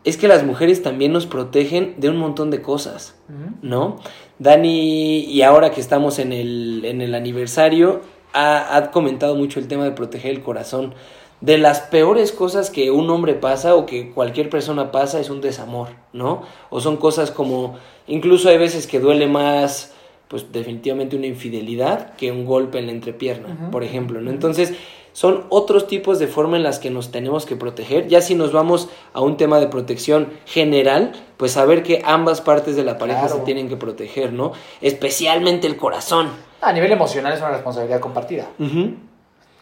es 0.03 0.17
que 0.17 0.27
las 0.27 0.43
mujeres 0.43 0.81
también 0.81 1.11
nos 1.13 1.25
protegen 1.25 1.95
de 1.97 2.09
un 2.09 2.17
montón 2.17 2.51
de 2.51 2.61
cosas. 2.61 3.15
¿no? 3.61 3.97
Dani, 4.37 5.19
y 5.19 5.41
ahora 5.43 5.71
que 5.71 5.81
estamos 5.81 6.19
en 6.19 6.33
el, 6.33 6.83
en 6.85 7.01
el 7.01 7.15
aniversario, 7.15 8.01
ha, 8.33 8.75
ha 8.75 8.91
comentado 8.91 9.35
mucho 9.35 9.59
el 9.59 9.67
tema 9.67 9.85
de 9.85 9.91
proteger 9.91 10.31
el 10.31 10.41
corazón. 10.41 10.93
De 11.41 11.57
las 11.57 11.79
peores 11.79 12.33
cosas 12.33 12.69
que 12.69 12.91
un 12.91 13.09
hombre 13.09 13.33
pasa 13.33 13.75
o 13.75 13.85
que 13.85 14.11
cualquier 14.11 14.49
persona 14.49 14.91
pasa 14.91 15.21
es 15.21 15.29
un 15.29 15.39
desamor, 15.39 15.89
¿no? 16.11 16.41
O 16.69 16.81
son 16.81 16.97
cosas 16.97 17.31
como, 17.31 17.77
incluso 18.07 18.49
hay 18.49 18.57
veces 18.57 18.87
que 18.87 18.99
duele 18.99 19.27
más, 19.27 19.93
pues 20.29 20.51
definitivamente 20.53 21.15
una 21.17 21.25
infidelidad 21.27 22.13
que 22.15 22.31
un 22.31 22.45
golpe 22.45 22.79
en 22.79 22.85
la 22.85 22.91
entrepierna, 22.93 23.69
por 23.71 23.83
ejemplo, 23.83 24.21
¿no? 24.21 24.29
Entonces, 24.29 24.73
son 25.11 25.45
otros 25.49 25.87
tipos 25.87 26.19
de 26.19 26.27
forma 26.27 26.55
en 26.55 26.61
las 26.63 26.77
que 26.79 26.91
nos 26.91 27.11
tenemos 27.11 27.45
que 27.47 27.55
proteger. 27.55 28.07
Ya 28.07 28.21
si 28.21 28.35
nos 28.35 28.53
vamos 28.53 28.89
a 29.13 29.21
un 29.21 29.37
tema 29.37 29.59
de 29.59 29.67
protección 29.67 30.29
general, 30.45 31.13
pues 31.35 31.53
saber 31.53 31.81
que 31.83 32.01
ambas 32.05 32.41
partes 32.41 32.75
de 32.75 32.83
la 32.83 32.97
pareja 32.99 33.21
Claro. 33.21 33.35
se 33.37 33.41
tienen 33.41 33.67
que 33.69 33.75
proteger, 33.75 34.31
¿no? 34.31 34.51
Especialmente 34.81 35.65
el 35.65 35.75
corazón. 35.77 36.29
A 36.61 36.71
nivel 36.71 36.91
emocional 36.91 37.33
es 37.33 37.39
una 37.39 37.49
responsabilidad 37.49 37.99
compartida. 37.99 38.45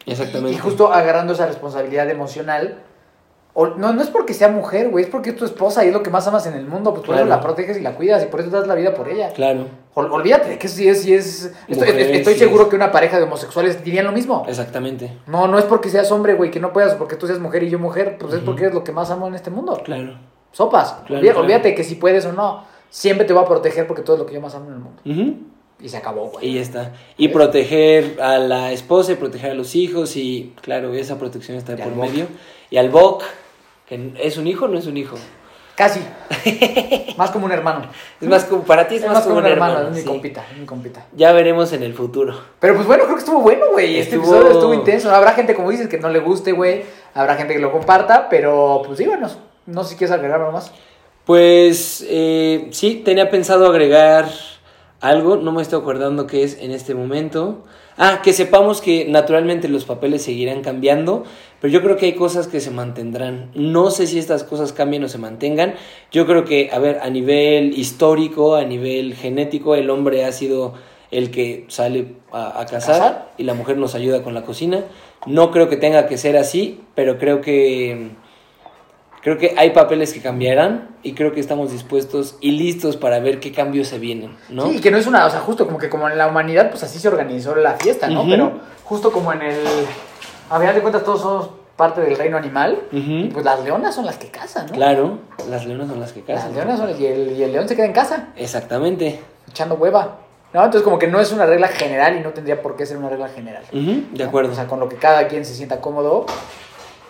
Exactamente. 0.05 0.57
Y 0.57 0.59
justo 0.59 0.91
agarrando 0.91 1.33
esa 1.33 1.45
responsabilidad 1.47 2.09
emocional, 2.09 2.79
o- 3.59 3.67
no, 3.75 3.91
no 3.91 4.03
es 4.03 4.09
porque 4.09 4.35
sea 4.35 4.49
mujer, 4.49 4.89
güey, 4.89 5.05
es 5.05 5.09
porque 5.09 5.31
es 5.31 5.35
tu 5.35 5.43
esposa 5.45 5.83
y 5.83 5.87
es 5.87 5.93
lo 5.93 6.03
que 6.03 6.11
más 6.11 6.27
amas 6.27 6.45
en 6.45 6.53
el 6.53 6.67
mundo, 6.67 6.91
pues 6.93 7.03
por 7.05 7.15
Claro. 7.15 7.21
eso 7.27 7.35
la 7.35 7.41
proteges 7.41 7.75
y 7.77 7.81
la 7.81 7.95
cuidas 7.95 8.21
y 8.23 8.27
por 8.27 8.39
eso 8.39 8.51
das 8.51 8.67
la 8.67 8.75
vida 8.75 8.93
por 8.93 9.09
ella. 9.09 9.31
Claro, 9.33 9.65
Ol- 9.95 10.11
olvídate 10.11 10.49
de 10.49 10.59
que 10.59 10.67
si 10.67 10.87
es, 10.87 11.01
si 11.01 11.13
es... 11.15 11.51
Estoy, 11.67 11.89
estoy 11.89 12.35
seguro 12.35 12.63
es. 12.65 12.69
que 12.69 12.75
una 12.75 12.91
pareja 12.91 13.17
de 13.17 13.23
homosexuales 13.23 13.83
dirían 13.83 14.05
lo 14.05 14.11
mismo. 14.11 14.45
exactamente. 14.47 15.17
No, 15.25 15.47
no 15.47 15.57
es 15.57 15.65
porque 15.65 15.89
seas 15.89 16.11
hombre, 16.11 16.35
güey, 16.35 16.51
que 16.51 16.59
no 16.59 16.71
puedas, 16.71 16.93
porque 16.93 17.15
tú 17.15 17.25
seas 17.25 17.39
mujer 17.39 17.63
y 17.63 17.69
yo 17.71 17.79
mujer, 17.79 18.17
pues 18.19 18.33
es 18.35 18.41
porque 18.41 18.63
eres 18.65 18.75
lo 18.75 18.83
que 18.83 18.91
más 18.91 19.09
amo 19.09 19.27
en 19.27 19.33
este 19.33 19.49
mundo. 19.49 19.81
Claro. 19.83 20.19
Sopas. 20.51 20.91
Claro, 20.91 21.15
Olvídate, 21.15 21.25
claro. 21.33 21.39
olvídate 21.41 21.73
que 21.75 21.83
si 21.83 21.95
puedes 21.95 22.25
o 22.27 22.33
no, 22.33 22.63
siempre 22.91 23.25
te 23.25 23.33
voy 23.33 23.43
a 23.43 23.47
proteger 23.47 23.87
porque 23.87 24.03
tú 24.03 24.11
eres 24.11 24.19
lo 24.19 24.25
que 24.27 24.35
yo 24.35 24.41
más 24.41 24.53
amo 24.53 24.67
en 24.67 24.73
el 24.73 24.79
mundo. 24.79 25.01
Y 25.79 25.89
se 25.89 25.97
acabó, 25.97 26.29
güey. 26.29 26.47
Y 26.47 26.53
ya 26.55 26.61
está. 26.61 26.93
Y 27.17 27.27
proteger 27.29 28.21
a 28.21 28.37
la 28.39 28.71
esposa 28.71 29.11
y 29.11 29.15
proteger 29.15 29.51
a 29.51 29.53
los 29.55 29.75
hijos 29.75 30.15
y 30.15 30.53
claro, 30.61 30.93
esa 30.93 31.17
protección 31.19 31.57
está 31.57 31.73
Y 31.73 31.77
por 31.77 31.93
Boc. 31.93 32.05
medio. 32.09 32.27
Y 32.69 32.77
al 32.77 32.89
Boc, 32.89 33.23
que 33.87 34.13
es 34.21 34.37
un 34.37 34.47
hijo 34.47 34.65
o 34.65 34.67
no 34.67 34.77
es 34.77 34.85
un 34.87 34.97
hijo. 34.97 35.15
Casi. 35.75 35.99
más 37.17 37.29
como 37.29 37.45
un 37.45 37.51
hermano. 37.51 37.83
Es 38.21 38.27
más 38.27 38.45
como, 38.45 38.63
para 38.63 38.87
ti 38.87 38.95
es, 38.95 39.03
Es 39.03 39.11
más, 39.11 39.23
como 39.23 39.37
un 39.37 39.45
hermano. 39.45 39.89
es 39.89 39.93
mi 39.93 40.01
sí. 40.01 40.07
compita, 40.07 40.43
es 40.51 40.57
mi 40.57 40.65
compita. 40.65 41.05
Ya 41.13 41.31
veremos 41.33 41.71
en 41.71 41.83
el 41.83 41.93
futuro. 41.93 42.35
Pero 42.59 42.73
pues 42.75 42.87
bueno, 42.87 43.03
creo 43.03 43.15
que 43.15 43.19
estuvo 43.19 43.41
bueno, 43.41 43.65
güey. 43.71 43.99
Este 43.99 44.15
Estuvo- 44.15 44.33
episodio 44.35 44.53
estuvo 44.55 44.73
intenso. 44.73 45.13
Habrá 45.13 45.33
gente, 45.33 45.53
como 45.53 45.69
dices, 45.69 45.87
que 45.87 45.99
no 45.99 46.09
le 46.09 46.19
guste, 46.19 46.51
güey. 46.51 46.83
Habrá 47.13 47.35
gente 47.35 47.53
que 47.53 47.59
lo 47.59 47.71
comparta, 47.71 48.27
pero 48.27 48.81
pues 48.85 48.97
díganos. 48.97 49.37
No 49.67 49.83
sé 49.83 49.91
si 49.91 49.95
quieres 49.97 50.15
agregar 50.15 50.39
algo 50.39 50.51
más. 50.51 50.71
Pues 51.25 52.03
eh, 52.09 52.69
sí, 52.71 53.01
tenía 53.05 53.29
pensado 53.29 53.67
agregar 53.67 54.29
algo, 55.01 55.35
no 55.35 55.51
me 55.51 55.61
estoy 55.61 55.79
acordando 55.79 56.25
qué 56.25 56.43
es 56.43 56.57
en 56.59 56.71
este 56.71 56.95
momento. 56.95 57.65
Ah, 57.97 58.21
que 58.23 58.31
sepamos 58.31 58.79
que 58.79 59.05
naturalmente 59.05 59.67
los 59.67 59.85
papeles 59.85 60.21
seguirán 60.21 60.61
cambiando, 60.61 61.23
pero 61.59 61.73
yo 61.73 61.81
creo 61.81 61.97
que 61.97 62.05
hay 62.05 62.13
cosas 62.13 62.47
que 62.47 62.59
se 62.59 62.69
mantendrán. 62.69 63.49
No 63.55 63.89
sé 63.89 64.05
si 64.05 64.19
estas 64.19 64.43
cosas 64.43 64.71
cambien 64.71 65.03
o 65.03 65.09
se 65.09 65.17
mantengan. 65.17 65.73
Yo 66.11 66.27
creo 66.27 66.45
que, 66.45 66.69
a 66.71 66.77
ver, 66.77 66.99
a 67.01 67.09
nivel 67.09 67.77
histórico, 67.77 68.55
a 68.55 68.63
nivel 68.65 69.15
genético, 69.15 69.73
el 69.73 69.89
hombre 69.89 70.25
ha 70.25 70.31
sido 70.31 70.75
el 71.09 71.31
que 71.31 71.65
sale 71.69 72.13
a, 72.31 72.61
a 72.61 72.65
cazar 72.65 72.99
cazar? 72.99 73.31
y 73.37 73.43
la 73.43 73.53
mujer 73.55 73.77
nos 73.77 73.95
ayuda 73.95 74.21
con 74.21 74.35
la 74.35 74.43
cocina. 74.43 74.83
No 75.25 75.51
creo 75.51 75.67
que 75.67 75.77
tenga 75.77 76.07
que 76.07 76.17
ser 76.17 76.37
así, 76.37 76.81
pero 76.93 77.17
creo 77.17 77.41
que 77.41 78.11
Creo 79.27 79.37
que 79.37 79.55
hay 79.57 79.71
papeles 79.71 80.13
que 80.13 80.21
cambiarán 80.21 80.87
y 81.03 81.11
creo 81.13 81.33
que 81.33 81.41
estamos 81.41 81.69
dispuestos 81.73 82.37
y 82.39 82.51
listos 82.51 82.95
para 82.95 83.19
ver 83.19 83.41
qué 83.41 83.51
cambios 83.51 83.89
se 83.89 83.99
vienen, 83.99 84.37
¿no? 84.47 84.67
Sí, 84.69 84.77
y 84.77 84.79
que 84.79 84.89
no 84.89 84.95
es 84.97 85.05
una, 85.05 85.25
o 85.25 85.29
sea, 85.29 85.41
justo 85.41 85.65
como 85.65 85.77
que 85.77 85.89
como 85.89 86.07
en 86.07 86.17
la 86.17 86.27
humanidad, 86.27 86.69
pues 86.69 86.81
así 86.83 86.97
se 86.97 87.09
organizó 87.09 87.53
la 87.53 87.73
fiesta, 87.73 88.07
¿no? 88.07 88.21
Ujú. 88.21 88.29
Pero 88.29 88.51
justo 88.85 89.11
como 89.11 89.33
en 89.33 89.41
el. 89.41 89.57
A 90.49 90.57
final 90.57 90.73
de 90.75 90.79
cuentas, 90.79 91.03
todos 91.03 91.19
somos 91.19 91.49
parte 91.75 91.99
del 91.99 92.15
reino 92.17 92.37
animal. 92.37 92.79
Ujú. 92.93 93.01
Y 93.25 93.29
pues 93.33 93.43
las 93.43 93.61
leonas 93.65 93.93
son 93.95 94.05
las 94.05 94.15
que 94.17 94.27
cazan, 94.29 94.67
¿no? 94.67 94.71
Claro, 94.71 95.17
las 95.49 95.65
leonas 95.65 95.89
son 95.89 95.99
las 95.99 96.13
que 96.13 96.23
Las 96.25 96.43
cazan. 96.43 96.55
leonas 96.55 96.77
son 96.79 96.89
las. 96.89 96.97
Y 96.97 97.05
el, 97.07 97.31
y 97.33 97.43
el 97.43 97.51
león 97.51 97.67
se 97.67 97.75
queda 97.75 97.85
en 97.87 97.91
casa, 97.91 98.29
Exactamente. 98.37 99.19
echando 99.49 99.75
hueva. 99.75 100.19
¿No? 100.53 100.63
Entonces, 100.63 100.83
como 100.83 100.97
que 100.97 101.07
no 101.07 101.19
es 101.19 101.33
una 101.33 101.45
regla 101.45 101.67
general 101.67 102.15
y 102.15 102.21
no 102.21 102.29
tendría 102.29 102.61
por 102.61 102.77
qué 102.77 102.85
ser 102.85 102.95
una 102.95 103.09
regla 103.09 103.27
general. 103.27 103.63
Ujú, 103.73 104.03
de 104.13 104.23
¿no? 104.23 104.29
acuerdo. 104.29 104.53
O 104.53 104.55
sea, 104.55 104.67
con 104.67 104.79
lo 104.79 104.87
que 104.87 104.95
cada 104.95 105.27
quien 105.27 105.43
se 105.43 105.53
sienta 105.53 105.81
cómodo, 105.81 106.25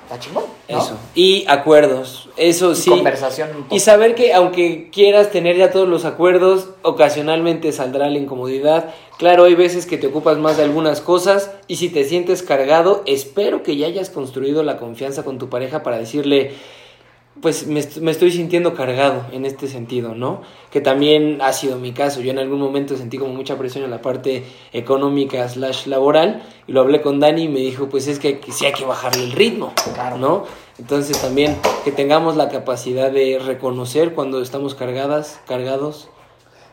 está 0.08 0.20
chingón. 0.20 0.46
¿no? 0.70 0.78
Eso. 0.80 0.98
Y 1.14 1.46
acuerdos. 1.48 2.30
Eso 2.38 2.72
Y 2.72 2.76
sí. 2.76 2.90
conversación. 2.90 3.50
un 3.50 3.64
poco. 3.64 3.76
Y 3.76 3.80
saber 3.80 4.16
que 4.16 4.34
aunque 4.34 4.90
quieras 4.92 5.32
tener 5.32 5.58
ya 5.58 5.72
todos 5.72 5.88
los 5.88 6.06
acuerdos, 6.06 6.70
ocasionalmente 6.82 7.72
saldrá 7.72 8.10
la 8.10 8.18
incomodidad. 8.18 8.94
Claro, 9.18 9.46
hay 9.46 9.56
veces 9.56 9.86
que 9.86 9.98
te 9.98 10.08
ocupas 10.08 10.38
más 10.38 10.58
de 10.58 10.64
algunas 10.64 11.02
cosas 11.02 11.52
y 11.68 11.76
si 11.78 11.90
te 11.90 12.06
sientes 12.06 12.44
cargado, 12.44 13.04
espero 13.06 13.64
que 13.64 13.76
ya 13.76 13.88
hayas 13.88 14.10
construido 14.10 14.64
la 14.64 14.78
confianza 14.78 15.24
con 15.24 15.38
tu 15.38 15.50
pareja 15.50 15.84
para 15.84 15.98
decirle, 15.98 16.54
pues 17.42 17.68
me, 17.68 17.80
est- 17.80 17.98
me 17.98 18.12
estoy 18.12 18.32
sintiendo 18.32 18.74
cargado 18.74 19.26
en 19.32 19.46
este 19.46 19.68
sentido, 19.68 20.16
¿no? 20.16 20.42
Que 20.72 20.82
también 20.82 21.40
ha 21.42 21.54
sido 21.54 21.78
mi 21.78 21.92
caso. 21.92 22.22
Yo 22.22 22.32
en 22.32 22.40
algún 22.40 22.60
momento 22.60 22.96
sentí 22.98 23.18
como 23.18 23.34
mucha 23.34 23.58
presión 23.58 23.84
en 23.84 23.92
la 23.92 24.02
parte 24.02 24.44
económica 24.74 25.48
slash 25.50 25.88
laboral 25.88 26.44
y 26.68 26.72
lo 26.72 26.82
hablé 26.82 27.02
con 27.02 27.20
Dani 27.20 27.44
y 27.44 27.48
me 27.50 27.60
dijo, 27.60 27.90
pues 27.90 28.08
es 28.08 28.20
que 28.20 28.40
sí 28.52 28.66
hay 28.66 28.74
que 28.74 28.86
bajarle 28.86 29.24
el 29.24 29.32
ritmo, 29.32 29.74
Claro. 29.94 30.18
¿no? 30.18 30.44
Entonces 30.80 31.20
también 31.22 31.58
que 31.84 31.92
tengamos 31.92 32.36
la 32.38 32.50
capacidad 32.50 33.12
de 33.12 33.40
reconocer 33.40 34.14
cuando 34.14 34.42
estamos 34.42 34.76
cargadas, 34.76 35.40
cargados. 35.48 36.10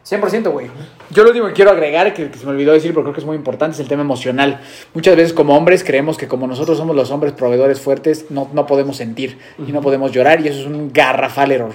100%, 0.05 0.51
güey. 0.51 0.69
Yo 1.11 1.23
lo 1.23 1.31
último 1.31 1.47
que 1.49 1.55
quiero 1.55 1.71
agregar, 1.71 2.13
que, 2.13 2.31
que 2.31 2.39
se 2.39 2.45
me 2.45 2.53
olvidó 2.53 2.73
decir, 2.73 2.93
pero 2.93 3.05
creo 3.05 3.15
que 3.15 3.21
es 3.21 3.27
muy 3.27 3.37
importante, 3.37 3.75
es 3.75 3.81
el 3.81 3.89
tema 3.89 4.03
emocional. 4.03 4.61
Muchas 4.93 5.17
veces 5.17 5.33
como 5.33 5.57
hombres 5.57 5.83
creemos 5.83 6.19
que 6.19 6.29
como 6.29 6.47
nosotros 6.47 6.77
somos 6.77 6.95
los 6.95 7.11
hombres 7.11 7.33
proveedores 7.33 7.81
fuertes, 7.81 8.27
no, 8.31 8.51
no 8.53 8.67
podemos 8.67 8.99
sentir 8.99 9.39
y 9.67 9.73
no 9.73 9.81
podemos 9.81 10.13
llorar 10.13 10.41
y 10.43 10.49
eso 10.49 10.61
es 10.61 10.67
un 10.67 10.93
garrafal 10.93 11.53
error. 11.53 11.73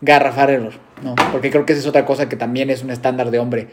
Garrafal 0.00 0.50
error, 0.50 0.72
¿no? 1.04 1.14
Porque 1.30 1.50
creo 1.50 1.64
que 1.64 1.74
esa 1.74 1.82
es 1.82 1.86
otra 1.86 2.04
cosa 2.04 2.28
que 2.28 2.34
también 2.34 2.68
es 2.70 2.82
un 2.82 2.90
estándar 2.90 3.30
de 3.30 3.38
hombre. 3.38 3.68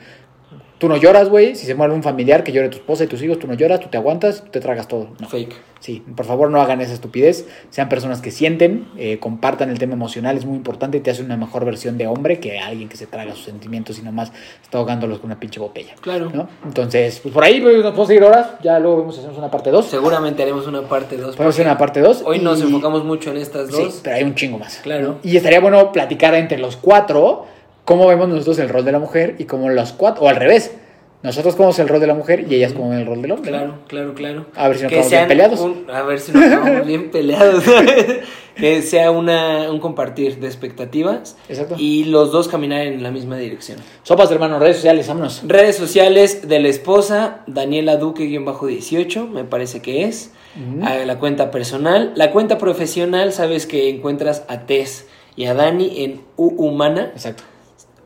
Tú 0.80 0.88
no 0.88 0.96
lloras, 0.96 1.28
güey. 1.30 1.56
Si 1.56 1.66
se 1.66 1.76
muere 1.76 1.94
un 1.94 2.02
familiar, 2.02 2.44
que 2.44 2.52
llore 2.54 2.70
tu 2.70 2.78
esposa 2.78 3.04
y 3.04 3.08
tus 3.08 3.22
hijos, 3.22 3.38
tú 3.38 3.48
no 3.48 3.54
lloras, 3.54 3.82
tú 3.82 3.90
te 3.90 3.98
aguantas, 3.98 4.44
tú 4.46 4.50
te 4.50 4.62
tragas 4.62 4.88
todo. 4.88 5.10
No. 5.20 5.28
Fake. 5.28 5.54
Sí, 5.82 6.04
por 6.16 6.26
favor 6.26 6.50
no 6.50 6.62
hagan 6.62 6.80
esa 6.82 6.94
estupidez. 6.94 7.48
Sean 7.70 7.90
personas 7.90 8.22
que 8.22 8.32
sienten, 8.32 8.88
eh, 8.98 9.18
compartan 9.20 9.70
el 9.70 9.78
tema 9.80 9.94
emocional, 9.94 10.38
es 10.38 10.46
muy 10.46 10.56
importante 10.58 10.98
y 10.98 11.02
te 11.02 11.12
hace 11.12 11.22
una 11.22 11.38
mejor 11.38 11.64
versión 11.66 11.98
de 11.98 12.08
hombre 12.08 12.40
que 12.40 12.60
alguien 12.60 12.90
que 12.90 12.98
se 12.98 13.08
traga 13.08 13.34
sus 13.36 13.46
sentimientos 13.46 14.00
y 14.00 14.02
nomás 14.02 14.32
está 14.62 14.78
ahogándolos 14.78 15.20
con 15.20 15.28
una 15.32 15.40
pinche 15.40 15.60
botella. 15.60 15.96
Claro. 16.02 16.32
¿no? 16.34 16.48
Entonces, 16.66 17.20
pues 17.22 17.34
por 17.34 17.44
ahí 17.44 17.60
nos 17.60 17.72
podemos 17.84 18.08
seguir 18.08 18.24
horas. 18.24 18.48
Ya 18.64 18.80
luego 18.80 18.98
vemos 19.00 19.16
si 19.16 19.20
hacemos 19.22 19.38
una 19.38 19.52
parte 19.52 19.72
2. 19.72 19.86
Seguramente 19.86 20.44
haremos 20.44 20.66
una 20.68 20.82
parte 20.82 21.18
2. 21.18 21.36
Podemos 21.36 21.56
hacer 21.56 21.66
una 21.66 21.78
parte 21.78 22.00
2. 22.02 22.24
Hoy 22.26 22.40
nos 22.40 22.62
enfocamos 22.62 23.04
mucho 23.04 23.32
en 23.32 23.38
estas 23.38 23.70
Sí, 23.70 23.84
dos. 23.84 24.00
pero 24.04 24.16
hay 24.16 24.24
un 24.24 24.36
chingo 24.36 24.58
más. 24.60 24.78
Claro. 24.78 25.18
Y 25.24 25.36
estaría 25.38 25.60
bueno 25.60 25.92
platicar 25.92 26.36
entre 26.36 26.58
los 26.58 26.78
cuatro 26.78 27.46
cómo 27.90 28.06
vemos 28.06 28.30
nosotros 28.30 28.60
el 28.60 28.70
rol 28.70 28.86
de 28.86 28.92
la 28.92 29.00
mujer 29.00 29.36
y 29.40 29.46
cómo 29.46 29.68
los 29.70 29.94
cuatro, 29.94 30.24
o 30.24 30.30
al 30.30 30.36
revés. 30.36 30.76
Nosotros 31.24 31.56
cómo 31.56 31.72
es 31.72 31.80
el 31.80 31.88
rol 31.90 32.00
de 32.00 32.06
la 32.08 32.14
mujer 32.14 32.46
y 32.48 32.54
ellas 32.56 32.72
cómo 32.72 32.92
ven 32.92 33.00
el 33.00 33.06
rol 33.08 33.22
del 33.24 33.32
hombre. 33.32 33.50
Claro, 33.50 33.74
claro, 33.88 34.14
claro. 34.14 34.46
A 34.56 34.68
ver 34.68 34.78
si 34.78 34.84
no 34.84 34.90
Que 34.90 35.02
bien 35.02 35.28
peleados. 35.28 35.60
un- 35.60 35.86
a 35.92 36.04
ver 36.04 36.20
si 36.20 36.32
no 36.32 36.40
acabamos 36.46 36.86
bien 36.88 37.10
peleados. 37.12 37.64
que 38.56 38.82
sea 38.84 39.10
una, 39.10 39.72
un 39.72 39.80
compartir 39.80 40.40
de 40.40 40.46
expectativas 40.48 41.36
Exacto. 41.50 41.76
y 41.80 42.04
los 42.06 42.32
dos 42.32 42.48
caminar 42.48 42.82
en 42.82 43.02
la 43.02 43.10
misma 43.12 43.38
dirección. 43.38 43.80
Sopas 44.04 44.30
de 44.30 44.36
hermano, 44.36 44.60
redes 44.60 44.76
sociales, 44.78 45.08
vámonos. 45.08 45.42
Redes 45.48 45.76
sociales 45.76 46.48
de 46.48 46.60
la 46.60 46.68
esposa, 46.70 47.40
Daniela 47.48 47.98
Duque-18, 47.98 49.28
me 49.30 49.44
parece 49.46 49.82
que 49.82 50.04
es. 50.06 50.32
La 50.80 51.18
cuenta 51.20 51.52
personal. 51.52 52.12
La 52.16 52.32
cuenta 52.32 52.58
profesional, 52.60 53.34
sabes 53.34 53.66
que 53.66 53.90
encuentras 53.90 54.44
a 54.48 54.60
Tess 54.68 55.08
y 55.36 55.46
a 55.46 55.54
Dani 55.54 56.04
en 56.04 56.22
U 56.38 56.50
Humana. 56.66 57.12
Exacto. 57.14 57.44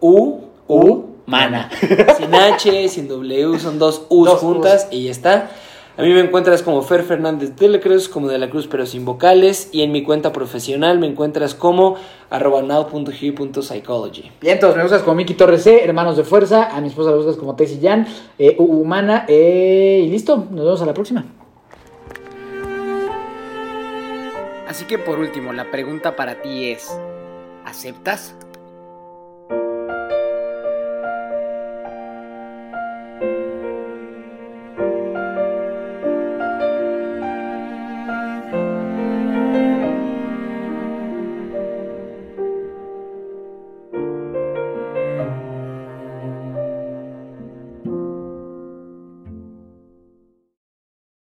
U, 0.03 0.41
U, 0.67 1.03
Mana. 1.25 1.69
Sin 2.17 2.35
H, 2.35 2.89
sin 2.89 3.07
W, 3.07 3.57
son 3.59 3.79
dos 3.79 4.05
U's 4.09 4.27
Dos 4.29 4.39
juntas 4.39 4.87
y 4.91 5.05
ya 5.05 5.11
está. 5.11 5.49
A 5.95 6.01
mí 6.01 6.11
me 6.11 6.19
encuentras 6.21 6.63
como 6.63 6.81
Fer 6.81 7.03
Fernández 7.03 7.55
de 7.55 7.67
la 7.69 7.79
Cruz, 7.79 8.09
como 8.09 8.27
de 8.27 8.37
la 8.39 8.49
Cruz, 8.49 8.67
pero 8.67 8.85
sin 8.87 9.05
vocales. 9.05 9.69
Y 9.71 9.83
en 9.83 9.91
mi 9.91 10.01
cuenta 10.03 10.33
profesional 10.33 10.97
me 10.99 11.05
encuentras 11.07 11.53
como 11.55 11.95
arroba 12.31 12.63
now.he.psychology. 12.63 14.31
Bien, 14.41 14.55
entonces 14.55 14.75
me 14.75 14.81
buscas 14.83 15.03
como 15.03 15.15
Miki 15.15 15.35
Torres 15.35 15.61
C, 15.63 15.83
Hermanos 15.85 16.17
de 16.17 16.23
Fuerza. 16.23 16.75
A 16.75 16.81
mi 16.81 16.87
esposa 16.87 17.11
la 17.11 17.17
buscas 17.17 17.37
como 17.37 17.55
Tessie 17.55 17.79
Jan, 17.81 18.07
eh, 18.39 18.55
U- 18.57 18.81
Humana. 18.81 19.25
eh, 19.29 20.01
y 20.05 20.09
listo, 20.09 20.35
nos 20.49 20.65
vemos 20.65 20.81
a 20.81 20.85
la 20.87 20.93
próxima. 20.95 21.25
Así 24.67 24.85
que 24.85 24.97
por 24.97 25.19
último, 25.19 25.53
la 25.53 25.69
pregunta 25.69 26.15
para 26.15 26.41
ti 26.41 26.71
es, 26.71 26.89
¿aceptas? 27.65 28.33